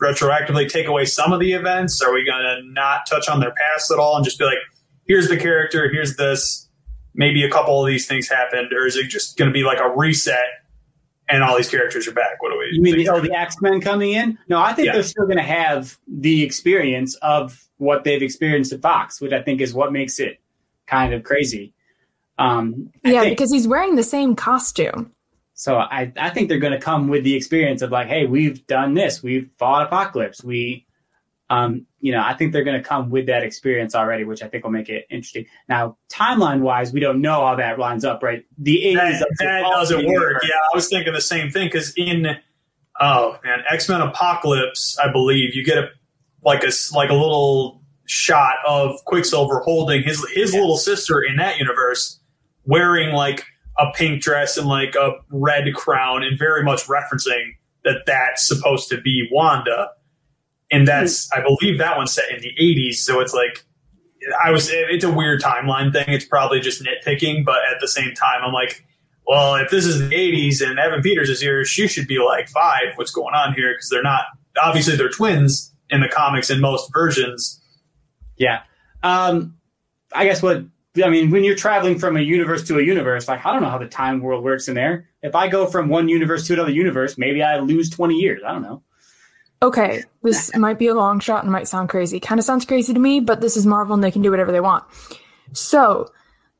retroactively 0.00 0.68
take 0.68 0.86
away 0.86 1.06
some 1.06 1.32
of 1.32 1.40
the 1.40 1.52
events? 1.52 2.02
Are 2.02 2.12
we 2.12 2.24
going 2.26 2.42
to 2.42 2.60
not 2.72 3.06
touch 3.08 3.28
on 3.28 3.40
their 3.40 3.52
past 3.52 3.90
at 3.90 3.98
all 3.98 4.16
and 4.16 4.24
just 4.24 4.38
be 4.38 4.44
like, 4.44 4.58
here's 5.06 5.28
the 5.28 5.36
character, 5.36 5.90
here's 5.90 6.16
this, 6.16 6.68
maybe 7.14 7.42
a 7.42 7.50
couple 7.50 7.80
of 7.80 7.86
these 7.88 8.06
things 8.06 8.28
happened, 8.28 8.72
or 8.72 8.86
is 8.86 8.96
it 8.96 9.08
just 9.08 9.36
going 9.38 9.48
to 9.48 9.52
be 9.52 9.64
like 9.64 9.78
a 9.78 9.88
reset 9.90 10.44
and 11.28 11.42
all 11.42 11.56
these 11.56 11.70
characters 11.70 12.06
are 12.06 12.12
back? 12.12 12.40
What 12.42 12.52
do 12.52 12.58
we? 12.58 12.68
You 12.72 12.82
mean 12.82 12.94
think? 12.96 13.08
the, 13.08 13.14
oh, 13.14 13.20
the 13.20 13.32
X 13.34 13.56
Men 13.60 13.80
coming 13.80 14.12
in? 14.12 14.38
No, 14.48 14.60
I 14.60 14.72
think 14.72 14.86
Yeah. 14.86 14.92
they're 14.92 15.02
still 15.02 15.24
going 15.24 15.36
to 15.38 15.42
have 15.42 15.98
the 16.06 16.42
experience 16.42 17.14
of 17.16 17.66
what 17.78 18.04
they've 18.04 18.22
experienced 18.22 18.72
at 18.72 18.82
Fox, 18.82 19.20
which 19.20 19.32
I 19.32 19.40
think 19.42 19.60
is 19.60 19.72
what 19.72 19.92
makes 19.92 20.18
it 20.18 20.39
kind 20.90 21.14
of 21.14 21.22
crazy. 21.22 21.72
Um, 22.38 22.90
Yeah, 23.04 23.22
think- 23.22 23.38
because 23.38 23.52
he's 23.52 23.68
wearing 23.68 23.96
the 23.96 24.02
same 24.02 24.34
costume. 24.34 25.12
So 25.54 25.76
I, 25.76 26.10
I 26.16 26.30
think 26.30 26.48
they're 26.48 26.58
going 26.58 26.72
to 26.72 26.80
come 26.80 27.08
with 27.08 27.22
the 27.22 27.34
experience 27.34 27.82
of 27.82 27.90
like, 27.90 28.08
hey, 28.08 28.24
we've 28.24 28.66
done 28.66 28.94
this, 28.94 29.22
we've 29.22 29.50
fought 29.58 29.86
Apocalypse, 29.86 30.42
we, 30.42 30.86
um, 31.50 31.84
you 32.00 32.12
know, 32.12 32.22
I 32.24 32.32
think 32.32 32.54
they're 32.54 32.64
going 32.64 32.82
to 32.82 32.88
come 32.88 33.10
with 33.10 33.26
that 33.26 33.42
experience 33.42 33.94
already, 33.94 34.24
which 34.24 34.42
I 34.42 34.48
think 34.48 34.64
will 34.64 34.70
make 34.70 34.88
it 34.88 35.04
interesting. 35.10 35.44
Now, 35.68 35.98
timeline 36.08 36.60
wise, 36.60 36.94
we 36.94 37.00
don't 37.00 37.20
know 37.20 37.44
how 37.44 37.56
that 37.56 37.78
lines 37.78 38.06
up, 38.06 38.22
right? 38.22 38.46
The 38.56 38.82
eighties 38.86 39.18
that, 39.18 39.28
that 39.40 39.62
doesn't 39.62 40.06
work. 40.06 40.42
Yeah, 40.44 40.54
I 40.54 40.74
was 40.74 40.88
thinking 40.88 41.12
the 41.12 41.20
same 41.20 41.50
thing 41.50 41.66
because 41.66 41.92
in 41.96 42.38
oh 43.00 43.36
man, 43.44 43.58
X 43.68 43.88
Men 43.88 44.00
Apocalypse, 44.00 44.96
I 44.98 45.12
believe 45.12 45.54
you 45.54 45.62
get 45.64 45.76
a 45.76 45.90
like 46.42 46.62
a 46.62 46.70
like 46.94 47.10
a 47.10 47.14
little 47.14 47.79
shot 48.10 48.54
of 48.66 48.96
Quicksilver 49.04 49.60
holding 49.60 50.02
his 50.02 50.26
his 50.34 50.52
Yeah. 50.52 50.60
little 50.60 50.76
sister 50.76 51.20
in 51.20 51.36
that 51.36 51.58
universe, 51.58 52.18
wearing 52.64 53.14
like 53.14 53.44
a 53.78 53.92
pink 53.94 54.20
dress 54.20 54.56
and 54.56 54.68
like 54.68 54.96
a 54.96 55.12
red 55.30 55.72
crown, 55.74 56.24
and 56.24 56.36
very 56.38 56.64
much 56.64 56.86
referencing 56.86 57.54
that 57.84 58.02
that's 58.06 58.46
supposed 58.46 58.88
to 58.88 59.00
be 59.00 59.28
Wanda. 59.30 59.90
And 60.72 60.86
that's, 60.86 61.28
hmm. 61.32 61.40
I 61.40 61.42
believe 61.44 61.78
that 61.78 61.96
one's 61.96 62.12
set 62.12 62.30
in 62.30 62.40
the 62.42 62.52
80s. 62.60 62.94
So 62.96 63.20
it's 63.20 63.32
like, 63.32 63.64
I 64.44 64.50
was, 64.50 64.68
it's 64.70 65.04
a 65.04 65.10
weird 65.10 65.40
timeline 65.40 65.92
thing. 65.92 66.04
It's 66.08 66.26
probably 66.26 66.60
just 66.60 66.82
nitpicking, 66.82 67.44
but 67.44 67.58
at 67.72 67.80
the 67.80 67.88
same 67.88 68.12
time, 68.14 68.42
I'm 68.44 68.52
like, 68.52 68.84
well, 69.26 69.54
if 69.54 69.70
this 69.70 69.86
is 69.86 69.98
the 69.98 70.14
80s 70.14 70.60
and 70.68 70.78
Evan 70.78 71.00
Peters 71.00 71.30
is 71.30 71.40
here, 71.40 71.64
she 71.64 71.88
should 71.88 72.06
be 72.06 72.18
like 72.18 72.48
five. 72.48 72.96
What's 72.96 73.12
going 73.12 73.34
on 73.34 73.54
here? 73.54 73.72
Because 73.72 73.88
they're 73.88 74.02
not, 74.02 74.24
obviously, 74.62 74.96
they're 74.96 75.08
twins 75.08 75.72
in 75.88 76.00
the 76.02 76.08
comics 76.08 76.50
in 76.50 76.60
most 76.60 76.92
versions. 76.92 77.59
Yeah. 78.40 78.62
Um, 79.02 79.58
I 80.12 80.24
guess 80.24 80.42
what 80.42 80.64
I 81.02 81.08
mean 81.08 81.30
when 81.30 81.44
you're 81.44 81.54
traveling 81.54 81.98
from 81.98 82.16
a 82.16 82.20
universe 82.20 82.66
to 82.68 82.78
a 82.78 82.82
universe, 82.82 83.28
like 83.28 83.44
I 83.44 83.52
don't 83.52 83.62
know 83.62 83.68
how 83.68 83.78
the 83.78 83.86
time 83.86 84.20
world 84.20 84.42
works 84.42 84.66
in 84.66 84.74
there. 84.74 85.08
If 85.22 85.34
I 85.34 85.46
go 85.46 85.66
from 85.66 85.88
one 85.88 86.08
universe 86.08 86.46
to 86.46 86.54
another 86.54 86.72
universe, 86.72 87.18
maybe 87.18 87.42
I 87.42 87.58
lose 87.58 87.90
twenty 87.90 88.16
years. 88.16 88.40
I 88.44 88.52
don't 88.52 88.62
know. 88.62 88.82
Okay, 89.62 90.04
this 90.22 90.56
might 90.56 90.78
be 90.78 90.86
a 90.86 90.94
long 90.94 91.20
shot 91.20 91.42
and 91.42 91.52
might 91.52 91.68
sound 91.68 91.90
crazy. 91.90 92.18
Kind 92.18 92.38
of 92.38 92.46
sounds 92.46 92.64
crazy 92.64 92.94
to 92.94 92.98
me, 92.98 93.20
but 93.20 93.42
this 93.42 93.58
is 93.58 93.66
Marvel 93.66 93.92
and 93.92 94.02
they 94.02 94.10
can 94.10 94.22
do 94.22 94.30
whatever 94.30 94.52
they 94.52 94.60
want. 94.60 94.84
So, 95.52 96.10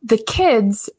the 0.02 0.18
kids, 0.18 0.90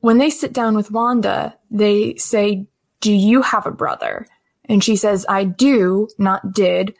when 0.00 0.18
they 0.18 0.28
sit 0.28 0.52
down 0.52 0.76
with 0.76 0.90
Wanda, 0.90 1.56
they 1.70 2.16
say, 2.16 2.66
Do 3.00 3.10
you 3.10 3.40
have 3.40 3.66
a 3.66 3.70
brother? 3.70 4.26
And 4.66 4.84
she 4.84 4.94
says, 4.94 5.24
I 5.26 5.44
do, 5.44 6.08
not 6.18 6.52
did. 6.52 6.94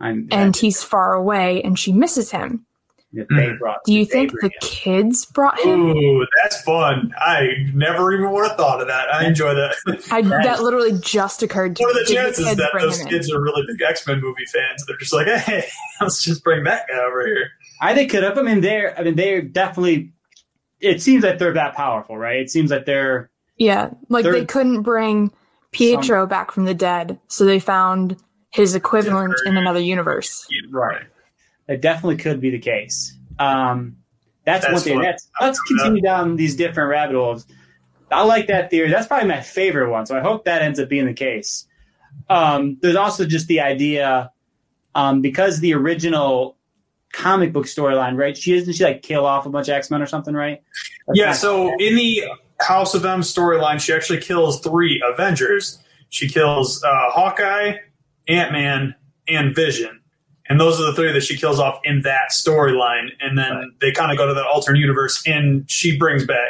I'm, 0.00 0.28
And 0.30 0.54
he's 0.54 0.82
far 0.82 1.14
away 1.14 1.62
and 1.62 1.78
she 1.78 1.90
misses 1.90 2.30
him. 2.30 2.66
That 3.14 3.26
they 3.30 3.34
mm-hmm. 3.34 3.58
brought. 3.58 3.78
Do 3.84 3.92
you 3.92 4.04
think 4.04 4.32
bring 4.32 4.50
the 4.50 4.56
it. 4.56 4.60
kids 4.60 5.24
brought 5.24 5.58
him? 5.60 5.90
Ooh, 5.90 6.26
that's 6.42 6.60
fun. 6.62 7.12
I 7.18 7.48
never 7.72 8.12
even 8.12 8.30
would 8.32 8.48
have 8.48 8.56
thought 8.56 8.80
of 8.80 8.88
that. 8.88 9.12
I 9.12 9.26
enjoy 9.26 9.54
that. 9.54 9.74
I, 10.10 10.22
that 10.44 10.62
literally 10.62 10.98
just 11.00 11.42
occurred 11.42 11.76
to 11.76 11.82
What 11.82 11.94
me. 11.94 12.00
are 12.00 12.04
the 12.04 12.14
chances 12.14 12.44
kids 12.44 12.56
that 12.58 12.70
those 12.78 13.00
him 13.00 13.06
in? 13.06 13.12
kids 13.12 13.32
are 13.32 13.40
really 13.40 13.62
big 13.66 13.80
X 13.82 14.06
Men 14.06 14.20
movie 14.20 14.44
fans? 14.46 14.84
They're 14.86 14.96
just 14.98 15.12
like, 15.12 15.26
hey, 15.40 15.66
let's 16.00 16.22
just 16.22 16.44
bring 16.44 16.64
that 16.64 16.86
guy 16.88 16.98
over 16.98 17.26
here. 17.26 17.50
I 17.80 17.94
think 17.94 18.10
could 18.10 18.22
have. 18.22 18.38
I 18.38 18.42
mean, 18.42 18.60
they're. 18.60 18.98
I 18.98 19.02
mean, 19.02 19.16
they're 19.16 19.42
definitely. 19.42 20.12
It 20.80 21.02
seems 21.02 21.24
like 21.24 21.38
they're 21.38 21.54
that 21.54 21.74
powerful, 21.74 22.18
right? 22.18 22.40
It 22.40 22.50
seems 22.50 22.70
like 22.70 22.86
they're. 22.86 23.30
Yeah, 23.56 23.90
like 24.08 24.24
They're- 24.24 24.32
they 24.32 24.44
couldn't 24.44 24.82
bring 24.82 25.30
Pietro 25.70 26.26
back 26.26 26.50
from 26.50 26.64
the 26.64 26.74
dead, 26.74 27.20
so 27.28 27.44
they 27.44 27.60
found 27.60 28.16
his 28.50 28.74
equivalent 28.74 29.34
in 29.46 29.56
another 29.56 29.80
universe. 29.80 30.46
Right. 30.70 31.02
That 31.66 31.80
definitely 31.80 32.16
could 32.16 32.40
be 32.40 32.50
the 32.50 32.58
case. 32.58 33.16
Um, 33.38 33.96
that's, 34.44 34.64
That's 34.64 34.72
one 34.74 34.82
thing. 34.82 34.96
what- 34.96 35.04
That's 35.04 35.28
let's 35.40 35.60
continue 35.60 36.02
down 36.02 36.36
these 36.36 36.54
different 36.56 36.90
rabbit 36.90 37.16
holes. 37.16 37.46
I 38.10 38.22
like 38.24 38.48
that 38.48 38.70
theory. 38.70 38.90
That's 38.90 39.06
probably 39.06 39.28
my 39.28 39.40
favorite 39.40 39.90
one. 39.90 40.04
So 40.06 40.16
I 40.16 40.20
hope 40.20 40.44
that 40.44 40.62
ends 40.62 40.78
up 40.78 40.88
being 40.88 41.06
the 41.06 41.14
case. 41.14 41.66
Um, 42.28 42.76
there's 42.80 42.96
also 42.96 43.24
just 43.24 43.48
the 43.48 43.60
idea, 43.60 44.30
um, 44.94 45.20
because 45.22 45.60
the 45.60 45.74
original 45.74 46.56
comic 47.12 47.52
book 47.52 47.64
storyline, 47.66 48.16
right? 48.16 48.36
She 48.36 48.56
doesn't 48.58 48.74
she 48.74 48.84
like 48.84 49.02
kill 49.02 49.24
off 49.24 49.46
a 49.46 49.50
bunch 49.50 49.68
of 49.68 49.74
X 49.74 49.90
Men 49.90 50.02
or 50.02 50.06
something, 50.06 50.34
right? 50.34 50.62
That's 51.06 51.18
Yeah, 51.18 51.32
so 51.32 51.68
in 51.78 51.96
the 51.96 52.24
House 52.60 52.94
of 52.94 53.04
M 53.04 53.20
storyline, 53.22 53.80
she 53.80 53.92
actually 53.92 54.20
kills 54.20 54.60
three 54.60 55.02
Avengers. 55.12 55.78
She 56.10 56.28
kills 56.28 56.84
uh, 56.84 57.10
Hawkeye, 57.10 57.78
Ant 58.28 58.52
Man, 58.52 58.94
and 59.26 59.54
Vision. 59.56 60.00
And 60.48 60.60
those 60.60 60.78
are 60.80 60.84
the 60.84 60.92
three 60.94 61.10
that 61.12 61.22
she 61.22 61.36
kills 61.36 61.58
off 61.58 61.80
in 61.84 62.02
that 62.02 62.30
storyline. 62.32 63.08
And 63.20 63.38
then 63.38 63.50
Right. 63.52 63.66
they 63.80 63.92
kind 63.92 64.12
of 64.12 64.18
go 64.18 64.26
to 64.26 64.34
the 64.34 64.44
alternate 64.44 64.78
universe, 64.80 65.22
and 65.26 65.64
she 65.70 65.96
brings 65.98 66.26
back 66.26 66.48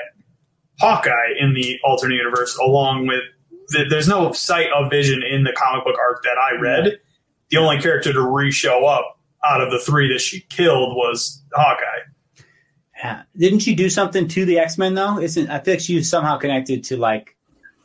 Hawkeye 0.80 1.34
in 1.38 1.54
the 1.54 1.78
alternate 1.84 2.16
universe, 2.16 2.56
along 2.58 3.06
with. 3.06 3.20
The, 3.68 3.86
there's 3.88 4.08
no 4.08 4.30
sight 4.32 4.66
of 4.76 4.90
Vision 4.90 5.22
in 5.22 5.44
the 5.44 5.52
comic 5.52 5.84
book 5.86 5.96
arc 5.98 6.22
that 6.24 6.36
I 6.38 6.60
read. 6.60 6.98
The 7.50 7.56
only 7.56 7.80
character 7.80 8.12
to 8.12 8.20
re 8.20 8.50
show 8.50 8.84
up 8.84 9.18
out 9.42 9.62
of 9.62 9.70
the 9.70 9.78
three 9.78 10.06
that 10.12 10.20
she 10.20 10.40
killed 10.50 10.94
was 10.96 11.42
Hawkeye. 11.54 12.44
Yeah. 12.98 13.22
Didn't 13.36 13.60
she 13.60 13.74
do 13.74 13.88
something 13.88 14.28
to 14.28 14.44
the 14.44 14.58
X 14.58 14.76
Men 14.76 14.94
though? 14.94 15.18
Isn't 15.18 15.48
I 15.50 15.58
think 15.58 15.80
she 15.80 15.96
was 15.96 16.10
somehow 16.10 16.36
connected 16.36 16.84
to 16.84 16.96
like 16.98 17.33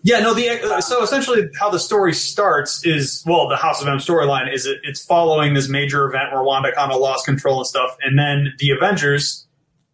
Yeah, 0.02 0.20
no. 0.20 0.34
The 0.34 0.50
uh, 0.50 0.82
so 0.82 1.04
essentially 1.04 1.50
how 1.60 1.70
the 1.70 1.80
story 1.80 2.14
starts 2.14 2.86
is 2.86 3.22
well, 3.26 3.50
the 3.50 3.58
House 3.58 3.82
of 3.82 3.88
M 3.88 3.98
storyline 3.98 4.52
is 4.54 4.66
it, 4.66 4.80
it's 4.84 5.04
following 5.04 5.54
this 5.54 5.68
major 5.68 6.08
event 6.08 6.32
where 6.32 6.42
Wanda 6.42 6.72
kind 6.72 6.92
of 6.92 7.02
lost 7.02 7.26
control 7.26 7.58
and 7.58 7.68
stuff, 7.68 7.98
and 8.02 8.18
then 8.18 8.54
the 8.60 8.70
Avengers 8.72 9.46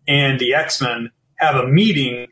and 0.08 0.39
the 0.39 0.53
X 0.53 0.80
Men 0.80 1.12
have 1.38 1.56
a 1.56 1.68
meeting 1.68 2.28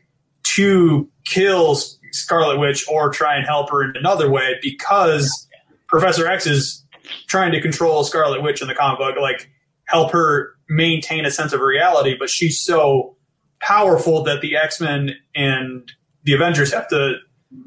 to 0.54 1.08
kill 1.24 1.76
Scarlet 2.12 2.60
Witch 2.60 2.88
or 2.88 3.10
try 3.10 3.36
and 3.36 3.44
help 3.44 3.70
her 3.70 3.82
in 3.82 3.96
another 3.96 4.30
way 4.30 4.54
because 4.62 5.48
Professor 5.88 6.28
X 6.28 6.46
is 6.46 6.84
trying 7.26 7.52
to 7.52 7.60
control 7.60 8.04
Scarlet 8.04 8.40
Witch 8.42 8.62
in 8.62 8.68
the 8.68 8.74
comic 8.74 8.98
book, 8.98 9.16
like 9.20 9.50
help 9.86 10.12
her 10.12 10.54
maintain 10.68 11.26
a 11.26 11.30
sense 11.30 11.52
of 11.52 11.60
reality, 11.60 12.14
but 12.18 12.30
she's 12.30 12.60
so 12.60 13.16
powerful 13.60 14.22
that 14.22 14.40
the 14.40 14.56
X 14.56 14.80
Men 14.80 15.16
and 15.34 15.90
the 16.22 16.34
Avengers 16.34 16.72
have 16.72 16.88
to 16.88 17.16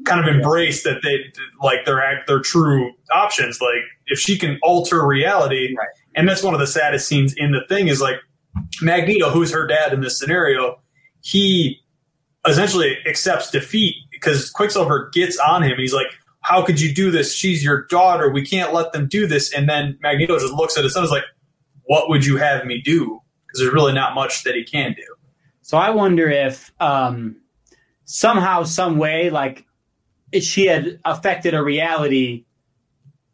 kind 0.04 0.20
of 0.26 0.34
embrace 0.34 0.82
that 0.84 1.00
they 1.02 1.18
like 1.62 1.84
their 1.84 2.02
act 2.02 2.26
their 2.26 2.40
true 2.40 2.92
options. 3.12 3.60
Like 3.60 3.82
if 4.06 4.18
she 4.18 4.38
can 4.38 4.58
alter 4.62 5.06
reality, 5.06 5.74
Right. 5.76 5.88
and 6.14 6.28
that's 6.28 6.42
one 6.42 6.54
of 6.54 6.60
the 6.60 6.66
saddest 6.66 7.08
scenes 7.08 7.34
in 7.36 7.52
the 7.52 7.60
thing 7.68 7.88
is 7.88 8.00
like 8.00 8.16
Magneto, 8.82 9.30
who's 9.30 9.52
her 9.52 9.66
dad 9.66 9.92
in 9.92 10.00
this 10.00 10.18
scenario, 10.18 10.80
he 11.20 11.80
essentially 12.46 12.96
accepts 13.06 13.50
defeat 13.50 13.94
because 14.10 14.50
Quicksilver 14.50 15.10
gets 15.12 15.38
on 15.38 15.62
him. 15.62 15.76
He's 15.78 15.92
like, 15.94 16.06
"How 16.40 16.62
could 16.62 16.80
you 16.80 16.92
do 16.94 17.10
this? 17.10 17.34
She's 17.34 17.62
your 17.64 17.84
daughter. 17.86 18.30
We 18.30 18.44
can't 18.44 18.72
let 18.72 18.92
them 18.92 19.06
do 19.06 19.26
this." 19.26 19.52
And 19.52 19.68
then 19.68 19.98
Magneto 20.02 20.38
just 20.38 20.54
looks 20.54 20.76
at 20.78 20.84
his 20.84 20.94
son, 20.94 21.02
and 21.02 21.06
is 21.06 21.12
like, 21.12 21.24
"What 21.84 22.08
would 22.08 22.24
you 22.24 22.36
have 22.36 22.64
me 22.64 22.80
do?" 22.80 23.20
Because 23.46 23.60
there's 23.60 23.72
really 23.72 23.92
not 23.92 24.14
much 24.14 24.44
that 24.44 24.54
he 24.54 24.64
can 24.64 24.92
do. 24.92 25.04
So 25.62 25.76
I 25.78 25.90
wonder 25.90 26.28
if 26.30 26.72
um, 26.80 27.36
somehow, 28.04 28.62
some 28.64 28.96
way, 28.98 29.30
like 29.30 29.64
she 30.40 30.66
had 30.66 31.00
affected 31.04 31.54
a 31.54 31.62
reality 31.62 32.44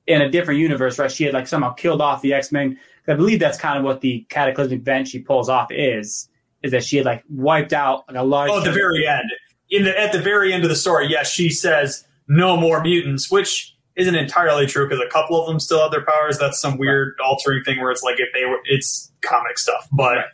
in 0.07 0.21
a 0.23 0.31
different 0.31 0.61
universe, 0.61 0.99
right? 0.99 1.11
She 1.11 1.25
had 1.25 1.35
like 1.35 1.47
somehow 1.47 1.73
killed 1.73 2.01
off 2.01 2.23
the 2.23 2.35
X 2.35 2.53
Men. 2.53 2.79
I 3.07 3.15
believe 3.15 3.39
that's 3.39 3.59
kind 3.59 3.79
of 3.79 3.85
what 3.85 4.01
the 4.01 4.27
cataclysmic 4.29 4.81
event 4.81 5.09
she 5.09 5.19
pulls 5.19 5.49
off 5.49 5.71
is, 5.71 6.29
is 6.63 6.73
that 6.73 6.85
she 6.85 6.97
had 6.97 7.07
like 7.07 7.23
wiped 7.29 7.73
out 7.73 8.05
like 8.09 8.17
a 8.17 8.23
large. 8.23 8.51
Oh, 8.51 8.59
at 8.59 8.65
the 8.65 8.73
very 8.73 9.07
end. 9.07 9.31
In 9.71 9.85
the 9.85 9.99
at 9.99 10.13
the 10.13 10.21
very 10.21 10.53
end 10.53 10.63
of 10.63 10.71
the 10.71 10.77
story, 10.77 11.09
yes, 11.09 11.31
she 11.31 11.51
says 11.51 12.07
no 12.29 12.57
more 12.57 12.83
mutants, 12.83 13.31
which 13.31 13.77
isn't 13.97 14.15
entirely 14.15 14.67
true 14.67 14.89
because 14.89 15.03
a 15.05 15.11
couple 15.11 15.41
of 15.41 15.47
them 15.47 15.61
still 15.61 15.81
have 15.81 15.91
their 15.91 16.05
powers. 16.05 16.39
That's 16.39 16.61
some 16.61 16.79
weird 16.79 17.15
altering 17.25 17.63
thing 17.65 17.81
where 17.81 17.91
it's 17.91 18.03
like 18.03 18.19
if 18.19 18.29
they 18.33 18.45
were, 18.45 18.61
it's 18.65 19.11
comic 19.23 19.59
stuff, 19.59 19.89
but. 19.93 20.17
Right. 20.17 20.25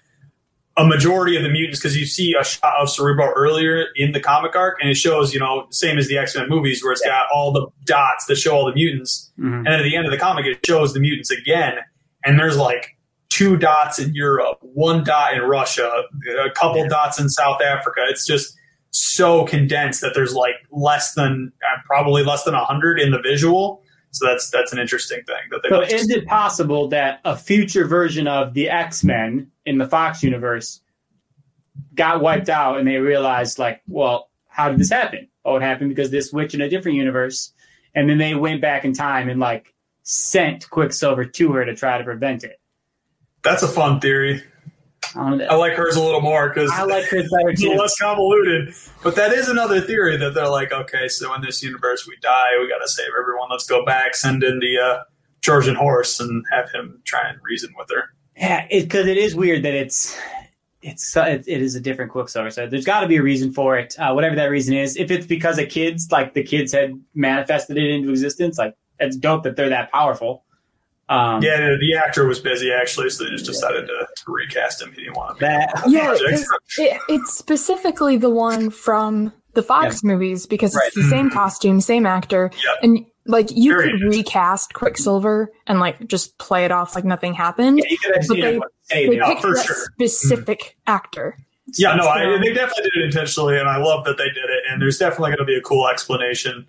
A 0.76 0.86
majority 0.86 1.36
of 1.36 1.42
the 1.42 1.48
mutants, 1.48 1.80
because 1.80 1.96
you 1.96 2.06
see 2.06 2.34
a 2.40 2.44
shot 2.44 2.74
of 2.80 2.88
Cerebro 2.88 3.32
earlier 3.34 3.86
in 3.96 4.12
the 4.12 4.20
comic 4.20 4.54
arc, 4.54 4.78
and 4.80 4.88
it 4.88 4.94
shows, 4.96 5.34
you 5.34 5.40
know, 5.40 5.66
same 5.70 5.98
as 5.98 6.06
the 6.08 6.16
X 6.16 6.36
Men 6.36 6.48
movies, 6.48 6.82
where 6.82 6.92
it's 6.92 7.02
got 7.04 7.26
all 7.34 7.52
the 7.52 7.66
dots 7.84 8.24
that 8.26 8.36
show 8.36 8.54
all 8.54 8.66
the 8.66 8.74
mutants, 8.74 9.30
Mhm. 9.38 9.58
and 9.58 9.68
at 9.68 9.82
the 9.82 9.96
end 9.96 10.06
of 10.06 10.12
the 10.12 10.16
comic, 10.18 10.46
it 10.46 10.64
shows 10.64 10.94
the 10.94 11.00
mutants 11.00 11.30
again, 11.30 11.74
and 12.24 12.38
there's 12.38 12.56
like 12.56 12.96
two 13.30 13.56
dots 13.56 13.98
in 13.98 14.14
Europe, 14.14 14.58
one 14.60 15.02
dot 15.04 15.34
in 15.34 15.42
Russia, 15.42 15.90
a 16.44 16.50
couple 16.50 16.86
dots 16.88 17.18
in 17.20 17.28
South 17.28 17.60
Africa. 17.60 18.00
It's 18.08 18.26
just 18.26 18.56
so 18.90 19.44
condensed 19.44 20.00
that 20.00 20.14
there's 20.14 20.34
like 20.34 20.54
less 20.72 21.14
than 21.14 21.52
uh, 21.62 21.80
probably 21.84 22.24
less 22.24 22.44
than 22.44 22.54
hundred 22.54 22.98
in 23.00 23.10
the 23.10 23.20
visual. 23.20 23.82
So 24.12 24.26
that's 24.26 24.50
that's 24.50 24.72
an 24.72 24.78
interesting 24.78 25.22
thing 25.24 25.36
that 25.50 25.62
they. 25.62 25.68
So 25.68 25.82
is 25.82 26.10
it 26.10 26.26
possible 26.26 26.88
that 26.88 27.20
a 27.24 27.36
future 27.36 27.86
version 27.86 28.26
of 28.26 28.54
the 28.54 28.68
X 28.68 29.04
Men 29.04 29.50
in 29.64 29.78
the 29.78 29.86
Fox 29.86 30.22
universe 30.22 30.80
got 31.94 32.20
wiped 32.20 32.48
out 32.48 32.78
and 32.78 32.88
they 32.88 32.96
realized, 32.96 33.58
like, 33.58 33.82
well, 33.86 34.30
how 34.48 34.68
did 34.68 34.78
this 34.78 34.90
happen? 34.90 35.28
Oh, 35.44 35.56
it 35.56 35.62
happened 35.62 35.90
because 35.90 36.10
this 36.10 36.32
witch 36.32 36.54
in 36.54 36.60
a 36.60 36.68
different 36.68 36.98
universe, 36.98 37.52
and 37.94 38.10
then 38.10 38.18
they 38.18 38.34
went 38.34 38.60
back 38.60 38.84
in 38.84 38.92
time 38.92 39.28
and 39.28 39.38
like 39.38 39.72
sent 40.02 40.68
Quicksilver 40.70 41.24
to 41.24 41.52
her 41.52 41.64
to 41.64 41.76
try 41.76 41.98
to 41.98 42.04
prevent 42.04 42.42
it. 42.44 42.60
that's 43.42 43.62
a 43.62 43.68
fun 43.68 44.00
theory. 44.00 44.42
I, 45.16 45.28
don't 45.28 45.38
know. 45.38 45.46
I 45.46 45.54
like 45.54 45.72
hers 45.72 45.96
a 45.96 46.02
little 46.02 46.20
more 46.20 46.48
because 46.48 46.70
I 46.72 46.84
like 46.84 47.04
hers 47.06 47.28
better 47.30 47.48
it's 47.50 47.62
a 47.62 47.68
less 47.70 47.98
convoluted. 47.98 48.74
But 49.02 49.16
that 49.16 49.32
is 49.32 49.48
another 49.48 49.80
theory 49.80 50.16
that 50.16 50.34
they're 50.34 50.48
like, 50.48 50.72
okay, 50.72 51.08
so 51.08 51.34
in 51.34 51.42
this 51.42 51.62
universe 51.62 52.06
we 52.06 52.16
die, 52.22 52.50
we 52.60 52.68
got 52.68 52.78
to 52.78 52.88
save 52.88 53.08
everyone. 53.20 53.48
Let's 53.50 53.66
go 53.66 53.84
back, 53.84 54.14
send 54.14 54.42
in 54.44 54.60
the 54.60 54.78
uh, 54.78 55.02
Trojan 55.42 55.74
horse, 55.74 56.20
and 56.20 56.44
have 56.50 56.70
him 56.70 57.00
try 57.04 57.28
and 57.28 57.38
reason 57.42 57.72
with 57.76 57.88
her. 57.90 58.04
Yeah, 58.36 58.66
because 58.70 59.06
it, 59.06 59.16
is 59.16 59.34
weird 59.34 59.64
that 59.64 59.74
it's 59.74 60.18
it's 60.82 61.14
it, 61.16 61.44
it 61.46 61.60
is 61.60 61.74
a 61.74 61.80
different 61.80 62.10
Quicksilver. 62.10 62.50
So 62.50 62.66
there's 62.66 62.86
got 62.86 63.00
to 63.00 63.08
be 63.08 63.16
a 63.16 63.22
reason 63.22 63.52
for 63.52 63.76
it, 63.76 63.98
uh, 63.98 64.12
whatever 64.12 64.36
that 64.36 64.46
reason 64.46 64.74
is. 64.74 64.96
If 64.96 65.10
it's 65.10 65.26
because 65.26 65.58
of 65.58 65.68
kids, 65.68 66.10
like 66.10 66.34
the 66.34 66.42
kids 66.42 66.72
had 66.72 66.98
manifested 67.14 67.76
it 67.76 67.90
into 67.90 68.10
existence, 68.10 68.58
like 68.58 68.74
it's 68.98 69.16
dope 69.16 69.42
that 69.42 69.56
they're 69.56 69.68
that 69.68 69.90
powerful. 69.92 70.44
Um, 71.10 71.42
Yeah, 71.42 71.58
the, 71.58 71.76
the 71.80 71.96
actor 71.96 72.26
was 72.26 72.38
busy 72.38 72.72
actually, 72.72 73.10
so 73.10 73.24
they 73.24 73.30
just 73.30 73.44
decided 73.44 73.86
to, 73.86 74.06
to 74.16 74.22
recast 74.32 74.80
him. 74.80 74.92
He 74.92 75.02
didn't 75.02 75.16
want 75.16 75.38
to. 75.38 75.44
that 75.44 75.82
Yeah, 75.88 76.14
it's, 76.18 76.78
it, 76.78 77.00
it's 77.08 77.36
specifically 77.36 78.16
the 78.16 78.30
one 78.30 78.70
from 78.70 79.32
the 79.54 79.62
Fox 79.62 80.02
movies 80.04 80.46
because 80.46 80.74
Right. 80.74 80.86
it's 80.86 80.96
the 80.96 81.02
same 81.10 81.28
costume, 81.28 81.80
same 81.80 82.06
actor, 82.06 82.50
Yep. 82.64 82.76
and 82.84 83.06
like 83.26 83.48
you 83.50 83.72
Very 83.72 83.90
could 83.90 84.02
recast 84.08 84.72
Quicksilver 84.74 85.52
and 85.66 85.80
like 85.80 86.06
just 86.06 86.38
play 86.38 86.64
it 86.64 86.70
off 86.72 86.94
like 86.94 87.04
nothing 87.04 87.34
happened. 87.34 87.82
you 87.88 87.98
could 87.98 88.16
actually 88.16 88.40
But 88.58 88.68
they- 88.90 89.02
you 89.02 89.06
know, 89.06 89.12
They 89.12 89.18
that. 89.18 89.26
picked 89.28 89.40
for 89.42 89.54
that 89.54 89.66
sure. 89.66 89.76
specific 89.92 90.76
actor. 90.86 91.36
Yeah, 91.76 91.94
no, 91.94 92.06
I, 92.06 92.24
they 92.38 92.52
definitely 92.52 92.90
did 92.94 93.02
it 93.02 93.04
intentionally, 93.06 93.56
and 93.58 93.68
I 93.68 93.76
love 93.78 94.04
that 94.04 94.16
they 94.16 94.24
did 94.24 94.38
it. 94.48 94.62
And 94.68 94.82
there's 94.82 94.98
definitely 94.98 95.30
going 95.30 95.38
to 95.38 95.44
be 95.44 95.54
a 95.56 95.60
cool 95.60 95.88
explanation. 95.88 96.66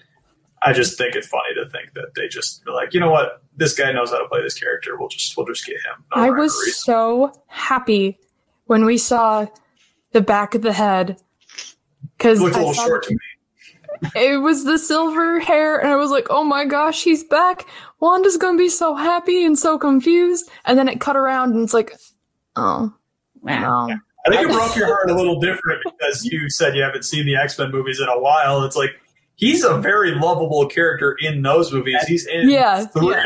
I 0.63 0.73
just 0.73 0.97
think 0.97 1.15
it's 1.15 1.27
funny 1.27 1.53
to 1.55 1.69
think 1.69 1.93
that 1.95 2.13
they 2.15 2.27
just 2.27 2.63
be 2.65 2.71
like, 2.71 2.93
you 2.93 2.99
know 2.99 3.09
what, 3.09 3.41
this 3.55 3.73
guy 3.73 3.91
knows 3.91 4.11
how 4.11 4.19
to 4.19 4.27
play 4.27 4.41
this 4.43 4.53
character. 4.57 4.97
We'll 4.97 5.09
just 5.09 5.35
we'll 5.35 5.45
just 5.47 5.65
get 5.65 5.75
him. 5.75 6.03
No 6.15 6.21
I 6.21 6.29
was 6.29 6.53
reason. 6.63 6.73
so 6.73 7.33
happy 7.47 8.19
when 8.65 8.85
we 8.85 8.97
saw 8.97 9.47
the 10.11 10.21
back 10.21 10.53
of 10.55 10.61
the 10.61 10.73
head 10.73 11.17
because 12.17 12.39
It 12.39 12.43
looked 12.43 12.55
a 12.55 12.59
little 12.59 12.73
short 12.73 13.03
to 13.03 13.11
me. 13.11 13.19
it 14.15 14.37
was 14.41 14.63
the 14.63 14.77
silver 14.77 15.39
hair, 15.39 15.77
and 15.79 15.89
I 15.89 15.95
was 15.95 16.11
like, 16.11 16.27
"Oh 16.29 16.43
my 16.43 16.65
gosh, 16.65 17.03
he's 17.03 17.23
back!" 17.23 17.65
Wanda's 17.99 18.37
gonna 18.37 18.57
be 18.57 18.69
so 18.69 18.95
happy 18.95 19.43
and 19.43 19.57
so 19.57 19.77
confused, 19.79 20.49
and 20.65 20.77
then 20.77 20.87
it 20.87 20.99
cut 21.01 21.15
around, 21.17 21.53
and 21.53 21.63
it's 21.63 21.73
like, 21.73 21.93
"Oh 22.55 22.93
Wow. 23.41 23.87
no." 23.87 23.97
I 24.27 24.29
think 24.29 24.49
it 24.49 24.53
broke 24.53 24.75
your 24.75 24.85
heart 24.85 25.09
a 25.09 25.15
little 25.15 25.39
different 25.39 25.81
because 25.83 26.23
you 26.25 26.47
said 26.51 26.75
you 26.75 26.83
haven't 26.83 27.03
seen 27.05 27.25
the 27.25 27.35
X 27.35 27.57
Men 27.57 27.71
movies 27.71 27.99
in 27.99 28.07
a 28.07 28.19
while. 28.19 28.63
It's 28.63 28.75
like 28.75 28.91
he's 29.35 29.63
a 29.63 29.77
very 29.77 30.11
lovable 30.11 30.67
character 30.67 31.15
in 31.21 31.41
those 31.41 31.71
movies. 31.71 32.01
He's 32.07 32.25
in 32.27 32.49
Yeah, 32.49 32.85
three 32.85 33.09
yeah. 33.11 33.23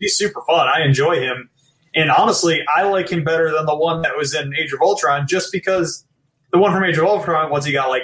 He's 0.00 0.16
super 0.16 0.42
fun. 0.46 0.68
I 0.68 0.82
enjoy 0.84 1.20
him, 1.20 1.48
and 1.94 2.10
honestly, 2.10 2.62
I 2.74 2.82
like 2.84 3.10
him 3.10 3.22
better 3.24 3.50
than 3.50 3.66
the 3.66 3.76
one 3.76 4.02
that 4.02 4.16
was 4.16 4.34
in 4.34 4.54
Age 4.54 4.72
of 4.72 4.80
Ultron, 4.80 5.26
just 5.26 5.52
because 5.52 6.04
the 6.52 6.58
one 6.58 6.72
from 6.72 6.84
Age 6.84 6.98
of 6.98 7.04
Ultron, 7.04 7.50
once 7.50 7.64
he 7.64 7.72
got 7.72 7.88
like 7.88 8.02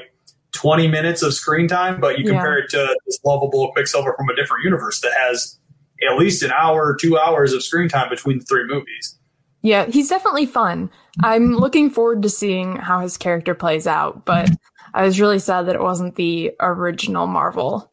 twenty 0.53 0.89
minutes 0.89 1.23
of 1.23 1.35
screen 1.35 1.69
time, 1.69 2.01
but 2.01 2.19
you 2.19 2.25
Yeah. 2.25 2.33
compare 2.33 2.59
it 2.59 2.71
to 2.71 2.97
this 3.07 3.19
lovable 3.25 3.71
Quicksilver 3.73 4.15
from 4.17 4.29
a 4.29 4.37
different 4.37 4.65
universe 4.65 5.01
that 5.01 5.13
has 5.19 5.59
at 6.09 6.17
least 6.17 6.43
an 6.43 6.53
hour, 6.53 6.97
two 6.99 7.19
hours 7.19 7.53
of 7.53 7.63
screen 7.63 7.89
time 7.89 8.09
between 8.09 8.39
the 8.39 8.45
three 8.45 8.65
movies. 8.65 9.19
Yeah, 9.63 9.87
he's 9.87 10.09
definitely 10.09 10.47
fun. 10.47 10.89
I'm 11.25 11.57
looking 11.57 11.91
forward 11.91 12.23
to 12.23 12.29
seeing 12.31 12.77
how 12.77 13.01
his 13.01 13.17
character 13.17 13.55
plays 13.57 13.89
out, 13.89 14.25
but 14.25 14.49
I 14.95 15.05
was 15.05 15.21
really 15.21 15.39
sad 15.39 15.67
that 15.67 15.75
it 15.75 15.83
wasn't 15.83 16.17
the 16.17 16.53
original 16.61 17.27
Marvel. 17.27 17.93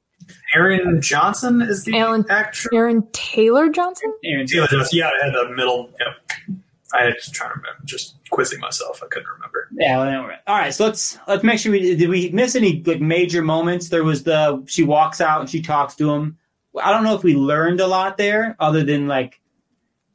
Aaron 0.55 1.01
Johnson 1.01 1.61
is 1.61 1.83
the 1.83 1.97
Alan- 1.97 2.25
actor. 2.29 2.69
Aaron 2.73 3.07
Taylor 3.11 3.69
Johnson? 3.69 4.13
Aaron 4.23 4.47
Taylor 4.47 4.67
Johnson. 4.67 4.97
Yeah, 4.97 5.09
I 5.09 5.25
had 5.25 5.33
the 5.33 5.53
middle. 5.55 5.91
Yep. 5.99 6.57
I 6.93 7.05
was 7.05 7.29
trying 7.29 7.51
to 7.51 7.55
remember, 7.57 7.83
just 7.83 8.15
quizzing 8.29 8.59
myself. 8.59 9.01
I 9.03 9.07
couldn't 9.07 9.27
remember. 9.29 9.67
Yeah. 9.77 9.97
Well, 9.97 10.31
all 10.47 10.57
right. 10.57 10.73
So 10.73 10.85
let's 10.85 11.17
let's 11.27 11.43
make 11.43 11.59
sure 11.59 11.71
we 11.71 11.95
did 11.95 12.09
we 12.09 12.29
miss 12.29 12.55
any 12.55 12.81
like 12.85 13.01
major 13.01 13.41
moments. 13.41 13.89
There 13.89 14.03
was 14.03 14.23
the 14.23 14.63
she 14.67 14.83
walks 14.83 15.19
out 15.19 15.41
and 15.41 15.49
she 15.49 15.61
talks 15.61 15.95
to 15.95 16.09
him. 16.11 16.37
I 16.81 16.91
don't 16.91 17.03
know 17.03 17.15
if 17.15 17.23
we 17.23 17.35
learned 17.35 17.81
a 17.81 17.87
lot 17.87 18.17
there, 18.17 18.55
other 18.59 18.83
than 18.83 19.07
like 19.07 19.39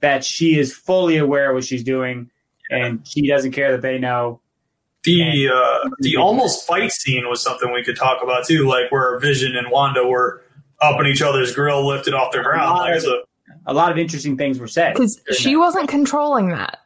that 0.00 0.24
she 0.24 0.58
is 0.58 0.72
fully 0.74 1.18
aware 1.18 1.50
of 1.50 1.54
what 1.54 1.64
she's 1.64 1.84
doing 1.84 2.30
and 2.70 3.06
she 3.06 3.26
doesn't 3.26 3.52
care 3.52 3.72
that 3.72 3.82
they 3.82 3.98
know. 3.98 4.39
The 5.04 5.48
uh, 5.48 5.90
the 6.00 6.16
almost 6.16 6.66
fight 6.66 6.92
scene 6.92 7.28
was 7.28 7.42
something 7.42 7.72
we 7.72 7.82
could 7.82 7.96
talk 7.96 8.22
about 8.22 8.46
too, 8.46 8.66
like 8.66 8.92
where 8.92 9.18
Vision 9.18 9.56
and 9.56 9.70
Wanda 9.70 10.06
were 10.06 10.42
up 10.80 11.00
in 11.00 11.06
each 11.06 11.22
other's 11.22 11.54
grill, 11.54 11.86
lifted 11.86 12.14
off 12.14 12.32
the 12.32 12.42
ground. 12.42 12.78
Like, 12.78 12.98
of, 12.98 13.04
a, 13.04 13.22
a 13.66 13.74
lot 13.74 13.90
of 13.90 13.98
interesting 13.98 14.36
things 14.36 14.58
were 14.58 14.68
said 14.68 14.94
because 14.94 15.20
she 15.38 15.56
wasn't 15.56 15.88
controlling 15.88 16.50
that. 16.50 16.78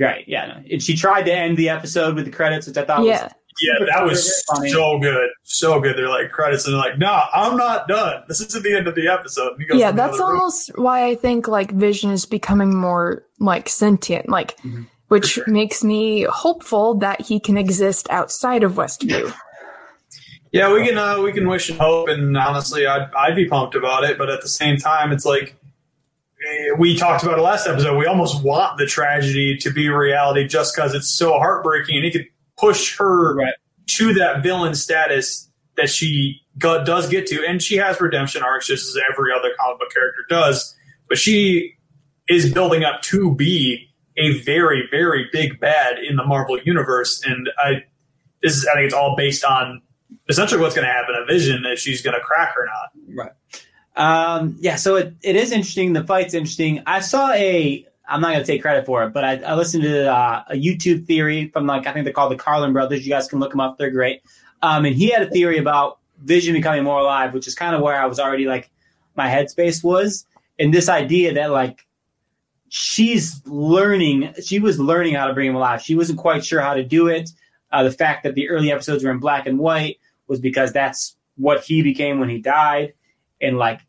Right? 0.00 0.24
Yeah. 0.26 0.46
No. 0.46 0.62
And 0.70 0.82
she 0.82 0.96
tried 0.96 1.22
to 1.24 1.32
end 1.32 1.56
the 1.56 1.68
episode 1.68 2.16
with 2.16 2.24
the 2.24 2.32
credits, 2.32 2.66
which 2.66 2.76
I 2.76 2.84
thought 2.84 3.04
yeah. 3.04 3.24
was 3.24 3.32
yeah, 3.60 3.84
that 3.92 4.04
was 4.04 4.44
so 4.46 4.98
good, 4.98 5.28
so 5.42 5.80
good. 5.80 5.96
They're 5.96 6.08
like 6.08 6.30
credits, 6.30 6.66
and 6.66 6.74
they're 6.74 6.80
like, 6.80 6.98
"No, 6.98 7.22
I'm 7.32 7.56
not 7.56 7.86
done. 7.86 8.22
This 8.26 8.40
isn't 8.40 8.64
the 8.64 8.76
end 8.76 8.88
of 8.88 8.94
the 8.94 9.08
episode." 9.08 9.62
yeah, 9.74 9.92
that's 9.92 10.18
almost 10.18 10.70
room. 10.74 10.84
why 10.84 11.06
I 11.06 11.14
think 11.14 11.48
like 11.48 11.70
Vision 11.70 12.10
is 12.10 12.24
becoming 12.24 12.74
more 12.74 13.24
like 13.38 13.68
sentient, 13.68 14.28
like, 14.28 14.56
mm-hmm. 14.58 14.84
Which 15.12 15.38
makes 15.46 15.84
me 15.84 16.22
hopeful 16.22 16.94
that 16.94 17.20
he 17.20 17.38
can 17.38 17.58
exist 17.58 18.08
outside 18.08 18.62
of 18.62 18.72
Westview. 18.72 19.30
Yeah, 20.52 20.72
we 20.72 20.86
can 20.86 20.96
uh, 20.96 21.20
we 21.20 21.34
can 21.34 21.46
wish 21.46 21.68
and 21.68 21.78
hope, 21.78 22.08
and 22.08 22.34
honestly, 22.34 22.86
I'd 22.86 23.10
I'd 23.14 23.36
be 23.36 23.46
pumped 23.46 23.74
about 23.74 24.04
it. 24.04 24.16
But 24.16 24.30
at 24.30 24.40
the 24.40 24.48
same 24.48 24.78
time, 24.78 25.12
it's 25.12 25.26
like 25.26 25.54
eh, 26.48 26.70
we 26.78 26.96
talked 26.96 27.24
about 27.24 27.38
it 27.38 27.42
last 27.42 27.66
episode. 27.66 27.98
We 27.98 28.06
almost 28.06 28.42
want 28.42 28.78
the 28.78 28.86
tragedy 28.86 29.58
to 29.58 29.70
be 29.70 29.90
reality 29.90 30.48
just 30.48 30.74
because 30.74 30.94
it's 30.94 31.10
so 31.10 31.32
heartbreaking, 31.32 31.96
and 31.96 32.06
it 32.06 32.12
could 32.12 32.26
push 32.56 32.96
her 32.96 33.34
right. 33.34 33.52
to 33.98 34.14
that 34.14 34.42
villain 34.42 34.74
status 34.74 35.46
that 35.76 35.90
she 35.90 36.40
does 36.56 37.10
get 37.10 37.26
to, 37.26 37.44
and 37.46 37.60
she 37.60 37.76
has 37.76 38.00
redemption 38.00 38.42
arcs 38.42 38.66
just 38.66 38.88
as 38.88 39.02
every 39.12 39.30
other 39.30 39.50
comic 39.60 39.78
book 39.78 39.92
character 39.92 40.22
does. 40.30 40.74
But 41.06 41.18
she 41.18 41.74
is 42.30 42.50
building 42.50 42.82
up 42.82 43.02
to 43.02 43.34
be 43.34 43.91
a 44.16 44.40
very, 44.40 44.86
very 44.90 45.28
big 45.32 45.60
bad 45.60 45.98
in 45.98 46.16
the 46.16 46.24
Marvel 46.24 46.58
universe, 46.64 47.22
and 47.24 47.48
I 47.58 47.84
this 48.42 48.56
is 48.56 48.66
I 48.66 48.74
think 48.74 48.86
it's 48.86 48.94
all 48.94 49.16
based 49.16 49.44
on 49.44 49.80
essentially 50.28 50.60
what's 50.60 50.74
going 50.74 50.86
to 50.86 50.92
happen 50.92 51.14
a 51.14 51.24
Vision 51.24 51.64
if 51.64 51.78
she's 51.78 52.02
going 52.02 52.18
to 52.18 52.20
crack 52.20 52.54
or 52.56 52.66
not. 52.66 52.90
Right. 53.14 53.32
Um, 53.94 54.56
yeah. 54.60 54.76
So 54.76 54.96
it, 54.96 55.14
it 55.22 55.36
is 55.36 55.52
interesting. 55.52 55.92
The 55.92 56.04
fight's 56.04 56.34
interesting. 56.34 56.82
I 56.86 57.00
saw 57.00 57.30
a 57.32 57.86
I'm 58.08 58.20
not 58.20 58.32
going 58.32 58.40
to 58.40 58.46
take 58.46 58.62
credit 58.62 58.84
for 58.84 59.04
it, 59.04 59.12
but 59.12 59.24
I, 59.24 59.36
I 59.38 59.54
listened 59.54 59.84
to 59.84 60.12
uh, 60.12 60.44
a 60.48 60.54
YouTube 60.54 61.06
theory 61.06 61.48
from 61.48 61.66
like 61.66 61.86
I 61.86 61.92
think 61.92 62.04
they're 62.04 62.12
called 62.12 62.32
the 62.32 62.36
Carlin 62.36 62.72
brothers. 62.72 63.06
You 63.06 63.12
guys 63.12 63.28
can 63.28 63.38
look 63.38 63.50
them 63.50 63.60
up; 63.60 63.78
they're 63.78 63.90
great. 63.90 64.22
Um, 64.62 64.84
and 64.84 64.94
he 64.94 65.10
had 65.10 65.22
a 65.22 65.30
theory 65.30 65.58
about 65.58 65.98
Vision 66.22 66.54
becoming 66.54 66.84
more 66.84 67.00
alive, 67.00 67.34
which 67.34 67.46
is 67.46 67.54
kind 67.54 67.74
of 67.74 67.82
where 67.82 68.00
I 68.00 68.06
was 68.06 68.20
already 68.20 68.46
like 68.46 68.70
my 69.16 69.28
headspace 69.28 69.82
was, 69.82 70.26
and 70.58 70.72
this 70.72 70.88
idea 70.88 71.34
that 71.34 71.50
like 71.50 71.86
she's 72.74 73.42
learning, 73.44 74.32
she 74.42 74.58
was 74.58 74.80
learning 74.80 75.14
how 75.14 75.26
to 75.26 75.34
bring 75.34 75.46
him 75.46 75.54
alive. 75.54 75.82
She 75.82 75.94
wasn't 75.94 76.18
quite 76.18 76.42
sure 76.42 76.62
how 76.62 76.72
to 76.72 76.82
do 76.82 77.06
it. 77.06 77.28
Uh, 77.70 77.82
the 77.82 77.92
fact 77.92 78.22
that 78.22 78.34
the 78.34 78.48
early 78.48 78.72
episodes 78.72 79.04
were 79.04 79.10
in 79.10 79.18
black 79.18 79.46
and 79.46 79.58
white 79.58 79.98
was 80.26 80.40
because 80.40 80.72
that's 80.72 81.14
what 81.36 81.62
he 81.62 81.82
became 81.82 82.18
when 82.18 82.30
he 82.30 82.38
died, 82.38 82.94
and 83.42 83.58
like 83.58 83.80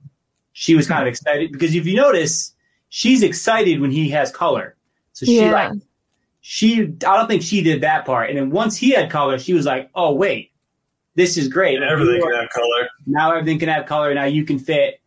she 0.52 0.76
was 0.76 0.86
kind 0.86 1.02
of 1.02 1.08
excited 1.08 1.54
because 1.54 1.74
if 1.74 1.86
you 1.86 1.96
notice 1.96 2.54
she's 2.90 3.24
excited 3.24 3.80
when 3.80 3.90
he 3.90 4.10
has 4.10 4.32
color. 4.32 4.76
So 5.14 5.26
she 5.26 5.40
yeah. 5.40 5.52
like 5.52 5.72
she 6.42 6.82
I 6.82 6.88
don't 7.18 7.28
think 7.28 7.42
she 7.42 7.62
did 7.62 7.82
that 7.82 8.06
part. 8.06 8.30
And 8.30 8.38
then 8.38 8.50
once 8.50 8.76
he 8.76 8.92
had 8.92 9.10
color, 9.10 9.40
she 9.40 9.54
was 9.54 9.66
like, 9.66 9.90
"Oh 9.96 10.14
wait, 10.14 10.52
this 11.16 11.38
is 11.38 11.48
great. 11.48 11.76
And 11.76 11.86
everything 11.86 12.22
can 12.22 12.34
have 12.34 12.50
color. 12.50 12.90
Now 13.06 13.32
everything 13.32 13.60
can 13.60 13.70
have 13.70 13.86
color. 13.86 14.14
Now 14.14 14.26
you 14.26 14.44
can 14.44 14.60
fit." 14.60 15.00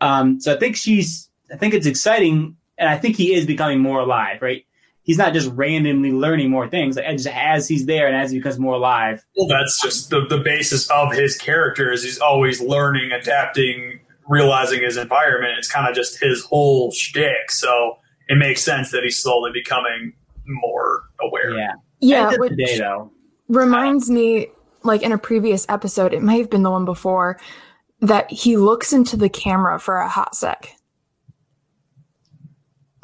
Um, 0.00 0.40
so 0.40 0.54
I 0.54 0.58
think 0.58 0.76
she's 0.76 1.28
I 1.52 1.56
think 1.56 1.74
it's 1.74 1.86
exciting, 1.86 2.56
and 2.78 2.88
I 2.88 2.98
think 2.98 3.16
he 3.16 3.34
is 3.34 3.46
becoming 3.46 3.80
more 3.80 4.00
alive. 4.00 4.40
Right? 4.40 4.64
He's 5.02 5.18
not 5.18 5.32
just 5.32 5.50
randomly 5.52 6.12
learning 6.12 6.50
more 6.50 6.68
things. 6.68 6.96
Like 6.96 7.06
just 7.16 7.28
as 7.28 7.66
he's 7.66 7.86
there 7.86 8.06
and 8.06 8.14
as 8.14 8.30
he 8.30 8.38
becomes 8.38 8.58
more 8.58 8.74
alive. 8.74 9.24
Well, 9.36 9.48
that's 9.48 9.80
just 9.80 10.10
the 10.10 10.26
the 10.28 10.38
basis 10.38 10.90
of 10.90 11.12
his 11.12 11.36
character 11.36 11.90
is 11.90 12.02
he's 12.02 12.18
always 12.18 12.60
learning, 12.60 13.12
adapting, 13.12 14.00
realizing 14.28 14.82
his 14.82 14.96
environment. 14.96 15.54
It's 15.58 15.70
kind 15.70 15.88
of 15.88 15.94
just 15.94 16.20
his 16.20 16.44
whole 16.44 16.92
shtick. 16.92 17.50
So 17.50 17.98
it 18.28 18.36
makes 18.36 18.62
sense 18.62 18.90
that 18.90 19.02
he's 19.02 19.20
slowly 19.20 19.50
becoming 19.52 20.12
more 20.46 21.04
aware. 21.20 21.56
Yeah. 21.56 21.72
Yeah. 22.00 22.34
Which 22.36 22.56
day, 22.56 22.78
though, 22.78 23.10
reminds 23.48 24.10
me, 24.10 24.48
like 24.82 25.02
in 25.02 25.12
a 25.12 25.18
previous 25.18 25.66
episode, 25.68 26.12
it 26.12 26.22
may 26.22 26.38
have 26.38 26.50
been 26.50 26.62
the 26.62 26.70
one 26.70 26.84
before, 26.84 27.38
that 28.00 28.30
he 28.30 28.56
looks 28.56 28.92
into 28.92 29.16
the 29.16 29.28
camera 29.28 29.80
for 29.80 29.96
a 29.96 30.08
hot 30.08 30.36
sec. 30.36 30.74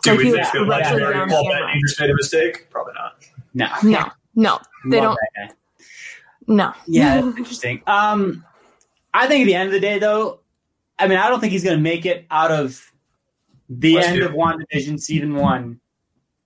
Do 0.04 0.10
like 0.10 0.18
we 0.18 0.24
think 0.30 0.36
that 0.36 0.66
Legendary 0.66 1.26
Paul 1.28 1.48
that 1.50 1.74
Idris 1.74 2.00
made 2.00 2.10
a 2.10 2.14
mistake? 2.14 2.70
Probably 2.70 2.92
not. 2.94 3.24
No. 3.54 3.68
No. 3.82 4.10
No. 4.34 4.60
They 4.86 5.00
Love 5.00 5.16
don't. 5.36 5.54
No. 6.46 6.72
Yeah, 6.86 7.20
that's 7.20 7.36
interesting. 7.38 7.82
Um, 7.86 8.44
I 9.12 9.26
think 9.26 9.42
at 9.42 9.46
the 9.46 9.54
end 9.54 9.68
of 9.68 9.72
the 9.72 9.80
day, 9.80 9.98
though, 9.98 10.40
I 10.98 11.08
mean, 11.08 11.18
I 11.18 11.28
don't 11.28 11.40
think 11.40 11.52
he's 11.52 11.64
going 11.64 11.76
to 11.76 11.82
make 11.82 12.06
it 12.06 12.26
out 12.30 12.50
of 12.50 12.92
the 13.68 13.94
Let's 13.94 14.08
end 14.08 14.22
of 14.22 14.32
WandaVision 14.32 15.00
season 15.00 15.34
one 15.36 15.80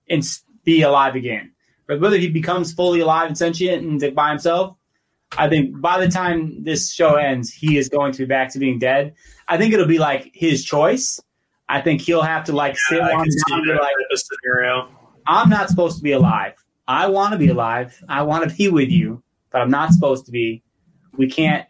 and 0.09 0.23
be 0.63 0.81
alive 0.81 1.15
again. 1.15 1.51
But 1.87 1.99
whether 1.99 2.17
he 2.17 2.29
becomes 2.29 2.71
fully 2.71 2.99
alive 2.99 3.27
and 3.27 3.37
sentient 3.37 3.83
and 3.83 4.15
by 4.15 4.29
himself, 4.29 4.75
I 5.37 5.49
think 5.49 5.79
by 5.79 5.99
the 5.99 6.09
time 6.09 6.63
this 6.63 6.91
show 6.91 7.15
ends, 7.15 7.51
he 7.51 7.77
is 7.77 7.89
going 7.89 8.13
to 8.13 8.19
be 8.19 8.25
back 8.25 8.51
to 8.53 8.59
being 8.59 8.79
dead. 8.79 9.15
I 9.47 9.57
think 9.57 9.73
it'll 9.73 9.85
be 9.85 9.99
like 9.99 10.31
his 10.33 10.63
choice. 10.63 11.19
I 11.69 11.81
think 11.81 12.01
he'll 12.01 12.23
have 12.23 12.45
to 12.45 12.51
like 12.51 12.73
yeah, 12.73 12.97
sit 12.97 13.01
on 13.01 13.09
down 13.09 13.69
and 13.69 13.79
like 13.79 13.95
scenario. 14.15 14.89
I'm 15.27 15.49
not 15.49 15.69
supposed 15.69 15.97
to 15.97 16.03
be 16.03 16.11
alive. 16.11 16.55
I 16.87 17.07
want 17.07 17.33
to 17.33 17.37
be 17.37 17.49
alive. 17.49 18.03
I 18.09 18.23
want 18.23 18.49
to 18.49 18.55
be 18.55 18.67
with 18.67 18.89
you, 18.89 19.21
but 19.51 19.61
I'm 19.61 19.69
not 19.69 19.93
supposed 19.93 20.25
to 20.25 20.31
be. 20.31 20.63
We 21.15 21.29
can't 21.29 21.67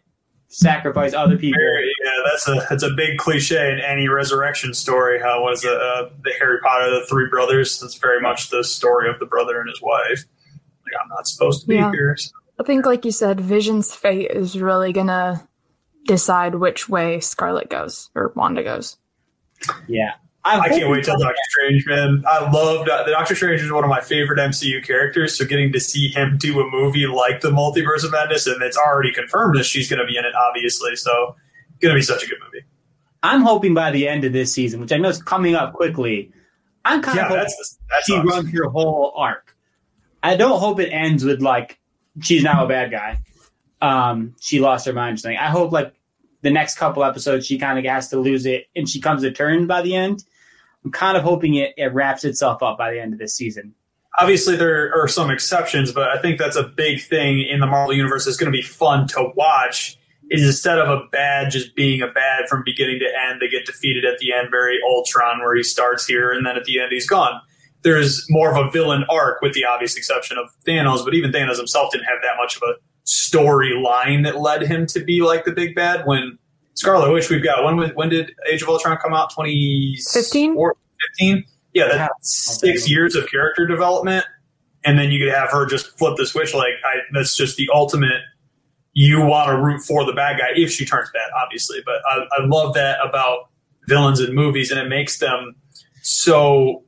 sacrifice 0.48 1.12
other 1.12 1.36
people. 1.36 1.60
Yeah, 1.60 2.10
that's 2.24 2.48
a 2.48 2.66
that's 2.68 2.82
a 2.82 2.90
big 2.90 3.18
cliche 3.18 3.72
in 3.72 3.78
any 3.80 4.08
resurrection 4.08 4.72
story. 4.72 5.20
How 5.20 5.42
was 5.42 5.64
it, 5.64 5.70
uh, 5.70 6.08
the 6.24 6.32
Harry 6.38 6.58
Potter, 6.62 6.90
the 6.90 7.06
three 7.06 7.28
brothers? 7.28 7.78
That's 7.78 7.96
very 7.96 8.20
much 8.20 8.48
the 8.48 8.64
story 8.64 9.10
of 9.10 9.18
the 9.18 9.26
brother 9.26 9.60
and 9.60 9.68
his 9.68 9.82
wife. 9.82 10.24
Like 10.84 11.02
I'm 11.02 11.08
not 11.08 11.26
supposed 11.26 11.60
to 11.62 11.68
be 11.68 11.74
yeah. 11.74 11.90
here. 11.92 12.16
So. 12.16 12.30
I 12.58 12.62
think, 12.62 12.86
like 12.86 13.04
you 13.04 13.12
said, 13.12 13.40
Vision's 13.40 13.94
fate 13.94 14.30
is 14.30 14.58
really 14.58 14.94
gonna 14.94 15.46
decide 16.06 16.54
which 16.54 16.88
way 16.88 17.20
Scarlet 17.20 17.68
goes 17.68 18.08
or 18.14 18.32
Wanda 18.34 18.62
goes. 18.62 18.96
Yeah, 19.88 20.12
I, 20.44 20.68
can't 20.68 20.90
wait 20.90 21.04
till 21.04 21.18
Doctor 21.18 21.36
Strange, 21.50 21.86
man. 21.86 22.24
I 22.26 22.50
love 22.50 22.86
the 22.86 23.10
Doctor 23.10 23.34
Strange 23.34 23.60
is 23.60 23.70
one 23.70 23.84
of 23.84 23.90
my 23.90 24.00
favorite 24.00 24.38
MCU 24.38 24.84
characters. 24.84 25.36
So 25.36 25.44
getting 25.44 25.72
to 25.72 25.80
see 25.80 26.08
him 26.08 26.38
do 26.38 26.60
a 26.60 26.70
movie 26.70 27.06
like 27.06 27.42
the 27.42 27.50
Multiverse 27.50 28.04
of 28.04 28.12
Madness, 28.12 28.46
and 28.46 28.62
it's 28.62 28.76
already 28.76 29.12
confirmed 29.12 29.56
that 29.58 29.64
she's 29.64 29.88
going 29.88 30.00
to 30.00 30.06
be 30.06 30.16
in 30.16 30.24
it, 30.24 30.34
obviously. 30.34 30.96
So 30.96 31.36
going 31.80 31.94
to 31.94 31.98
be 31.98 32.02
such 32.02 32.22
a 32.22 32.26
good 32.26 32.38
movie. 32.44 32.64
I'm 33.22 33.42
hoping 33.42 33.74
by 33.74 33.90
the 33.90 34.08
end 34.08 34.24
of 34.24 34.32
this 34.32 34.52
season, 34.52 34.80
which 34.80 34.92
I 34.92 34.96
know 34.96 35.10
is 35.10 35.22
coming 35.22 35.54
up 35.54 35.74
quickly, 35.74 36.32
I'm 36.84 37.02
kind 37.02 37.16
yeah, 37.16 37.22
of 37.24 37.28
hoping 37.28 37.42
that's, 37.42 37.78
that's 37.90 38.06
she 38.06 38.14
awesome. 38.14 38.28
runs 38.28 38.52
her 38.52 38.68
whole 38.70 39.12
arc. 39.14 39.56
I 40.22 40.36
don't 40.36 40.58
hope 40.58 40.80
it 40.80 40.90
ends 40.90 41.24
with 41.24 41.42
like 41.42 41.78
she's 42.22 42.42
now 42.42 42.64
a 42.64 42.68
bad 42.68 42.90
guy. 42.90 43.18
Um, 43.82 44.36
she 44.40 44.60
lost 44.60 44.86
her 44.86 44.92
mind 44.92 45.14
or 45.14 45.16
something. 45.18 45.38
I 45.38 45.48
hope 45.48 45.72
like 45.72 45.94
the 46.42 46.50
next 46.50 46.76
couple 46.76 47.04
episodes 47.04 47.46
she 47.46 47.58
kind 47.58 47.78
of 47.78 47.84
has 47.84 48.08
to 48.08 48.18
lose 48.18 48.46
it 48.46 48.66
and 48.74 48.88
she 48.88 49.00
comes 49.00 49.22
to 49.22 49.30
turn 49.30 49.66
by 49.66 49.82
the 49.82 49.94
end. 49.94 50.24
I'm 50.84 50.92
kind 50.92 51.16
of 51.16 51.22
hoping 51.22 51.54
it, 51.54 51.74
it 51.76 51.92
wraps 51.92 52.24
itself 52.24 52.62
up 52.62 52.78
by 52.78 52.92
the 52.92 53.00
end 53.00 53.12
of 53.12 53.18
this 53.18 53.34
season. 53.34 53.74
Obviously, 54.18 54.56
there 54.56 54.92
are 54.94 55.06
some 55.06 55.30
exceptions, 55.30 55.92
but 55.92 56.08
I 56.08 56.20
think 56.20 56.38
that's 56.38 56.56
a 56.56 56.64
big 56.64 57.02
thing 57.02 57.40
in 57.40 57.60
the 57.60 57.66
Marvel 57.66 57.94
universe. 57.94 58.26
It's 58.26 58.36
going 58.36 58.52
to 58.52 58.56
be 58.56 58.62
fun 58.62 59.06
to 59.08 59.30
watch. 59.36 59.96
Is 60.30 60.44
instead 60.44 60.78
of 60.78 60.88
a 60.88 61.06
bad 61.10 61.50
just 61.50 61.74
being 61.74 62.02
a 62.02 62.06
bad 62.06 62.48
from 62.48 62.62
beginning 62.64 63.00
to 63.00 63.06
end, 63.06 63.40
they 63.40 63.48
get 63.48 63.66
defeated 63.66 64.04
at 64.04 64.18
the 64.18 64.32
end, 64.32 64.48
very 64.50 64.78
Ultron, 64.88 65.40
where 65.40 65.56
he 65.56 65.64
starts 65.64 66.06
here 66.06 66.30
and 66.30 66.46
then 66.46 66.56
at 66.56 66.64
the 66.64 66.80
end 66.80 66.92
he's 66.92 67.08
gone. 67.08 67.40
There's 67.82 68.26
more 68.28 68.56
of 68.56 68.64
a 68.64 68.70
villain 68.70 69.04
arc, 69.10 69.42
with 69.42 69.54
the 69.54 69.64
obvious 69.64 69.96
exception 69.96 70.38
of 70.38 70.48
Thanos, 70.64 71.04
but 71.04 71.14
even 71.14 71.32
Thanos 71.32 71.56
himself 71.56 71.90
didn't 71.90 72.04
have 72.04 72.18
that 72.22 72.36
much 72.36 72.56
of 72.56 72.62
a 72.62 72.74
storyline 73.10 74.24
that 74.24 74.40
led 74.40 74.62
him 74.62 74.86
to 74.86 75.00
be 75.00 75.22
like 75.22 75.44
the 75.44 75.52
big 75.52 75.74
bad. 75.74 76.06
When 76.06 76.38
Scarlet 76.74 77.12
Witch, 77.12 77.28
we've 77.28 77.42
got 77.42 77.64
when 77.64 77.90
when 77.94 78.08
did 78.08 78.32
Age 78.50 78.62
of 78.62 78.68
Ultron 78.68 78.96
come 78.98 79.12
out? 79.12 79.30
2015? 79.30 80.56
15? 81.18 81.44
Yeah, 81.72 81.88
that's 81.88 82.58
six 82.60 82.88
years 82.88 83.14
of 83.14 83.30
character 83.30 83.66
development, 83.66 84.24
and 84.84 84.98
then 84.98 85.10
you 85.10 85.24
could 85.24 85.32
have 85.32 85.50
her 85.50 85.66
just 85.66 85.96
flip 85.98 86.16
the 86.16 86.26
switch. 86.26 86.54
Like 86.54 86.74
I, 86.84 86.98
that's 87.12 87.36
just 87.36 87.56
the 87.56 87.68
ultimate. 87.72 88.22
You 88.92 89.24
want 89.24 89.50
to 89.50 89.56
root 89.56 89.82
for 89.82 90.04
the 90.04 90.12
bad 90.12 90.38
guy 90.38 90.48
if 90.56 90.72
she 90.72 90.84
turns 90.84 91.10
bad, 91.12 91.30
obviously. 91.40 91.78
But 91.84 91.96
I, 92.10 92.24
I 92.38 92.46
love 92.46 92.74
that 92.74 92.98
about 93.06 93.50
villains 93.86 94.20
in 94.20 94.34
movies, 94.34 94.70
and 94.70 94.80
it 94.80 94.88
makes 94.88 95.18
them 95.18 95.54
so 96.02 96.84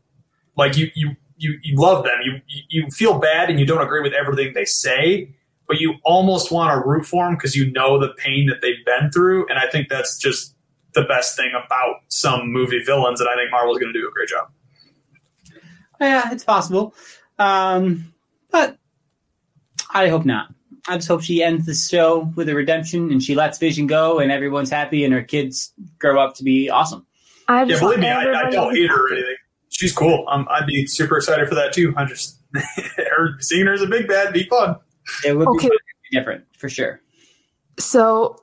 like 0.57 0.77
you 0.77 0.89
you 0.95 1.17
you 1.37 1.59
you 1.63 1.77
love 1.77 2.05
them. 2.05 2.19
You 2.25 2.41
you 2.69 2.91
feel 2.91 3.19
bad 3.19 3.51
and 3.51 3.61
you 3.61 3.67
don't 3.67 3.83
agree 3.83 4.03
with 4.03 4.13
everything 4.13 4.53
they 4.55 4.65
say, 4.65 5.35
but 5.73 5.81
you 5.81 5.95
almost 6.05 6.53
want 6.53 6.71
to 6.71 6.87
root 6.87 7.07
for 7.07 7.25
them 7.25 7.35
because 7.35 7.57
you 7.57 7.73
know 7.73 7.99
the 7.99 8.13
pain 8.19 8.47
that 8.47 8.61
they've 8.61 8.85
been 8.85 9.11
through. 9.11 9.49
And 9.49 9.59
I 9.59 9.67
think 9.71 9.89
that's 9.89 10.19
just 10.19 10.55
the 10.93 11.01
best 11.05 11.35
thing 11.35 11.51
about 11.53 12.03
some 12.09 12.53
movie 12.53 12.83
villains, 12.85 13.23
and 13.23 13.31
I 13.31 13.35
think 13.37 13.51
Marvel's 13.51 13.79
going 13.79 13.91
to 13.91 13.99
do 13.99 14.07
a 14.07 14.11
great 14.11 14.29
job. 14.29 14.51
Yeah, 15.99 16.31
it's 16.31 16.45
possible, 16.45 16.95
um, 17.39 18.13
but 18.51 18.77
I 19.95 20.09
hope 20.09 20.27
not. 20.27 20.49
I 20.87 20.97
just 20.97 21.09
hope 21.09 21.23
she 21.23 21.43
ends 21.43 21.65
the 21.65 21.75
show 21.75 22.31
with 22.35 22.51
a 22.51 22.55
redemption 22.55 23.13
and 23.13 23.23
she 23.23 23.35
lets 23.35 23.57
Vision 23.57 23.87
go, 23.87 24.19
and 24.19 24.31
everyone's 24.31 24.69
happy, 24.69 25.07
and 25.07 25.15
her 25.15 25.23
kids 25.23 25.73
grow 25.99 26.21
up 26.23 26.35
to 26.35 26.45
be 26.45 26.69
awesome. 26.69 27.07
I 27.49 27.61
Yeah, 27.61 27.65
just 27.65 27.81
believe 27.81 28.01
me, 28.01 28.11
I, 28.11 28.21
I 28.21 28.51
don't 28.51 28.69
to 28.69 28.75
be 28.75 28.83
hate 28.83 28.91
her 28.91 29.07
or 29.07 29.13
anything. 29.15 29.37
She's 29.71 29.95
cool. 29.95 30.27
Um, 30.29 30.47
I'd 30.51 30.67
be 30.67 30.87
super 30.87 31.17
excited 31.17 31.49
for 31.49 31.55
that 31.55 31.73
too. 31.73 31.95
I 31.97 32.05
just 32.05 32.37
her 32.55 33.41
seeing 33.41 33.65
her 33.65 33.73
as 33.73 33.81
a 33.81 33.87
big 33.87 34.07
bad 34.07 34.27
would 34.27 34.35
be 34.35 34.45
fun. 34.45 34.77
It 35.25 35.37
would 35.37 35.49
Okay. 35.49 35.69
be 35.69 36.19
different 36.19 36.45
for 36.57 36.69
sure. 36.69 37.01
So, 37.79 38.37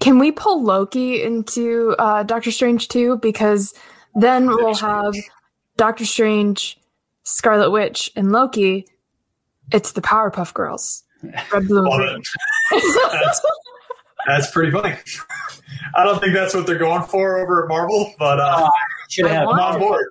can 0.00 0.18
we 0.18 0.32
pull 0.32 0.62
Loki 0.62 1.22
into 1.22 1.94
uh, 1.98 2.22
Doctor 2.22 2.50
Strange 2.50 2.88
too? 2.88 3.18
Because 3.18 3.74
then 4.14 4.46
we'll 4.48 4.74
have 4.76 5.14
Doctor 5.76 6.04
Strange, 6.04 6.78
Scarlet 7.24 7.70
Witch, 7.70 8.10
and 8.16 8.32
Loki. 8.32 8.86
It's 9.72 9.92
the 9.92 10.00
Powerpuff 10.02 10.54
Girls. 10.54 11.02
Red, 11.52 11.66
blue, 11.66 11.84
and 11.84 12.22
green. 12.70 12.82
That's, 13.10 13.40
that's 14.26 14.50
pretty 14.50 14.70
funny. 14.70 14.94
I 15.94 16.04
don't 16.04 16.20
think 16.20 16.34
that's 16.34 16.54
what 16.54 16.66
they're 16.66 16.78
going 16.78 17.02
for 17.04 17.38
over 17.38 17.64
at 17.64 17.68
Marvel, 17.68 18.12
but 18.18 18.38
uh, 18.38 18.68
Should 19.08 19.26
have 19.26 19.34
had 19.34 19.40
I 19.42 19.44
a 19.44 19.48
I'm 19.48 19.56
want- 19.58 19.74
on 19.74 19.80
board. 19.80 20.06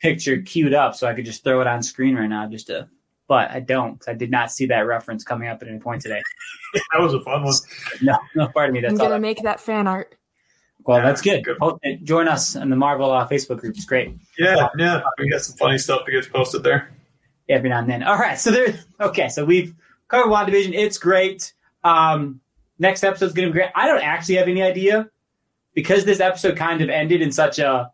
picture 0.00 0.42
queued 0.42 0.74
up 0.74 0.94
so 0.94 1.06
I 1.06 1.14
could 1.14 1.24
just 1.24 1.42
throw 1.44 1.60
it 1.60 1.66
on 1.66 1.82
screen 1.82 2.16
right 2.16 2.26
now, 2.28 2.46
just 2.48 2.66
to. 2.66 2.88
But 3.28 3.50
I 3.50 3.60
don't. 3.60 3.98
'cause 4.00 4.08
I 4.08 4.14
did 4.14 4.30
not 4.30 4.50
see 4.50 4.66
that 4.66 4.80
reference 4.80 5.22
coming 5.22 5.48
up 5.48 5.60
at 5.62 5.68
any 5.68 5.78
point 5.78 6.02
today. 6.02 6.22
That 6.92 7.00
was 7.00 7.14
a 7.14 7.20
fun 7.20 7.44
one. 7.44 7.54
No, 8.02 8.18
no 8.34 8.48
part 8.48 8.68
of 8.70 8.74
me. 8.74 8.84
I'm 8.84 8.96
gonna 8.96 9.10
that- 9.10 9.20
make 9.20 9.42
that 9.42 9.60
fan 9.60 9.86
art. 9.86 10.14
well, 10.84 10.98
Yeah, 10.98 11.04
that's 11.04 11.20
good. 11.22 11.44
good. 11.44 11.56
Hope, 11.60 11.80
join 12.04 12.26
us 12.28 12.56
in 12.56 12.68
the 12.70 12.76
Marvel 12.76 13.10
uh, 13.12 13.26
Facebook 13.28 13.58
group. 13.60 13.74
It's 13.76 13.84
great. 13.84 14.14
Yeah, 14.38 14.68
yeah. 14.78 15.02
We 15.18 15.30
got 15.30 15.42
some 15.42 15.56
funny 15.56 15.78
stuff 15.78 16.02
that 16.06 16.12
gets 16.12 16.26
posted 16.28 16.62
there. 16.62 16.90
every 17.48 17.68
now 17.70 17.78
and 17.80 17.88
then. 17.88 18.02
All 18.02 18.18
right, 18.18 18.38
so 18.38 18.50
there. 18.50 18.78
Okay, 19.00 19.28
so 19.28 19.44
we've 19.44 19.74
covered 20.08 20.30
WandaVision. 20.30 20.74
It's 20.74 20.98
great. 20.98 21.52
Um, 21.84 22.40
next 22.78 23.02
episode's 23.04 23.32
going 23.34 23.48
to 23.48 23.52
be 23.52 23.58
great. 23.58 23.70
I 23.74 23.86
don't 23.86 24.02
actually 24.02 24.36
have 24.36 24.48
any 24.48 24.62
idea 24.62 25.08
because 25.74 26.04
this 26.04 26.20
episode 26.20 26.56
kind 26.56 26.80
of 26.82 26.88
ended 26.90 27.22
in 27.22 27.32
such 27.32 27.58
a, 27.58 27.90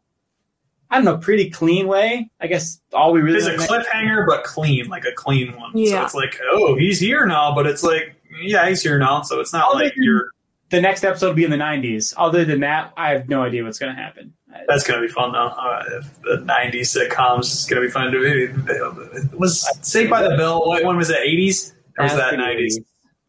I 0.91 0.97
don't 0.97 1.05
know, 1.05 1.16
pretty 1.16 1.51
clean 1.51 1.89
way. 1.89 2.30
I 2.41 2.47
guess 2.47 2.80
all 2.93 3.12
we 3.12 3.20
really 3.20 3.39
It's 3.39 3.47
a 3.47 3.57
cliffhanger, 3.66 4.26
but 4.28 4.45
clean, 4.45 4.89
like 4.89 5.05
a 5.05 5.12
clean 5.12 5.57
one. 5.57 5.72
So 5.72 5.78
Yeah. 5.78 6.05
it's 6.05 6.14
like, 6.14 6.39
oh, 6.53 6.76
he's 6.76 7.01
here 7.01 7.26
now, 7.26 7.55
but 7.55 7.66
it's 7.66 7.82
like, 7.82 8.14
yeah, 8.43 8.68
he's 8.68 8.82
here 8.82 8.99
now. 8.99 9.22
So 9.22 9.41
it's 9.41 9.53
not 9.53 9.70
Other 9.74 9.85
like 9.85 9.95
you're. 9.97 10.26
the 10.70 10.80
next 10.80 11.03
episode 11.05 11.28
will 11.28 11.35
be 11.35 11.45
in 11.45 11.51
the 11.51 11.57
'90s. 11.57 12.14
Other 12.16 12.45
than 12.45 12.61
that, 12.61 12.93
I 12.97 13.11
have 13.11 13.28
no 13.28 13.43
idea 13.43 13.64
what's 13.64 13.78
going 13.78 13.95
to 13.95 14.01
happen. 14.01 14.32
That's 14.68 14.85
gonna 14.85 15.01
be 15.01 15.09
fun 15.09 15.32
though. 15.32 15.49
Uh, 15.49 15.82
if 15.99 16.22
the 16.22 16.37
'90s 16.47 16.97
sitcoms 16.97 17.41
is 17.53 17.66
gonna 17.68 17.80
be 17.80 17.89
fun 17.91 18.12
to 18.12 18.20
do. 18.20 19.28
Was 19.37 19.68
Saved 19.82 20.11
by 20.11 20.22
the 20.22 20.37
Bell? 20.37 20.64
What 20.66 20.85
one 20.85 20.97
was 20.97 21.11
it? 21.11 21.16
'80s 21.18 21.72
or 21.99 22.05
was 22.05 22.14
that 22.14 22.35
'90s? 22.35 22.74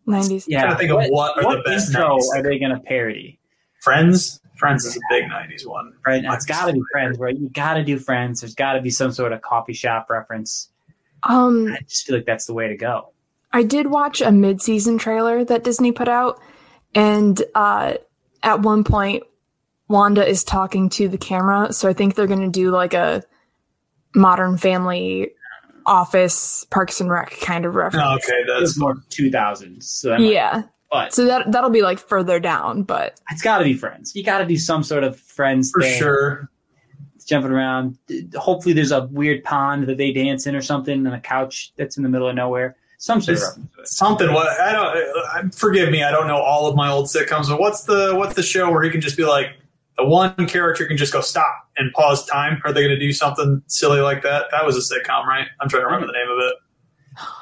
90s. 0.08 0.43
Yeah. 0.47 0.60
I'm 0.60 0.64
Trying 0.66 0.74
to 0.74 0.78
think 0.95 1.06
of 1.06 1.10
what 1.12 1.43
are 1.43 1.56
the 1.56 1.64
best 1.64 1.89
intro 1.89 2.18
90s 2.18 2.22
are 2.36 2.43
they 2.43 2.60
going 2.60 2.72
to 2.76 2.80
parody? 2.80 3.39
Friends. 3.82 4.39
Friends 4.56 4.86
is 4.86 4.95
a 4.95 4.99
big 5.10 5.26
'90s 5.26 5.66
one. 5.66 5.93
Right, 6.06 6.24
it's 6.24 6.45
got 6.45 6.68
to 6.68 6.74
be 6.74 6.82
Friends, 6.91 7.18
right? 7.20 7.38
You 7.38 7.49
got 7.49 7.76
to 7.76 7.84
do 7.84 7.99
Friends. 7.99 8.41
There's 8.41 8.56
got 8.56 8.74
to 8.74 8.82
be 8.82 8.89
some 8.89 9.12
sort 9.12 9.34
of 9.34 9.41
coffee 9.41 9.74
shop 9.74 10.10
reference. 10.10 10.70
Um, 11.24 11.68
I 11.74 11.82
just 11.88 12.06
feel 12.06 12.16
like 12.16 12.26
that's 12.26 12.45
the 12.45 12.53
way 12.53 12.68
to 12.68 12.78
go. 12.78 13.12
I 13.51 13.64
did 13.64 13.88
watch 13.88 14.22
a 14.22 14.32
mid-season 14.32 14.97
trailer 14.97 15.43
that 15.45 15.64
Disney 15.64 15.91
put 15.91 16.08
out, 16.08 16.39
and 16.93 17.41
uh, 17.56 17.95
at 18.43 18.62
one 18.62 18.84
point, 18.84 19.24
Wanda 19.88 20.26
is 20.28 20.43
talking 20.43 20.89
to 20.89 21.08
the 21.08 21.18
camera. 21.18 21.72
So 21.74 21.88
I 21.89 21.93
think 21.93 22.16
they're 22.16 22.28
going 22.28 22.41
to 22.41 22.47
do 22.47 22.72
like 22.72 22.93
a 22.93 23.24
Modern 24.14 24.58
Family, 24.58 25.32
Office, 25.86 26.66
Parks 26.66 27.01
and 27.01 27.10
Rec 27.10 27.32
kind 27.41 27.66
of 27.66 27.76
reference. 27.76 28.06
Oh, 28.06 28.16
okay, 28.16 28.43
It's 28.47 28.76
that's 28.76 28.80
more 28.80 28.95
2000s. 29.10 29.84
So 29.84 30.10
that 30.10 30.20
yeah, 30.22 30.64
but 31.04 31.14
so 31.14 31.26
that 31.26 31.52
that'll 31.52 31.70
be 31.70 31.82
like 31.82 32.00
further 32.00 32.39
down, 32.39 32.84
but 32.84 33.20
it's 33.32 33.41
got 33.41 33.58
to 33.60 33.64
be 33.64 33.74
Friends. 33.74 34.16
You 34.16 34.24
got 34.24 34.39
to 34.39 34.46
do 34.46 34.58
some 34.58 34.84
sort 34.84 35.04
of 35.04 35.20
Friends 35.20 35.72
for 35.72 35.82
thing. 35.82 36.00
sure. 36.00 36.50
Jumping 37.28 37.52
around. 37.52 37.98
Hopefully, 38.36 38.74
there's 38.74 38.91
a 38.91 39.06
weird 39.06 39.43
pond 39.43 39.88
that 39.88 39.98
they 39.98 40.12
dance 40.14 40.46
in 40.46 40.56
or 40.56 40.62
something, 40.62 41.06
and 41.08 41.16
a 41.16 41.20
couch 41.20 41.74
that's 41.76 41.98
in 41.98 42.04
the 42.04 42.10
middle 42.10 42.30
of 42.30 42.36
nowhere. 42.36 42.76
Some 43.00 43.20
sort 43.20 43.38
of 43.38 43.41
It's- 43.43 43.50
reference 43.58 43.76
to 43.76 43.82
it. 43.82 43.88
Something. 43.88 44.34
What 44.34 44.48
I 44.62 44.72
don't. 44.72 45.48
uh, 45.48 45.50
Forgive 45.56 45.89
me. 45.89 46.04
I 46.04 46.12
don't 46.12 46.28
know 46.28 46.38
all 46.38 46.68
of 46.68 46.76
my 46.76 46.89
old 46.89 47.08
sitcoms. 47.08 47.50
But 47.50 47.60
what's 47.60 47.84
the 47.86 48.14
what's 48.16 48.36
the 48.36 48.43
show 48.43 48.70
where 48.72 48.84
he 48.84 48.89
can 48.91 49.02
just 49.02 49.18
be 49.18 49.26
like 49.26 49.48
the 49.98 50.06
one 50.06 50.36
character 50.48 50.86
can 50.86 50.98
just 50.98 51.12
go 51.14 51.22
stop 51.22 51.68
and 51.78 51.91
pause 51.93 52.26
time? 52.28 52.62
Are 52.64 52.72
they 52.72 52.82
going 52.84 52.93
to 52.93 53.00
do 53.00 53.12
something 53.12 53.64
silly 53.68 54.02
like 54.02 54.22
that? 54.22 54.46
That 54.52 54.64
was 54.66 54.78
a 54.78 54.82
sitcom, 54.93 55.26
right? 55.26 55.48
I'm 55.60 55.68
trying 55.68 55.82
to 55.82 55.86
remember 55.88 56.06
the 56.08 56.14
name 56.14 56.30
of 56.30 56.38
it. 56.39 56.54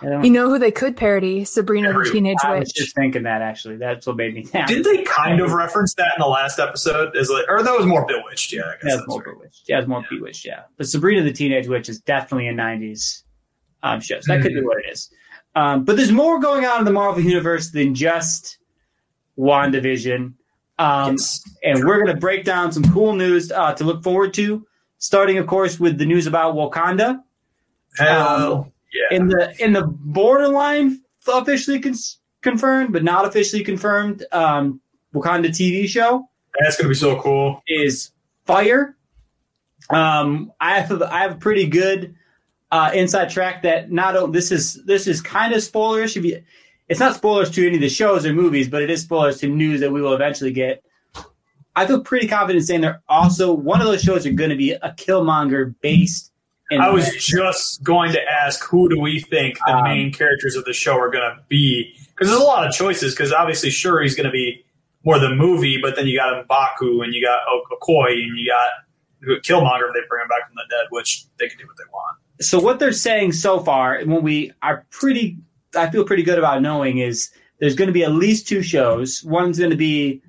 I 0.02 0.06
don't- 0.06 0.24
you 0.24 0.30
know 0.32 0.50
who 0.50 0.60
they 0.60 0.72
could 0.72 0.96
parody? 0.98 1.44
Sabrina 1.46 1.90
the 1.90 1.94
Every- 1.96 2.12
Teenage 2.12 2.38
I 2.44 2.52
was 2.60 2.68
Witch. 2.70 2.76
just 2.76 2.96
thinking 2.96 3.24
that 3.24 3.42
actually. 3.42 3.78
That's 3.78 4.06
what 4.08 4.16
made 4.18 4.34
me. 4.34 4.44
Did 4.68 4.84
they 4.84 5.04
kind 5.04 5.40
of 5.42 5.54
reference 5.54 5.94
that 5.96 6.14
in 6.18 6.22
the 6.22 6.28
last 6.28 6.60
episode? 6.60 7.16
Is 7.16 7.30
like, 7.30 7.46
or 7.50 7.64
that 7.64 7.76
was 7.78 7.86
more 7.86 8.06
Bewitched? 8.06 8.54
Yeah, 8.54 8.62
I 8.62 8.72
guess 8.74 8.84
Yeah, 8.86 8.96
that's 8.98 9.08
more 9.08 9.20
right. 9.26 9.36
Bewitched. 9.38 9.64
Yeah, 9.68 9.80
it's 9.80 9.88
more 9.88 10.02
Yeah. 10.02 10.18
Bewitched. 10.18 10.46
Yeah, 10.46 10.60
but 10.78 10.88
Sabrina 10.88 11.22
the 11.24 11.32
Teenage 11.34 11.68
Witch 11.68 11.90
is 11.90 12.00
definitely 12.00 12.48
a 12.48 12.54
'90s 12.54 13.24
um, 13.84 14.00
show. 14.00 14.20
So 14.22 14.34
that 14.34 14.42
could 14.42 14.54
be 14.54 14.62
Mhm. 14.62 14.66
what 14.66 14.78
it 14.86 14.92
is. 14.92 15.10
Um, 15.56 15.84
but 15.84 15.98
there's 15.98 16.12
more 16.12 16.40
going 16.40 16.66
on 16.66 16.80
in 16.80 16.86
the 16.86 16.92
Marvel 16.92 17.22
universe 17.24 17.72
than 17.72 17.94
just 17.96 18.58
WandaVision. 19.38 20.34
Um, 20.80 21.12
Yes. 21.12 21.42
and 21.64 21.84
we're 21.84 22.02
going 22.04 22.14
to 22.16 22.20
break 22.20 22.44
down 22.46 22.72
some 22.72 22.84
cool 22.92 23.14
news 23.14 23.52
uh, 23.52 23.74
to 23.74 23.84
look 23.84 24.04
forward 24.04 24.34
to. 24.36 24.66
Starting, 24.98 25.38
of 25.38 25.46
course, 25.48 25.80
with 25.80 25.98
the 25.98 26.06
news 26.06 26.28
about 26.28 26.56
Wakanda 26.56 27.20
Hell, 27.98 28.73
yeah. 28.94 29.18
in 29.18 29.28
the 29.28 29.56
in 29.60 29.74
the 29.74 29.84
borderline 29.84 31.02
officially 31.28 31.80
con- 31.80 31.96
confirmed, 32.42 32.94
but 32.94 33.04
not 33.04 33.26
officially 33.26 33.64
confirmed. 33.64 34.26
Um, 34.32 34.82
Wakanda 35.14 35.50
TV 35.50 35.88
show 35.88 36.28
That's 36.60 36.76
going 36.76 36.86
to 36.86 36.90
be 36.90 36.96
so 36.96 37.20
cool. 37.22 37.62
is 37.68 38.12
Fire. 38.46 38.98
Um, 39.90 40.52
I 40.60 40.80
have 40.80 41.02
I 41.02 41.20
have 41.20 41.34
a 41.34 41.38
pretty 41.38 41.68
good 41.68 42.16
uh, 42.72 42.92
inside 42.94 43.30
track 43.30 43.64
that 43.64 43.92
not 43.92 44.32
this 44.34 44.52
is 44.52 44.84
this 44.86 45.08
is 45.08 45.22
kind 45.22 45.54
of 45.54 45.60
spoilerish. 45.60 46.18
If 46.18 46.26
you, 46.26 46.44
it's 46.90 47.00
not 47.00 47.16
spoilers 47.16 47.52
to 47.52 47.66
any 47.66 47.76
of 47.76 47.82
the 47.82 47.90
shows 47.90 48.26
or 48.26 48.34
movies, 48.34 48.68
but 48.68 48.82
it 48.82 48.90
is 48.90 49.02
spoilers 49.02 49.38
to 49.40 49.48
news 49.48 49.80
that 49.82 49.92
we 49.92 50.02
will 50.02 50.14
eventually 50.14 50.52
get. 50.52 50.84
I 51.76 51.88
feel 51.88 52.02
pretty 52.02 52.28
confident 52.28 52.66
saying 52.66 52.82
they're 52.82 53.02
also 53.08 53.54
one 53.54 53.82
of 53.82 53.88
those 53.88 54.02
shows 54.02 54.26
are 54.26 54.32
going 54.32 54.50
to 54.50 54.56
be 54.56 54.72
a 54.72 54.94
Killmonger 54.98 55.74
based. 55.82 56.32
In 56.74 56.82
I 56.82 56.90
was 56.90 57.10
just 57.16 57.84
going 57.84 58.12
to 58.14 58.22
ask 58.22 58.64
who 58.64 58.90
do 58.90 59.00
we 59.00 59.20
think 59.20 59.58
the 59.66 59.74
Um, 59.74 59.84
main 59.84 60.12
characters 60.12 60.56
of 60.56 60.66
the 60.66 60.74
show 60.74 60.98
are 60.98 61.10
going 61.10 61.24
to 61.24 61.42
be? 61.48 61.94
Because 62.10 62.30
there's 62.30 62.42
a 62.42 62.44
lot 62.44 62.68
of 62.68 62.74
choices. 62.74 63.14
Because 63.14 63.32
obviously, 63.32 63.70
Shuri's 63.70 64.16
going 64.16 64.26
to 64.26 64.32
be 64.32 64.64
more 65.04 65.20
the 65.20 65.30
movie, 65.34 65.80
but 65.82 65.96
then 65.96 66.08
you 66.08 66.18
got 66.18 66.48
Mbaku 66.48 67.04
and 67.04 67.14
you 67.14 67.22
got 67.26 67.40
Okoye 67.48 68.24
and 68.24 68.38
you 68.38 68.48
got 68.48 69.42
Killmonger 69.44 69.88
if 69.88 69.94
they 69.94 70.02
bring 70.10 70.22
him 70.22 70.28
back 70.30 70.48
from 70.48 70.56
the 70.56 70.64
dead, 70.70 70.88
which 70.90 71.26
they 71.40 71.48
can 71.48 71.58
do 71.58 71.66
what 71.66 71.78
they 71.78 71.84
want. 71.94 72.18
so 72.42 72.60
what 72.60 72.80
they're 72.80 72.92
saying 72.92 73.32
so 73.34 73.60
far, 73.60 73.96
and 73.96 74.12
what 74.12 74.24
we 74.24 74.52
are 74.62 74.86
pretty, 74.90 75.38
I 75.76 75.90
feel 75.90 76.04
pretty 76.04 76.24
good 76.24 76.38
about 76.38 76.62
knowing 76.62 76.98
is 76.98 77.30
there's 77.60 77.76
going 77.76 77.88
to 77.88 77.94
be 77.94 78.04
at 78.04 78.12
least 78.12 78.48
two 78.48 78.62
shows. 78.62 79.24
One's 79.24 79.58
going 79.60 79.72
to 79.72 79.78
be, 79.78 80.22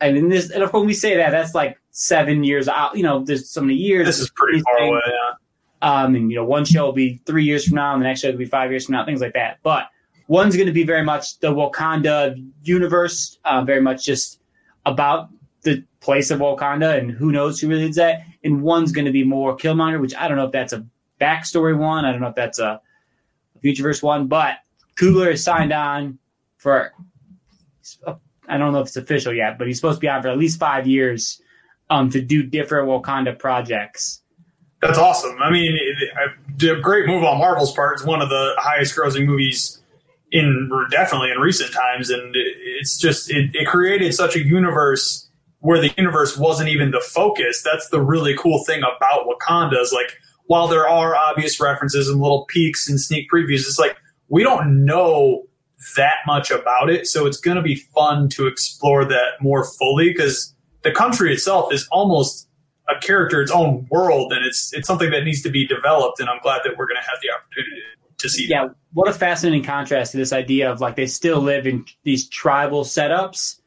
I 0.00 0.12
mean, 0.12 0.28
this, 0.28 0.50
and 0.50 0.70
when 0.72 0.86
we 0.86 0.92
say 0.94 1.16
that, 1.16 1.30
that's 1.30 1.54
like 1.54 1.78
seven 1.90 2.44
years 2.44 2.68
out. 2.68 2.96
You 2.96 3.02
know, 3.02 3.24
there's 3.24 3.48
so 3.50 3.60
many 3.60 3.74
years. 3.74 4.06
This 4.06 4.20
is 4.20 4.30
pretty 4.30 4.60
far 4.60 4.78
away. 4.78 5.00
Yeah. 5.06 5.27
Um, 5.80 6.14
and 6.14 6.30
you 6.30 6.36
know, 6.36 6.44
one 6.44 6.64
show 6.64 6.86
will 6.86 6.92
be 6.92 7.20
three 7.24 7.44
years 7.44 7.66
from 7.66 7.76
now, 7.76 7.92
and 7.92 8.02
the 8.02 8.06
next 8.06 8.20
show 8.20 8.30
will 8.30 8.38
be 8.38 8.44
five 8.44 8.70
years 8.70 8.86
from 8.86 8.94
now, 8.94 9.04
things 9.04 9.20
like 9.20 9.34
that. 9.34 9.58
But 9.62 9.88
one's 10.26 10.56
going 10.56 10.66
to 10.66 10.72
be 10.72 10.84
very 10.84 11.04
much 11.04 11.38
the 11.40 11.48
Wakanda 11.48 12.44
universe, 12.62 13.38
uh, 13.44 13.62
very 13.62 13.80
much 13.80 14.04
just 14.04 14.40
about 14.86 15.28
the 15.62 15.84
place 16.00 16.30
of 16.30 16.40
Wakanda 16.40 16.98
and 16.98 17.10
who 17.10 17.32
knows 17.32 17.60
who 17.60 17.68
really 17.68 17.88
is 17.88 17.96
that. 17.96 18.22
And 18.44 18.62
one's 18.62 18.92
going 18.92 19.06
to 19.06 19.12
be 19.12 19.24
more 19.24 19.56
Killmonger, 19.56 20.00
which 20.00 20.14
I 20.14 20.28
don't 20.28 20.36
know 20.36 20.46
if 20.46 20.52
that's 20.52 20.72
a 20.72 20.86
backstory 21.20 21.76
one. 21.76 22.04
I 22.04 22.12
don't 22.12 22.20
know 22.20 22.28
if 22.28 22.34
that's 22.34 22.58
a, 22.58 22.80
a 23.54 23.58
Futureverse 23.58 24.02
one, 24.02 24.28
but 24.28 24.58
Coogler 24.96 25.32
is 25.32 25.42
signed 25.42 25.72
on 25.72 26.18
for. 26.56 26.92
I 28.50 28.56
don't 28.56 28.72
know 28.72 28.80
if 28.80 28.88
it's 28.88 28.96
official 28.96 29.34
yet, 29.34 29.58
but 29.58 29.66
he's 29.66 29.76
supposed 29.76 29.96
to 29.96 30.00
be 30.00 30.08
on 30.08 30.22
for 30.22 30.28
at 30.28 30.38
least 30.38 30.58
five 30.58 30.86
years 30.86 31.40
um, 31.90 32.10
to 32.10 32.20
do 32.20 32.42
different 32.42 32.88
Wakanda 32.88 33.38
projects. 33.38 34.22
That's 34.80 34.98
awesome. 34.98 35.36
I 35.42 35.50
mean, 35.50 35.76
it, 35.76 36.08
it, 36.62 36.78
a 36.78 36.80
great 36.80 37.06
move 37.06 37.24
on 37.24 37.38
Marvel's 37.38 37.72
part. 37.72 37.94
It's 37.94 38.04
one 38.04 38.22
of 38.22 38.28
the 38.28 38.54
highest 38.58 38.96
grossing 38.96 39.26
movies 39.26 39.80
in 40.30 40.70
definitely 40.90 41.30
in 41.30 41.38
recent 41.38 41.72
times, 41.72 42.10
and 42.10 42.36
it, 42.36 42.46
it's 42.80 42.96
just 42.98 43.30
it, 43.30 43.50
it 43.54 43.66
created 43.66 44.14
such 44.14 44.36
a 44.36 44.44
universe 44.44 45.28
where 45.60 45.80
the 45.80 45.92
universe 45.96 46.36
wasn't 46.36 46.68
even 46.68 46.92
the 46.92 47.00
focus. 47.00 47.62
That's 47.64 47.88
the 47.88 48.00
really 48.00 48.36
cool 48.36 48.62
thing 48.64 48.80
about 48.82 49.26
Wakanda 49.26 49.80
is 49.80 49.92
like 49.92 50.16
while 50.46 50.68
there 50.68 50.88
are 50.88 51.14
obvious 51.14 51.60
references 51.60 52.08
and 52.08 52.20
little 52.20 52.46
peeks 52.46 52.88
and 52.88 53.00
sneak 53.00 53.30
previews, 53.30 53.60
it's 53.60 53.78
like 53.78 53.96
we 54.28 54.42
don't 54.42 54.84
know 54.84 55.44
that 55.96 56.16
much 56.26 56.50
about 56.50 56.90
it. 56.90 57.06
So 57.06 57.26
it's 57.26 57.38
going 57.38 57.56
to 57.56 57.62
be 57.62 57.76
fun 57.94 58.28
to 58.30 58.46
explore 58.46 59.04
that 59.04 59.40
more 59.40 59.64
fully 59.64 60.08
because 60.08 60.54
the 60.82 60.90
country 60.90 61.32
itself 61.32 61.72
is 61.72 61.86
almost 61.90 62.47
a 62.88 62.98
character, 63.00 63.40
its 63.42 63.50
own 63.50 63.86
world, 63.90 64.32
and 64.32 64.44
it's 64.44 64.72
it's 64.72 64.86
something 64.86 65.10
that 65.10 65.24
needs 65.24 65.42
to 65.42 65.50
be 65.50 65.66
developed. 65.66 66.20
And 66.20 66.28
I'm 66.28 66.40
glad 66.42 66.62
that 66.64 66.76
we're 66.76 66.86
going 66.86 67.00
to 67.00 67.08
have 67.08 67.18
the 67.22 67.30
opportunity 67.30 67.82
to 68.18 68.28
see. 68.28 68.46
Yeah, 68.48 68.68
that. 68.68 68.76
what 68.92 69.08
a 69.08 69.12
fascinating 69.12 69.62
contrast 69.62 70.12
to 70.12 70.18
this 70.18 70.32
idea 70.32 70.70
of 70.70 70.80
like 70.80 70.96
they 70.96 71.06
still 71.06 71.40
live 71.40 71.66
in 71.66 71.84
these 72.04 72.28
tribal 72.28 72.84
setups, 72.84 73.60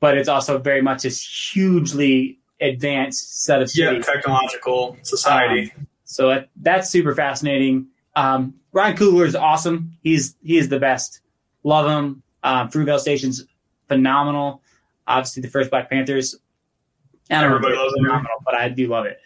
but 0.00 0.16
it's 0.16 0.28
also 0.28 0.58
very 0.58 0.82
much 0.82 1.02
this 1.02 1.22
hugely 1.52 2.38
advanced 2.60 3.44
set 3.44 3.62
of 3.62 3.70
yeah 3.74 3.98
technological 3.98 4.96
society. 5.02 5.72
Um, 5.76 5.86
so 6.04 6.28
that, 6.28 6.48
that's 6.56 6.90
super 6.90 7.14
fascinating. 7.14 7.88
Um, 8.14 8.54
Ryan 8.72 8.96
Coogler 8.96 9.26
is 9.26 9.34
awesome. 9.34 9.96
He's 10.02 10.36
he 10.42 10.58
is 10.58 10.68
the 10.68 10.78
best. 10.78 11.20
Love 11.64 11.86
him. 11.86 12.22
Um, 12.42 12.68
Fruitvale 12.68 12.98
Station's 12.98 13.44
phenomenal. 13.88 14.62
Obviously, 15.06 15.42
the 15.42 15.48
first 15.48 15.70
Black 15.70 15.90
Panthers. 15.90 16.36
I 17.32 17.42
don't 17.42 17.52
Everybody 17.52 17.76
loves 17.76 17.94
him. 17.96 18.04
phenomenal, 18.04 18.36
but 18.44 18.54
I 18.54 18.68
do 18.68 18.86
love 18.88 19.06
it. 19.06 19.18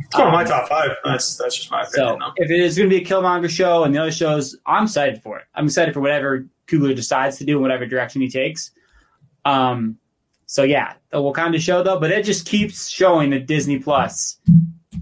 it's 0.00 0.16
one 0.18 0.26
of 0.28 0.32
my 0.32 0.42
Um, 0.42 0.48
top 0.48 0.68
five. 0.68 0.90
That's 1.04 1.36
that's 1.36 1.56
just 1.56 1.70
my 1.70 1.82
opinion. 1.82 2.08
So 2.12 2.18
though. 2.20 2.32
if 2.44 2.50
it 2.50 2.60
is 2.60 2.76
going 2.76 2.88
to 2.90 2.96
be 2.96 3.02
a 3.02 3.06
Killmonger 3.06 3.48
show 3.50 3.84
and 3.84 3.94
the 3.94 4.00
other 4.00 4.12
shows, 4.12 4.56
I'm 4.66 4.84
excited 4.84 5.22
for 5.22 5.38
it. 5.38 5.44
I'm 5.54 5.66
excited 5.66 5.94
for 5.94 6.00
whatever 6.00 6.46
Coogler 6.66 6.94
decides 6.96 7.38
to 7.38 7.44
do, 7.44 7.56
in 7.56 7.62
whatever 7.62 7.86
direction 7.86 8.20
he 8.22 8.28
takes. 8.28 8.70
Um, 9.44 9.98
so 10.46 10.62
yeah, 10.62 10.94
the 11.10 11.18
Wakanda 11.18 11.58
show 11.60 11.82
though, 11.82 11.98
but 11.98 12.10
it 12.10 12.24
just 12.24 12.46
keeps 12.46 12.88
showing 12.88 13.30
that 13.30 13.46
Disney 13.46 13.78
Plus 13.78 14.38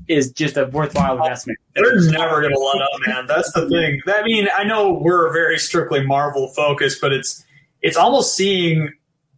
is 0.08 0.32
just 0.32 0.56
a 0.56 0.66
worthwhile 0.66 1.16
investment. 1.18 1.58
They're 1.74 1.84
never 2.10 2.40
going 2.40 2.52
to 2.52 2.58
let 2.58 2.82
up, 2.82 2.90
man. 3.06 3.26
That's 3.26 3.52
the 3.52 3.68
thing. 3.68 4.00
I 4.06 4.22
mean, 4.24 4.48
I 4.56 4.64
know 4.64 4.92
we're 4.92 5.32
very 5.32 5.58
strictly 5.58 6.04
Marvel 6.04 6.48
focused, 6.48 7.00
but 7.00 7.12
it's 7.12 7.44
it's 7.82 7.96
almost 7.96 8.36
seeing 8.36 8.90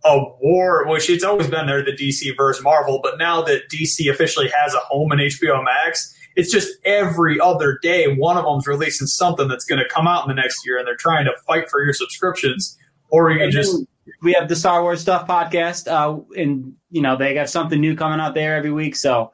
a 0.05 0.19
war, 0.41 0.87
which 0.87 1.09
it's 1.09 1.25
always 1.25 1.49
been 1.49 1.67
there, 1.67 1.83
the 1.83 1.93
DC 1.93 2.37
versus 2.37 2.63
Marvel, 2.63 3.01
but 3.03 3.19
now 3.19 3.43
that 3.43 3.69
DC 3.71 4.11
officially 4.11 4.51
has 4.55 4.75
a 4.75 4.79
home 4.81 5.13
in 5.13 5.19
HBO 5.19 5.65
Max, 5.65 6.15
it's 6.37 6.51
just 6.53 6.69
every 6.85 7.41
other 7.41 7.79
day 7.83 8.15
one 8.15 8.37
of 8.37 8.45
them's 8.45 8.67
releasing 8.67 9.07
something 9.07 9.49
that's 9.49 9.65
going 9.65 9.79
to 9.79 9.89
come 9.89 10.07
out 10.07 10.29
in 10.29 10.35
the 10.35 10.41
next 10.41 10.67
year, 10.67 10.79
and 10.79 10.87
they're 10.87 10.97
trying 10.97 11.25
to 11.25 11.33
fight 11.47 11.71
for 11.71 11.83
your 11.83 11.93
subscriptions, 11.93 12.77
or 13.11 13.31
you 13.31 13.39
can 13.39 13.51
just. 13.51 13.85
We 14.21 14.35
have 14.35 14.51
the 14.51 14.57
Star 14.57 14.83
Wars 14.83 15.01
stuff 15.01 15.27
podcast, 15.27 15.89
uh, 15.89 16.21
and 16.37 16.75
you 16.91 17.01
know 17.01 17.17
they 17.17 17.33
got 17.33 17.49
something 17.49 17.81
new 17.81 17.97
coming 17.97 18.21
out 18.21 18.35
there 18.35 18.57
every 18.57 18.71
week. 18.71 18.97
So 18.97 19.33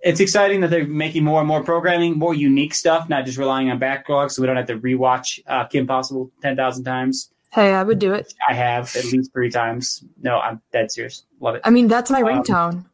it's 0.00 0.20
exciting 0.20 0.60
that 0.60 0.70
they're 0.70 0.86
making 0.86 1.24
more 1.24 1.40
and 1.40 1.48
more 1.48 1.64
programming, 1.64 2.16
more 2.16 2.34
unique 2.34 2.74
stuff, 2.74 3.08
not 3.08 3.24
just 3.24 3.38
relying 3.38 3.70
on 3.70 3.80
backlog, 3.80 4.30
so 4.30 4.40
we 4.40 4.46
don't 4.46 4.56
have 4.56 4.68
to 4.68 4.78
rewatch 4.78 5.40
uh, 5.48 5.64
Kim 5.64 5.86
Possible 5.86 6.30
ten 6.42 6.54
thousand 6.54 6.84
times. 6.84 7.32
Hey, 7.50 7.72
I 7.72 7.82
would 7.82 7.98
do 7.98 8.12
it. 8.12 8.34
I 8.48 8.54
have 8.54 8.94
at 8.96 9.04
least 9.06 9.32
three 9.32 9.50
times. 9.50 10.04
No, 10.20 10.38
I'm 10.38 10.60
dead 10.72 10.92
serious. 10.92 11.24
Love 11.40 11.54
it. 11.56 11.62
I 11.64 11.70
mean, 11.70 11.88
that's 11.88 12.10
my 12.10 12.20
Um, 12.20 12.26
ringtone. 12.26 12.84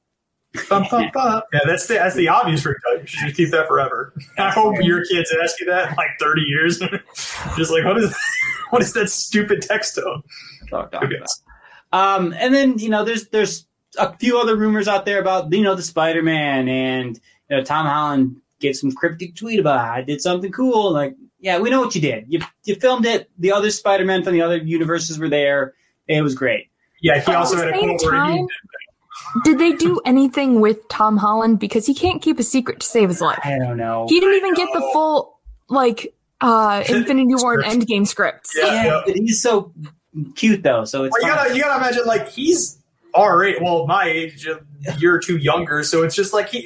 Bum, 0.68 0.86
bum, 0.88 1.10
bum. 1.12 1.42
Yeah, 1.52 1.60
that's 1.66 1.88
the 1.88 1.94
that's 1.94 2.14
the 2.14 2.28
obvious 2.28 2.62
ringtone. 2.62 3.00
You 3.00 3.06
should 3.06 3.20
just 3.26 3.36
keep 3.36 3.50
that 3.50 3.66
forever. 3.66 4.14
I 4.38 4.50
hope 4.50 4.76
your 4.80 5.04
kids 5.04 5.34
ask 5.42 5.58
you 5.58 5.66
that 5.66 5.90
in 5.90 5.96
like 5.96 6.10
thirty 6.20 6.42
years. 6.42 6.78
just 7.56 7.72
like 7.72 7.84
what 7.84 7.98
is 7.98 8.14
what 8.70 8.80
is 8.80 8.92
that 8.92 9.10
stupid 9.10 9.62
text 9.62 9.96
tone? 9.96 10.22
Talk- 10.70 10.92
talk 10.92 11.02
Okay. 11.04 11.16
Um, 11.92 12.32
and 12.38 12.54
then 12.54 12.78
you 12.78 12.88
know, 12.88 13.04
there's 13.04 13.28
there's 13.30 13.66
a 13.98 14.16
few 14.18 14.38
other 14.38 14.56
rumors 14.56 14.86
out 14.86 15.04
there 15.04 15.20
about 15.20 15.52
you 15.52 15.62
know 15.62 15.74
the 15.74 15.82
Spider 15.82 16.22
Man 16.22 16.68
and 16.68 17.18
you 17.50 17.56
know 17.56 17.64
Tom 17.64 17.86
Holland 17.86 18.36
gave 18.60 18.76
some 18.76 18.92
cryptic 18.92 19.34
tweet 19.34 19.58
about 19.58 19.80
I 19.80 20.02
did 20.02 20.20
something 20.20 20.52
cool. 20.52 20.92
Like, 20.92 21.16
yeah, 21.44 21.58
we 21.58 21.68
know 21.68 21.80
what 21.82 21.94
you 21.94 22.00
did. 22.00 22.24
You 22.28 22.40
you 22.64 22.74
filmed 22.76 23.04
it. 23.04 23.30
The 23.38 23.52
other 23.52 23.70
Spider 23.70 24.06
Man 24.06 24.24
from 24.24 24.32
the 24.32 24.40
other 24.40 24.56
universes 24.56 25.18
were 25.18 25.28
there. 25.28 25.74
It 26.08 26.22
was 26.22 26.34
great. 26.34 26.70
Yeah, 27.02 27.18
he 27.20 27.26
But 27.26 27.34
also 27.36 27.56
had 27.56 27.68
a 27.68 27.72
same 27.72 27.98
quote 27.98 28.10
where 28.12 28.24
he 28.32 28.38
time- 28.38 28.46
Did 29.44 29.58
they 29.58 29.72
do 29.72 30.00
anything 30.06 30.60
with 30.62 30.88
Tom 30.88 31.18
Holland 31.18 31.58
because 31.58 31.86
he 31.86 31.92
can't 31.94 32.22
keep 32.22 32.38
a 32.38 32.42
secret 32.42 32.80
to 32.80 32.86
save 32.86 33.10
his 33.10 33.20
life? 33.20 33.40
I 33.44 33.58
don't 33.58 33.76
know. 33.76 34.06
He 34.08 34.20
didn't 34.20 34.36
even 34.36 34.54
get 34.54 34.68
the 34.72 34.80
full 34.94 35.38
like 35.68 36.14
uh 36.40 36.82
Infinity 36.88 37.34
War 37.34 37.60
and 37.60 37.64
Endgame 37.82 38.06
scripts. 38.06 38.54
Yeah. 38.56 38.84
yeah, 38.84 39.00
but 39.04 39.14
he's 39.14 39.42
so 39.42 39.70
cute 40.34 40.62
though. 40.62 40.84
So 40.86 41.04
it's 41.04 41.12
Well, 41.12 41.28
you 41.28 41.36
gotta 41.36 41.54
you 41.54 41.62
gotta 41.62 41.78
imagine 41.84 42.06
like 42.06 42.26
he's 42.28 42.78
our 43.14 43.44
age, 43.44 43.58
well 43.60 43.86
my 43.86 44.06
age, 44.06 44.46
a 44.46 44.60
year 44.98 45.14
or 45.14 45.18
two 45.20 45.36
younger. 45.38 45.82
So 45.82 46.02
it's 46.02 46.14
just 46.14 46.32
like 46.32 46.48
he. 46.48 46.62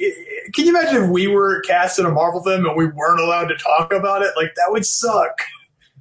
Can 0.53 0.65
you 0.65 0.77
imagine 0.77 1.03
if 1.03 1.09
we 1.09 1.27
were 1.27 1.61
cast 1.61 1.99
in 1.99 2.05
a 2.05 2.11
Marvel 2.11 2.41
film 2.43 2.65
and 2.65 2.75
we 2.75 2.87
weren't 2.87 3.19
allowed 3.19 3.45
to 3.49 3.55
talk 3.57 3.93
about 3.93 4.21
it? 4.23 4.31
Like 4.35 4.53
that 4.55 4.67
would 4.69 4.85
suck. 4.85 5.41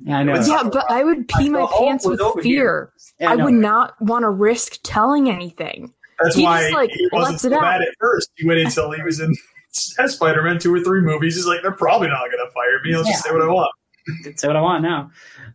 Yeah, 0.00 0.18
I 0.18 0.22
know. 0.22 0.32
It's- 0.32 0.48
Yeah, 0.48 0.62
but 0.64 0.90
I 0.90 1.04
would 1.04 1.28
pee 1.28 1.48
my 1.50 1.60
The 1.60 1.66
pants 1.66 2.06
with 2.06 2.20
fear. 2.42 2.92
Yeah, 3.20 3.32
I 3.32 3.34
know. 3.36 3.44
would 3.46 3.54
not 3.54 4.00
want 4.00 4.22
to 4.22 4.30
risk 4.30 4.78
telling 4.84 5.28
anything. 5.28 5.92
That's 6.22 6.36
He 6.36 6.44
why 6.44 6.62
just, 6.62 6.74
like, 6.74 6.90
he 6.90 7.08
wasn't 7.12 7.32
lets 7.32 7.42
so 7.42 7.48
it 7.48 7.52
out. 7.54 7.60
bad 7.62 7.82
at 7.82 7.88
first. 8.00 8.30
He 8.36 8.46
waited 8.48 8.66
until 8.66 8.90
he 8.92 9.02
was 9.02 9.20
in 9.20 9.34
Spider 9.72 10.42
Man 10.42 10.58
two 10.58 10.72
or 10.74 10.80
three 10.80 11.00
movies. 11.00 11.34
He's 11.36 11.46
like, 11.46 11.62
they're 11.62 11.72
probably 11.72 12.08
not 12.08 12.18
going 12.30 12.44
to 12.44 12.50
fire 12.52 12.80
me. 12.84 12.94
I'll 12.94 13.04
just 13.04 13.22
say 13.24 13.30
what 13.32 13.42
I 13.42 13.46
want. 13.46 13.70
That's 14.24 14.44
what 14.44 14.56
I 14.56 14.60
want 14.60 14.82
now. 14.82 15.10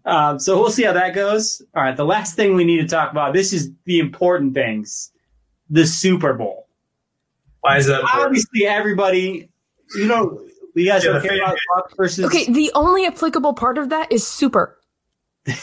Um, 0.06 0.40
so 0.40 0.60
we'll 0.60 0.70
see 0.72 0.84
how 0.84 0.94
that 0.94 1.16
goes. 1.16 1.62
All 1.76 1.82
right, 1.84 1.96
the 1.98 2.06
last 2.06 2.36
thing 2.36 2.54
we 2.56 2.64
need 2.66 2.82
to 2.82 2.88
talk 2.88 3.12
about. 3.12 3.34
This 3.34 3.52
is 3.54 3.72
the 3.86 4.00
important 4.00 4.54
things. 4.54 5.12
The 5.74 5.88
Super 5.88 6.34
Bowl. 6.34 6.68
Why 7.62 7.78
is 7.78 7.88
that? 7.88 8.02
important? 8.02 8.26
Obviously, 8.26 8.68
everybody, 8.68 9.50
you 9.96 10.06
know, 10.08 10.46
you 10.76 10.88
guys 10.88 11.04
Yeah, 11.04 11.14
don't 11.14 11.22
the 11.24 11.28
care 11.30 11.38
about 11.38 11.58
Bucs 11.78 11.98
versus. 11.98 12.26
Okay, 12.26 12.46
the 12.52 12.72
only 12.76 13.06
applicable 13.08 13.54
part 13.54 13.78
of 13.78 13.90
that 13.90 14.12
is 14.12 14.26
super. 14.26 14.78
that 15.46 15.58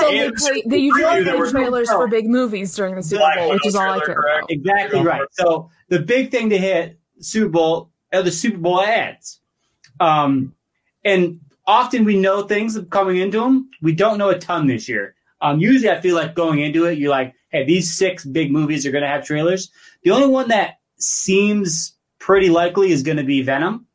So- 0.00 0.10
they, 0.10 0.30
play, 0.30 0.62
they 0.66 0.78
usually 0.78 1.24
that 1.24 1.36
play 1.36 1.50
trailers 1.50 1.90
for 1.90 2.08
big 2.08 2.28
movies 2.28 2.74
during 2.74 2.94
the 2.96 3.02
Super 3.02 3.24
Bowl, 3.36 3.50
which 3.50 3.66
is 3.66 3.74
all 3.74 3.82
I 3.90 3.98
care 3.98 4.14
correct? 4.14 4.38
about. 4.38 4.50
Exactly 4.50 5.02
right. 5.02 5.22
So 5.32 5.70
the 5.88 5.98
big 5.98 6.30
thing 6.30 6.48
to 6.50 6.58
hit 6.58 6.98
Super 7.20 7.48
Bowl 7.50 7.90
are 8.12 8.22
the 8.22 8.30
Super 8.32 8.58
Bowl 8.58 8.80
ads. 8.80 9.40
Um, 9.98 10.54
and 11.04 11.40
often 11.66 12.04
we 12.04 12.18
know 12.18 12.42
things 12.42 12.78
coming 12.90 13.16
into 13.18 13.40
them. 13.40 13.70
We 13.82 13.92
don't 13.94 14.18
know 14.18 14.30
a 14.30 14.38
ton 14.38 14.66
this 14.66 14.88
year. 14.88 15.14
Um, 15.42 15.58
usually 15.60 15.90
I 15.90 16.00
feel 16.00 16.14
like 16.14 16.34
going 16.34 16.60
into 16.60 16.84
it, 16.86 16.98
you're 16.98 17.10
like, 17.10 17.34
hey, 17.50 17.64
these 17.64 17.96
six 17.96 18.24
big 18.24 18.50
movies 18.50 18.86
are 18.86 18.90
going 18.90 19.02
to 19.02 19.08
have 19.08 19.24
trailers. 19.24 19.70
The 20.02 20.10
only 20.10 20.28
one 20.28 20.48
that 20.48 20.78
seems 20.98 21.94
pretty 22.18 22.48
likely 22.48 22.92
is 22.92 23.02
going 23.02 23.18
to 23.18 23.24
be 23.24 23.42
Venom. 23.42 23.86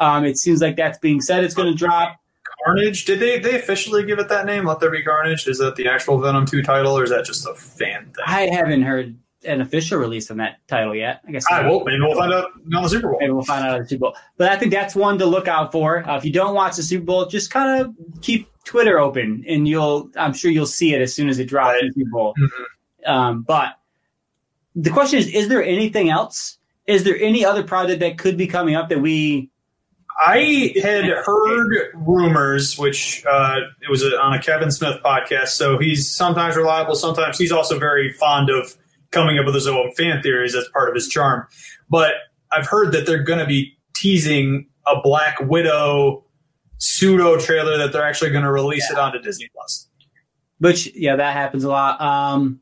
Um, 0.00 0.24
it 0.24 0.38
seems 0.38 0.60
like 0.60 0.76
that's 0.76 0.98
being 0.98 1.20
said. 1.20 1.44
It's 1.44 1.54
going 1.54 1.72
to 1.72 1.78
drop. 1.78 2.20
Carnage. 2.64 3.04
Did 3.04 3.20
they 3.20 3.38
they 3.38 3.56
officially 3.56 4.04
give 4.04 4.18
it 4.18 4.28
that 4.28 4.46
name? 4.46 4.64
Let 4.66 4.80
there 4.80 4.90
be 4.90 5.02
Carnage. 5.02 5.46
Is 5.46 5.58
that 5.58 5.76
the 5.76 5.88
actual 5.88 6.18
Venom 6.18 6.46
two 6.46 6.62
title, 6.62 6.96
or 6.98 7.04
is 7.04 7.10
that 7.10 7.24
just 7.24 7.46
a 7.46 7.54
fan 7.54 8.04
thing? 8.04 8.24
I 8.26 8.46
haven't 8.46 8.82
heard 8.82 9.16
an 9.44 9.60
official 9.60 9.98
release 9.98 10.30
on 10.30 10.38
that 10.38 10.66
title 10.66 10.94
yet. 10.94 11.20
I 11.28 11.32
guess 11.32 11.44
I 11.50 11.68
will. 11.68 11.84
Maybe 11.84 12.00
we'll 12.00 12.16
find 12.16 12.32
out 12.32 12.50
on 12.74 12.82
the 12.82 12.88
Super 12.88 13.08
Bowl. 13.08 13.18
Maybe 13.20 13.32
we'll 13.32 13.44
find 13.44 13.66
out 13.66 13.74
at 13.76 13.82
the 13.82 13.88
Super 13.88 14.00
Bowl. 14.00 14.16
But 14.38 14.50
I 14.50 14.56
think 14.56 14.72
that's 14.72 14.94
one 14.94 15.18
to 15.18 15.26
look 15.26 15.46
out 15.46 15.72
for. 15.72 16.08
Uh, 16.08 16.16
if 16.16 16.24
you 16.24 16.32
don't 16.32 16.54
watch 16.54 16.76
the 16.76 16.82
Super 16.82 17.04
Bowl, 17.04 17.26
just 17.26 17.50
kind 17.50 17.82
of 17.82 17.94
keep 18.22 18.48
Twitter 18.64 18.98
open, 18.98 19.44
and 19.48 19.68
you'll. 19.68 20.10
I'm 20.16 20.32
sure 20.32 20.50
you'll 20.50 20.66
see 20.66 20.94
it 20.94 21.00
as 21.00 21.14
soon 21.14 21.28
as 21.28 21.38
it 21.38 21.46
drops 21.46 21.78
Super 21.94 22.10
Bowl. 22.10 22.34
Mhm. 22.38 23.10
Um, 23.10 23.42
but 23.42 23.74
the 24.74 24.90
question 24.90 25.18
is: 25.18 25.28
Is 25.28 25.48
there 25.48 25.62
anything 25.62 26.10
else? 26.10 26.58
Is 26.86 27.04
there 27.04 27.16
any 27.18 27.44
other 27.44 27.62
project 27.62 28.00
that 28.00 28.18
could 28.18 28.36
be 28.36 28.46
coming 28.46 28.74
up 28.74 28.88
that 28.88 29.00
we? 29.00 29.50
I 30.24 30.72
had 30.80 31.06
heard 31.06 31.92
rumors, 31.94 32.78
which 32.78 33.24
uh, 33.26 33.56
it 33.82 33.90
was 33.90 34.02
a, 34.02 34.16
on 34.20 34.32
a 34.32 34.40
Kevin 34.40 34.70
Smith 34.70 34.98
podcast. 35.04 35.48
So 35.48 35.76
he's 35.78 36.08
sometimes 36.08 36.56
reliable, 36.56 36.94
sometimes 36.94 37.36
he's 37.36 37.50
also 37.50 37.78
very 37.78 38.12
fond 38.12 38.48
of 38.48 38.76
coming 39.10 39.38
up 39.38 39.46
with 39.46 39.54
his 39.54 39.66
own 39.66 39.92
fan 39.92 40.22
theories 40.22 40.54
as 40.54 40.68
part 40.72 40.88
of 40.88 40.94
his 40.94 41.08
charm. 41.08 41.46
But 41.90 42.14
I've 42.52 42.66
heard 42.66 42.92
that 42.92 43.06
they're 43.06 43.22
going 43.22 43.40
to 43.40 43.46
be 43.46 43.76
teasing 43.94 44.68
a 44.86 45.00
Black 45.02 45.38
Widow 45.40 46.24
pseudo 46.78 47.38
trailer 47.38 47.78
that 47.78 47.92
they're 47.92 48.04
actually 48.04 48.30
going 48.30 48.44
to 48.44 48.52
release 48.52 48.90
it 48.90 48.98
onto 48.98 49.20
Disney 49.20 49.48
Plus. 49.54 49.88
Which 50.58 50.94
yeah, 50.94 51.16
that 51.16 51.32
happens 51.32 51.64
a 51.64 51.68
lot. 51.68 52.00
Um, 52.00 52.60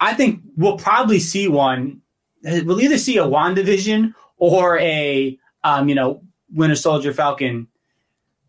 I 0.00 0.14
think 0.14 0.42
we'll 0.56 0.76
probably 0.76 1.18
see 1.18 1.48
one. 1.48 2.02
We'll 2.42 2.80
either 2.80 2.98
see 2.98 3.16
a 3.18 3.24
WandaVision 3.24 4.14
or 4.36 4.78
a 4.78 5.38
um, 5.62 5.88
you 5.88 5.94
know 5.94 6.22
Winter 6.52 6.76
Soldier 6.76 7.12
Falcon 7.12 7.66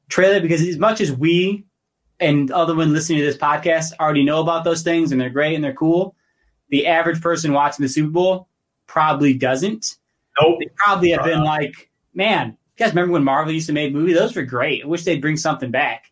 trailer 0.09 0.39
because 0.39 0.61
as 0.61 0.77
much 0.77 1.01
as 1.01 1.11
we 1.11 1.65
and 2.19 2.51
other 2.51 2.75
one 2.75 2.93
listening 2.93 3.19
to 3.19 3.25
this 3.25 3.37
podcast 3.37 3.93
already 3.99 4.23
know 4.23 4.41
about 4.41 4.63
those 4.63 4.83
things 4.83 5.11
and 5.11 5.19
they're 5.19 5.29
great 5.29 5.55
and 5.55 5.63
they're 5.63 5.73
cool, 5.73 6.15
the 6.69 6.87
average 6.87 7.21
person 7.21 7.53
watching 7.53 7.83
the 7.83 7.89
Super 7.89 8.11
Bowl 8.11 8.47
probably 8.87 9.33
doesn't. 9.33 9.97
Nope. 10.39 10.59
They 10.59 10.69
probably 10.75 11.11
have 11.11 11.23
been 11.23 11.39
Uh, 11.39 11.45
like, 11.45 11.89
man, 12.13 12.57
guys 12.77 12.89
remember 12.89 13.13
when 13.13 13.23
Marvel 13.23 13.53
used 13.53 13.67
to 13.67 13.73
make 13.73 13.93
movies? 13.93 14.17
Those 14.17 14.35
were 14.35 14.43
great. 14.43 14.83
I 14.83 14.87
wish 14.87 15.03
they'd 15.03 15.21
bring 15.21 15.37
something 15.37 15.71
back. 15.71 16.05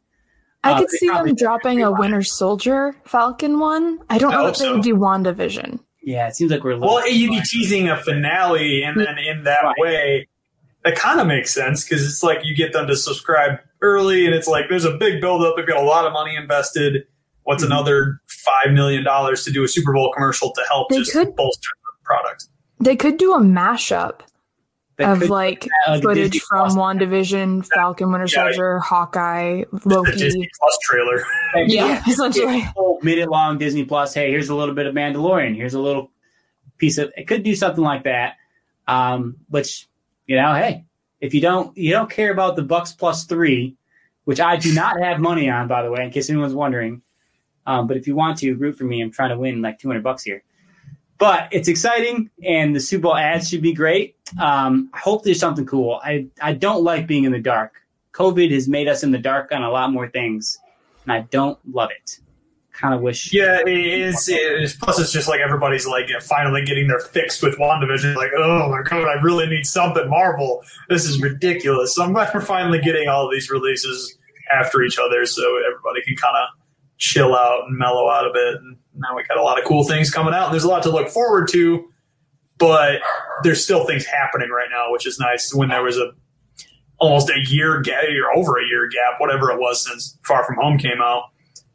I 0.63 0.71
Uh, 0.73 0.79
could 0.79 0.89
see 0.91 1.07
them 1.09 1.35
dropping 1.35 1.83
a 1.83 1.91
Winter 1.91 2.23
Soldier 2.23 2.95
Falcon 3.05 3.59
one. 3.59 3.99
I 4.09 4.17
don't 4.17 4.31
I 4.33 4.35
know 4.37 4.41
hope 4.43 4.53
if 4.53 4.59
they 4.59 4.65
so. 4.65 4.73
would 4.75 4.83
do 4.83 4.95
WandaVision. 4.95 5.79
Yeah, 6.01 6.27
it 6.27 6.35
seems 6.35 6.51
like 6.51 6.63
we're 6.63 6.77
Well, 6.77 7.07
you'd 7.09 7.31
be 7.31 7.41
teasing 7.41 7.89
a 7.89 7.97
finale, 7.97 8.83
and 8.83 8.99
then 8.99 9.17
in 9.17 9.43
that 9.43 9.59
Right. 9.63 9.75
way, 9.77 10.27
that 10.85 10.95
kind 10.95 11.19
of 11.21 11.27
makes 11.27 11.53
sense 11.53 11.83
because 11.83 12.05
it's 12.05 12.23
like 12.23 12.39
you 12.43 12.55
get 12.55 12.73
them 12.73 12.87
to 12.87 12.95
subscribe 12.95 13.59
early, 13.81 14.25
and 14.25 14.33
it's 14.35 14.47
like 14.47 14.65
there's 14.69 14.85
a 14.85 14.95
big 14.97 15.19
buildup. 15.21 15.55
They've 15.57 15.67
got 15.67 15.77
a 15.77 15.85
lot 15.85 16.05
of 16.05 16.13
money 16.13 16.35
invested. 16.35 17.05
What's 17.43 17.61
Mm-hmm. 17.63 17.71
another 17.73 18.21
five 18.27 18.73
million 18.73 19.03
dollars 19.03 19.43
to 19.45 19.51
do 19.51 19.63
a 19.63 19.67
Super 19.67 19.91
Bowl 19.93 20.11
commercial 20.13 20.51
to 20.53 20.61
help 20.69 20.89
They 20.89 20.99
just 20.99 21.11
could- 21.11 21.35
bolster 21.35 21.69
the 21.83 22.05
product? 22.05 22.45
They 22.79 22.95
could 22.97 23.17
do 23.17 23.33
a 23.33 23.39
mashup 23.39 24.19
That 24.19 24.25
of 24.99 25.29
like 25.29 25.67
like 25.87 26.01
footage 26.03 26.39
from 26.41 26.69
Plus. 26.69 26.75
WandaVision, 26.75 27.65
Falcon, 27.73 28.11
Winter 28.11 28.27
Yeah. 28.27 28.43
Soldier, 28.51 28.79
Hawkeye, 28.79 29.63
The 29.71 29.79
Loki. 29.89 30.11
Disney 30.17 30.49
Plus 30.59 30.77
trailer. 30.83 31.23
Yeah, 31.67 32.01
essentially. 32.07 32.63
minute 33.01 33.29
long 33.29 33.57
Disney 33.57 33.85
Plus. 33.85 34.13
Hey, 34.13 34.29
here's 34.31 34.49
a 34.49 34.55
little 34.55 34.75
bit 34.75 34.85
of 34.85 34.93
Mandalorian. 34.95 35.55
Here's 35.55 35.73
a 35.73 35.79
little 35.79 36.11
piece 36.77 36.97
of. 36.97 37.11
It 37.17 37.27
could 37.27 37.43
do 37.43 37.55
something 37.55 37.83
like 37.83 38.03
that. 38.03 38.35
Um, 38.87 39.37
which 39.49 39.87
you 40.27 40.35
know, 40.35 40.53
hey, 40.53 40.85
if 41.21 41.33
you 41.33 41.41
don't 41.41 41.75
you 41.77 41.91
don't 41.91 42.09
care 42.09 42.31
about 42.31 42.55
the 42.55 42.63
Bucs 42.63 42.97
plus 42.97 43.23
three, 43.25 43.75
which 44.25 44.39
I 44.39 44.57
do 44.57 44.73
not 44.73 44.99
have 45.01 45.19
money 45.19 45.49
on, 45.49 45.67
by 45.67 45.83
the 45.83 45.91
way, 45.91 46.03
in 46.03 46.11
case 46.11 46.29
anyone's 46.29 46.53
wondering. 46.53 47.01
Um, 47.65 47.87
but 47.87 47.95
if 47.97 48.07
you 48.07 48.15
want 48.15 48.39
to 48.39 48.53
root 48.55 48.77
for 48.77 48.83
me, 48.83 49.01
I'm 49.01 49.09
trying 49.11 49.29
to 49.29 49.37
win 49.37 49.61
like 49.61 49.79
200 49.79 50.03
bucks 50.03 50.23
here. 50.23 50.43
But 51.17 51.47
it's 51.51 51.69
exciting, 51.69 52.29
and 52.43 52.75
the 52.75 52.81
Super 52.81 53.03
Bowl 53.03 53.15
ads 53.15 53.47
should 53.47 53.61
be 53.61 53.71
great. 53.73 54.12
Um, 54.41 54.89
I 54.93 54.99
hope 54.99 55.23
there's 55.23 55.39
something 55.39 55.65
cool. 55.65 55.99
I 56.03 56.27
I 56.41 56.53
don't 56.53 56.83
like 56.83 57.07
being 57.07 57.23
in 57.25 57.31
the 57.31 57.39
dark. 57.39 57.73
COVID 58.13 58.51
has 58.51 58.67
made 58.67 58.87
us 58.87 59.03
in 59.03 59.11
the 59.11 59.17
dark 59.17 59.51
on 59.51 59.63
a 59.63 59.69
lot 59.69 59.91
more 59.91 60.07
things, 60.07 60.59
and 61.03 61.13
I 61.13 61.21
don't 61.31 61.57
love 61.73 61.89
it. 61.91 62.19
Kind 62.71 62.95
of 62.95 63.01
wish. 63.01 63.31
Yeah, 63.31 63.59
it 63.59 63.69
is. 63.69 64.27
It 64.27 64.61
is. 64.61 64.75
Plus, 64.75 64.99
it's 64.99 65.11
just 65.11 65.27
like 65.27 65.39
everybody's 65.39 65.85
like 65.85 66.09
finally 66.21 66.65
getting 66.65 66.87
their 66.87 66.99
fix 66.99 67.41
with 67.41 67.57
WandaVision. 67.57 68.15
Like, 68.15 68.31
oh 68.35 68.69
my 68.69 68.81
god, 68.81 69.07
I 69.07 69.21
really 69.21 69.45
need 69.45 69.65
something 69.65 70.09
Marvel. 70.09 70.63
This 70.89 71.05
is 71.05 71.21
ridiculous. 71.21 71.93
So 71.93 72.03
I'm 72.03 72.13
glad 72.13 72.33
we're 72.33 72.41
finally 72.41 72.79
getting 72.79 73.07
all 73.07 73.29
these 73.29 73.49
releases 73.51 74.17
after 74.51 74.81
each 74.81 74.97
other, 74.97 75.25
so 75.25 75.43
everybody 75.57 76.01
can 76.03 76.15
kind 76.15 76.35
of 76.35 76.49
chill 76.97 77.35
out 77.35 77.65
and 77.67 77.77
mellow 77.77 78.09
out 78.09 78.25
a 78.25 78.31
bit. 78.33 78.55
And 78.55 78.77
now 78.95 79.15
we 79.15 79.23
got 79.23 79.37
a 79.37 79.43
lot 79.43 79.59
of 79.59 79.65
cool 79.65 79.83
things 79.83 80.09
coming 80.09 80.33
out. 80.33 80.45
And 80.45 80.53
there's 80.53 80.63
a 80.63 80.69
lot 80.69 80.83
to 80.83 80.89
look 80.89 81.09
forward 81.09 81.49
to, 81.49 81.87
but 82.67 83.01
there's 83.43 83.63
still 83.63 83.85
things 83.85 84.05
happening 84.05 84.49
right 84.49 84.69
now, 84.71 84.91
which 84.91 85.05
is 85.07 85.19
nice. 85.19 85.53
When 85.53 85.69
there 85.69 85.83
was 85.83 85.97
a 85.97 86.11
almost 86.99 87.29
a 87.29 87.39
year 87.49 87.81
gap, 87.81 88.03
or 88.05 88.37
over 88.37 88.57
a 88.57 88.65
year 88.65 88.87
gap, 88.87 89.19
whatever 89.19 89.51
it 89.51 89.59
was 89.59 89.85
since 89.87 90.17
Far 90.25 90.45
From 90.45 90.55
Home 90.55 90.77
came 90.77 91.01
out 91.01 91.23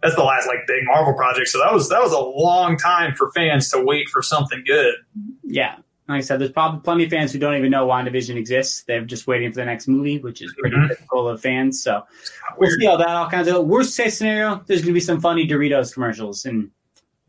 that's 0.00 0.14
the 0.14 0.22
last 0.22 0.46
like 0.46 0.64
big 0.68 0.84
Marvel 0.84 1.12
project. 1.14 1.48
So 1.48 1.58
that 1.58 1.74
was 1.74 1.88
that 1.88 2.00
was 2.00 2.12
a 2.12 2.20
long 2.20 2.76
time 2.76 3.14
for 3.16 3.32
fans 3.32 3.68
to 3.70 3.80
wait 3.82 4.08
for 4.08 4.22
something 4.22 4.62
good. 4.64 4.94
Yeah. 5.42 5.74
Like 6.08 6.18
I 6.18 6.20
said, 6.20 6.38
there's 6.40 6.52
probably 6.52 6.80
plenty 6.82 7.04
of 7.04 7.10
fans 7.10 7.32
who 7.32 7.40
don't 7.40 7.56
even 7.56 7.72
know 7.72 7.86
WandaVision 7.88 8.36
exists. 8.36 8.84
They're 8.86 9.04
just 9.04 9.26
waiting 9.26 9.50
for 9.50 9.56
the 9.56 9.64
next 9.66 9.88
movie, 9.88 10.20
which 10.20 10.40
is 10.40 10.54
pretty 10.56 10.76
Mhm. 10.76 10.88
typical 10.88 11.28
of 11.28 11.40
fans. 11.42 11.82
So 11.82 12.04
we'll 12.56 12.70
see 12.70 12.86
how 12.86 12.96
that 12.96 13.08
all 13.08 13.28
kinds 13.28 13.48
of 13.48 13.66
worst 13.66 13.96
case 13.96 14.16
scenario. 14.16 14.62
There's 14.68 14.80
going 14.82 14.90
to 14.90 14.92
be 14.94 15.00
some 15.00 15.20
funny 15.20 15.46
Doritos 15.48 15.92
commercials, 15.92 16.44
and 16.44 16.70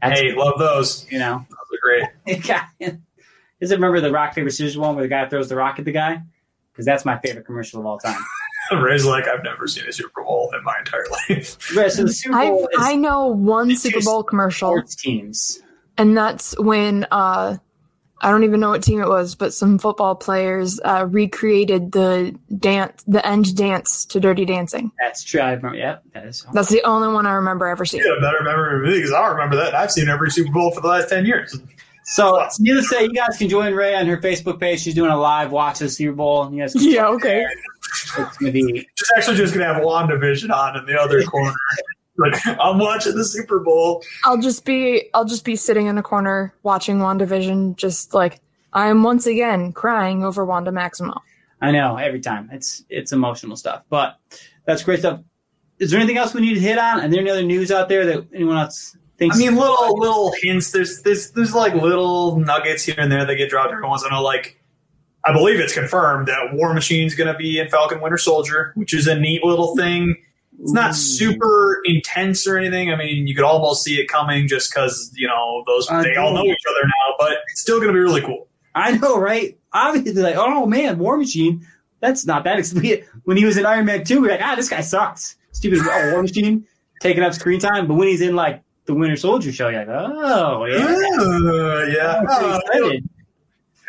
Hey, 0.04 0.34
love 0.34 0.60
those. 0.60 1.08
you 1.12 1.18
know, 1.18 1.44
Those 1.50 1.58
are 1.74 1.82
great. 1.82 3.00
does 3.62 3.72
it 3.72 3.76
remember 3.76 4.00
the 4.02 4.12
rock 4.12 4.36
paper 4.36 4.50
scissors 4.50 4.78
one 4.78 4.96
where 4.96 5.04
the 5.04 5.10
guy 5.10 5.28
throws 5.28 5.50
the 5.50 5.56
rock 5.56 5.80
at 5.80 5.86
the 5.86 5.92
guy? 5.92 6.22
Because 6.72 6.86
that's 6.86 7.04
my 7.06 7.18
favorite 7.20 7.46
commercial 7.46 7.80
of 7.80 7.86
all 7.86 8.00
time. 8.00 8.20
Ray's 8.72 9.04
like, 9.06 9.28
I've 9.28 9.44
never 9.44 9.68
seen 9.68 9.86
a 9.88 9.92
Super 9.92 10.24
Bowl 10.24 10.52
in 10.56 10.64
my 10.64 10.76
entire 10.80 11.06
life. 11.30 11.58
Right, 11.76 11.92
so 11.92 12.04
the 12.04 12.14
Super 12.14 12.36
I 12.38 12.48
Bowl 12.50 12.68
is 12.72 12.78
I 12.80 12.96
know 12.96 13.28
one 13.28 13.76
Super 13.76 14.02
Bowl 14.02 14.24
commercial, 14.24 14.70
sports 14.70 14.96
teams. 14.96 15.60
and 15.98 16.16
that's 16.16 16.58
when 16.60 17.06
uh, 17.12 17.58
I 18.22 18.32
don't 18.32 18.44
even 18.44 18.60
know 18.60 18.70
what 18.70 18.84
team 18.84 19.02
it 19.02 19.08
was, 19.08 19.34
but 19.36 19.54
some 19.54 19.78
football 19.80 20.14
players 20.16 20.80
uh, 20.84 21.08
recreated 21.10 21.92
the 21.92 22.38
dance, 22.58 23.04
the 23.08 23.26
end 23.26 23.56
dance 23.56 24.06
to 24.06 24.20
Dirty 24.20 24.46
Dancing. 24.46 24.92
That's 25.00 25.24
true. 25.24 25.42
I 25.42 25.54
remember. 25.54 25.78
Yep, 25.78 26.04
that 26.14 26.26
is. 26.26 26.46
That's 26.54 26.70
the 26.70 26.84
only 26.84 27.08
one 27.08 27.26
I 27.26 27.32
remember 27.34 27.68
ever 27.68 27.86
seeing. 27.86 28.04
you 28.04 28.10
got 28.10 28.18
a 28.20 28.22
better 28.22 28.44
memory 28.44 28.80
than 28.82 28.90
me 28.92 28.98
because 28.98 29.14
I 29.14 29.22
don't 29.22 29.32
remember 29.32 29.56
that. 29.58 29.74
I've 29.74 29.92
seen 29.92 30.10
every 30.10 30.30
Super 30.32 30.52
Bowl 30.52 30.72
for 30.72 30.82
the 30.82 30.88
last 30.88 31.10
ten 31.10 31.26
years. 31.26 31.58
So, 32.12 32.44
needless 32.60 32.90
to 32.90 32.96
say, 32.96 33.04
you 33.04 33.14
guys 33.14 33.38
can 33.38 33.50
join 33.50 33.72
Ray 33.74 33.94
on 33.94 34.08
her 34.08 34.18
Facebook 34.18 34.60
page. 34.60 34.82
She's 34.82 34.96
doing 34.96 35.12
a 35.12 35.18
live 35.18 35.52
watch 35.52 35.76
of 35.76 35.88
the 35.88 35.90
Super 35.90 36.16
Bowl. 36.16 36.52
You 36.52 36.62
guys 36.62 36.74
can 36.74 36.82
Yeah, 36.84 37.08
okay. 37.08 37.46
It's 38.18 38.38
going 38.38 38.52
to 38.52 38.52
be 38.52 38.88
She's 38.96 39.12
actually 39.16 39.38
just 39.38 39.54
gonna 39.54 39.72
have 39.72 39.84
WandaVision 39.84 40.50
on 40.52 40.76
in 40.76 40.86
the 40.86 41.00
other 41.00 41.24
corner. 41.24 41.54
Like, 42.18 42.36
I'm 42.60 42.80
watching 42.80 43.16
the 43.16 43.24
Super 43.24 43.60
Bowl. 43.62 44.04
I'll 44.26 44.42
just 44.42 44.66
be 44.66 45.10
I'll 45.14 45.24
just 45.24 45.46
be 45.46 45.56
sitting 45.56 45.88
in 45.88 45.98
a 45.98 46.04
corner 46.04 46.54
watching 46.64 46.98
WandaVision, 46.98 47.78
just 47.78 48.14
like 48.14 48.42
I'm 48.74 49.04
once 49.04 49.26
again 49.26 49.72
crying 49.72 50.26
over 50.26 50.44
Wanda 50.44 50.70
Maximoff. 50.70 51.22
I 51.62 51.72
know 51.72 51.96
every 51.96 52.20
time 52.20 52.50
it's 52.52 52.84
it's 52.90 53.14
emotional 53.14 53.56
stuff, 53.56 53.84
but 53.90 54.18
that's 54.66 54.84
great 54.84 55.00
stuff. 55.00 55.22
Is 55.78 55.92
there 55.92 56.00
anything 56.02 56.18
else 56.18 56.34
we 56.34 56.42
need 56.42 56.56
to 56.56 56.60
hit 56.60 56.78
on? 56.78 57.00
Are 57.00 57.08
there 57.08 57.22
any 57.22 57.30
other 57.30 57.44
news 57.44 57.72
out 57.72 57.88
there 57.88 58.06
that 58.06 58.28
anyone 58.34 58.58
else 58.58 58.98
thinks? 59.20 59.36
I 59.36 59.40
mean, 59.40 59.56
little 59.56 60.00
little 60.00 60.34
hints. 60.42 60.72
There's 60.72 61.02
there's 61.04 61.32
there's 61.32 61.54
like 61.54 61.76
little 61.76 62.40
nuggets 62.40 62.84
here 62.84 62.96
and 62.98 63.12
there 63.12 63.26
that 63.26 63.36
get 63.36 63.50
dropped 63.50 63.72
every 63.72 63.88
once 63.88 64.04
in 64.04 64.12
a 64.12 64.16
while. 64.16 64.24
Like, 64.24 64.60
I 65.26 65.34
believe 65.34 65.60
it's 65.60 65.74
confirmed 65.74 66.28
that 66.28 66.54
War 66.54 66.74
Machine's 66.74 67.14
going 67.14 67.32
to 67.32 67.38
be 67.38 67.60
in 67.60 67.68
Falcon 67.70 68.02
Winter 68.02 68.18
Soldier, 68.18 68.74
which 68.76 68.94
is 68.94 69.08
a 69.08 69.20
neat 69.20 69.44
little 69.44 69.76
thing. 69.76 70.16
It's 70.62 70.74
not 70.74 70.96
super 70.96 71.82
intense 71.86 72.46
or 72.46 72.58
anything. 72.58 72.92
I 72.92 72.98
mean, 72.98 73.28
you 73.28 73.36
could 73.36 73.46
almost 73.46 73.84
see 73.84 73.96
it 73.96 74.08
coming 74.08 74.48
just 74.48 74.74
because 74.74 75.12
you 75.16 75.28
know 75.28 75.64
those 75.68 75.90
I 75.90 76.02
they 76.02 76.16
all 76.16 76.34
know 76.34 76.44
each 76.44 76.64
other 76.68 76.86
now. 76.86 77.16
But 77.18 77.38
it's 77.52 77.62
still 77.62 77.78
going 77.78 77.88
to 77.90 77.94
be 77.94 78.00
really 78.00 78.22
cool. 78.22 78.48
I 78.76 78.98
know, 78.98 79.18
right? 79.20 79.58
Obviously, 79.74 80.22
like, 80.22 80.36
oh 80.36 80.66
man, 80.66 80.98
War 80.98 81.18
Machine. 81.18 81.66
That's 82.02 82.26
not 82.26 82.44
that. 82.46 83.04
When 83.24 83.38
he 83.38 83.46
was 83.46 83.58
in 83.58 83.66
Iron 83.66 83.86
Man 83.86 84.04
two, 84.04 84.22
we're 84.22 84.32
like, 84.32 84.42
ah, 84.42 84.56
this 84.56 84.70
guy 84.70 84.82
sucks. 84.82 85.36
Stupid 85.52 85.80
oh, 85.82 86.12
War 86.14 86.22
Machine 86.22 86.66
taking 87.02 87.24
up 87.24 87.34
screen 87.34 87.60
time. 87.60 87.88
But 87.88 87.96
when 87.96 88.08
he's 88.08 88.22
in 88.22 88.36
like 88.36 88.62
the 88.90 88.96
Winter 88.96 89.16
Soldier 89.16 89.52
show, 89.52 89.70
you're 89.70 89.86
like, 89.86 89.88
oh 89.90 90.66
yeah, 90.66 90.84
Uh, 90.84 91.86
yeah, 91.86 92.24
Uh, 92.28 92.60
it'll, 92.76 92.92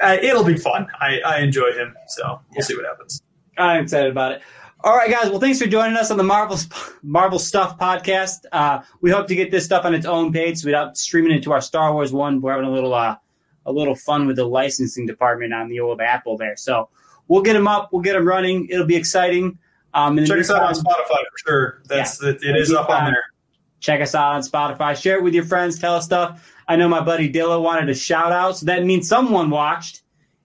uh, 0.02 0.16
it'll 0.22 0.44
be 0.44 0.56
fun. 0.56 0.86
I, 1.00 1.20
I 1.20 1.38
enjoy 1.40 1.72
him, 1.72 1.94
so 2.08 2.40
we'll 2.54 2.62
see 2.62 2.76
what 2.76 2.84
happens. 2.84 3.22
I'm 3.56 3.82
excited 3.84 4.10
about 4.10 4.32
it. 4.32 4.42
All 4.82 4.96
right, 4.96 5.10
guys. 5.10 5.28
Well, 5.30 5.40
thanks 5.40 5.58
for 5.58 5.66
joining 5.66 5.96
us 5.96 6.10
on 6.10 6.16
the 6.16 6.22
Marvel 6.22 6.58
Marvel 7.02 7.38
Stuff 7.38 7.78
podcast. 7.78 8.44
Uh, 8.52 8.80
we 9.00 9.10
hope 9.10 9.26
to 9.28 9.34
get 9.34 9.50
this 9.50 9.64
stuff 9.64 9.84
on 9.84 9.94
its 9.94 10.06
own 10.06 10.32
page 10.32 10.58
so 10.58 10.66
without 10.66 10.96
streaming 10.96 11.32
it 11.32 11.42
to 11.42 11.52
our 11.52 11.60
Star 11.60 11.92
Wars 11.92 12.12
one. 12.12 12.40
We're 12.40 12.52
having 12.52 12.66
a 12.66 12.70
little 12.72 12.94
uh, 12.94 13.16
a 13.66 13.72
little 13.72 13.94
fun 13.94 14.26
with 14.26 14.36
the 14.36 14.44
licensing 14.46 15.04
department 15.06 15.52
on 15.52 15.68
the 15.68 15.80
old 15.80 16.00
Apple 16.00 16.38
there. 16.38 16.56
So 16.56 16.88
we'll 17.28 17.42
get 17.42 17.52
them 17.54 17.68
up. 17.68 17.90
We'll 17.92 18.00
get 18.02 18.14
them 18.14 18.26
running. 18.26 18.68
It'll 18.70 18.86
be 18.86 18.96
exciting. 18.96 19.58
Um, 19.92 20.16
Check 20.24 20.38
us 20.38 20.50
out 20.50 20.62
on 20.62 20.72
Spotify 20.72 21.08
for 21.30 21.38
sure. 21.46 21.82
That's 21.86 22.22
it, 22.22 22.42
it 22.42 22.56
is 22.56 22.72
up 22.72 22.88
on 22.88 23.04
there. 23.06 23.24
Check 23.80 24.00
us 24.00 24.14
out 24.14 24.34
on 24.34 24.42
Spotify. 24.42 25.00
Share 25.00 25.16
it 25.16 25.24
with 25.24 25.34
your 25.34 25.44
friends. 25.44 25.78
Tell 25.78 25.94
us 25.94 26.04
stuff. 26.04 26.54
I 26.68 26.76
know 26.76 26.88
my 26.88 27.00
buddy 27.00 27.32
Dilla 27.32 27.60
wanted 27.60 27.88
a 27.88 27.94
shout 27.94 28.30
out, 28.30 28.58
so 28.58 28.66
that 28.66 28.84
means 28.84 29.08
someone 29.08 29.50
watched, 29.50 30.02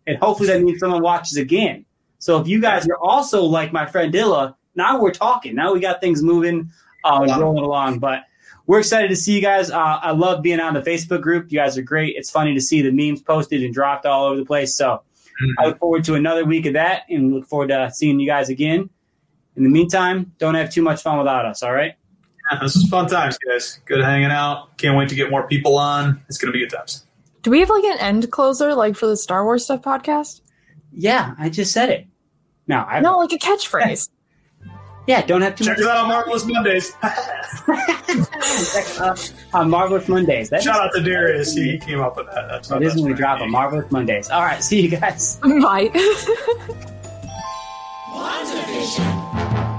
and 0.08 0.18
hopefully 0.18 0.48
that 0.50 0.62
means 0.64 0.80
someone 0.80 1.04
watches 1.04 1.38
again. 1.38 1.86
So 2.18 2.42
if 2.42 2.48
you 2.48 2.60
guys 2.60 2.88
are 2.88 2.98
also 2.98 3.44
like 3.44 3.72
my 3.72 3.86
friend 3.86 4.12
Dilla, 4.12 4.56
now 4.74 5.00
we're 5.00 5.12
talking. 5.12 5.54
Now 5.54 5.74
we 5.74 5.80
got 5.80 6.02
things 6.02 6.24
moving, 6.24 6.72
uh, 7.04 7.26
rolling 7.40 7.64
along. 7.64 8.00
But 8.00 8.24
we're 8.66 8.80
excited 8.80 9.10
to 9.10 9.16
see 9.16 9.36
you 9.36 9.42
guys. 9.42 9.70
Uh, 9.70 9.78
I 9.78 10.12
love 10.12 10.42
being 10.42 10.60
on 10.60 10.74
the 10.74 10.82
Facebook 10.82 11.22
group. 11.22 11.52
You 11.52 11.60
guys 11.60 11.78
are 11.78 11.84
great. 11.84 12.16
It's 12.18 12.32
funny 12.32 12.56
to 12.56 12.62
see 12.62 12.82
the 12.82 12.92
memes 12.92 13.22
posted 13.22 13.64
and 13.64 13.74
dropped 13.74 14.08
all 14.08 14.26
over 14.26 14.38
the 14.38 14.46
place. 14.46 14.76
So 14.76 15.04
I 15.60 15.68
look 15.68 15.80
forward 15.80 16.04
to 16.06 16.16
another 16.16 16.46
week 16.46 16.66
of 16.66 16.74
that, 16.74 17.04
and 17.10 17.34
look 17.34 17.46
forward 17.46 17.68
to 17.68 17.92
seeing 17.94 18.20
you 18.20 18.26
guys 18.26 18.50
again. 18.50 18.90
In 19.56 19.64
the 19.64 19.70
meantime, 19.70 20.34
don't 20.40 20.56
have 20.56 20.72
too 20.74 20.82
much 20.82 21.04
fun 21.04 21.18
without 21.20 21.46
us. 21.46 21.62
All 21.62 21.74
right. 21.74 21.94
Yeah, 22.52 22.60
this 22.62 22.76
is 22.76 22.88
fun 22.90 23.08
times, 23.08 23.38
guys. 23.38 23.80
Good 23.86 24.04
hanging 24.04 24.32
out. 24.32 24.78
Can't 24.78 24.98
wait 24.98 25.10
to 25.10 25.16
get 25.16 25.30
more 25.30 25.48
people 25.48 25.78
on. 25.78 26.22
It's 26.28 26.38
going 26.38 26.52
to 26.52 26.58
be 26.58 26.66
good 26.66 26.76
times. 26.76 27.06
Do 27.42 27.52
we 27.52 27.60
have 27.60 27.70
like 27.70 27.84
an 27.84 28.00
end 28.00 28.32
closer 28.32 28.74
like 28.74 28.96
for 28.96 29.08
the 29.08 29.18
Star 29.18 29.44
Wars 29.44 29.66
stuff 29.66 29.84
podcast? 29.84 30.42
Yeah, 30.92 31.36
I 31.38 31.50
just 31.50 31.72
said 31.72 31.90
it. 31.90 32.08
No, 32.68 32.78
I 32.78 33.02
No, 33.02 33.18
like 33.18 33.34
a 33.34 33.38
catchphrase. 33.38 34.10
yeah, 35.08 35.22
don't 35.22 35.42
have 35.42 35.56
to 35.58 35.64
Check 35.64 35.78
much 35.78 35.86
us 35.86 35.92
out 35.92 35.98
on 35.98 36.08
Marvelous 36.08 36.46
Mondays. 36.46 36.94
on 39.54 39.70
Marvelous 39.70 40.08
Mondays. 40.08 40.50
That 40.50 40.64
Shout 40.64 40.82
out 40.82 40.92
to 40.96 41.02
Darius. 41.02 41.54
He, 41.54 41.74
he 41.74 41.78
came 41.78 42.00
up 42.00 42.18
with 42.18 42.26
that. 42.28 42.48
That's 42.50 42.70
that 42.70 42.82
is 42.82 42.96
when 42.96 43.06
we 43.06 43.14
drop 43.14 43.42
on 43.42 43.52
Marvelous 43.52 43.92
Mondays. 43.92 44.30
All 44.32 44.42
right, 44.42 44.64
see 44.64 44.82
you 44.82 44.90
guys. 44.90 45.36
Bye. 45.38 45.90
WandaVision. 48.12 49.75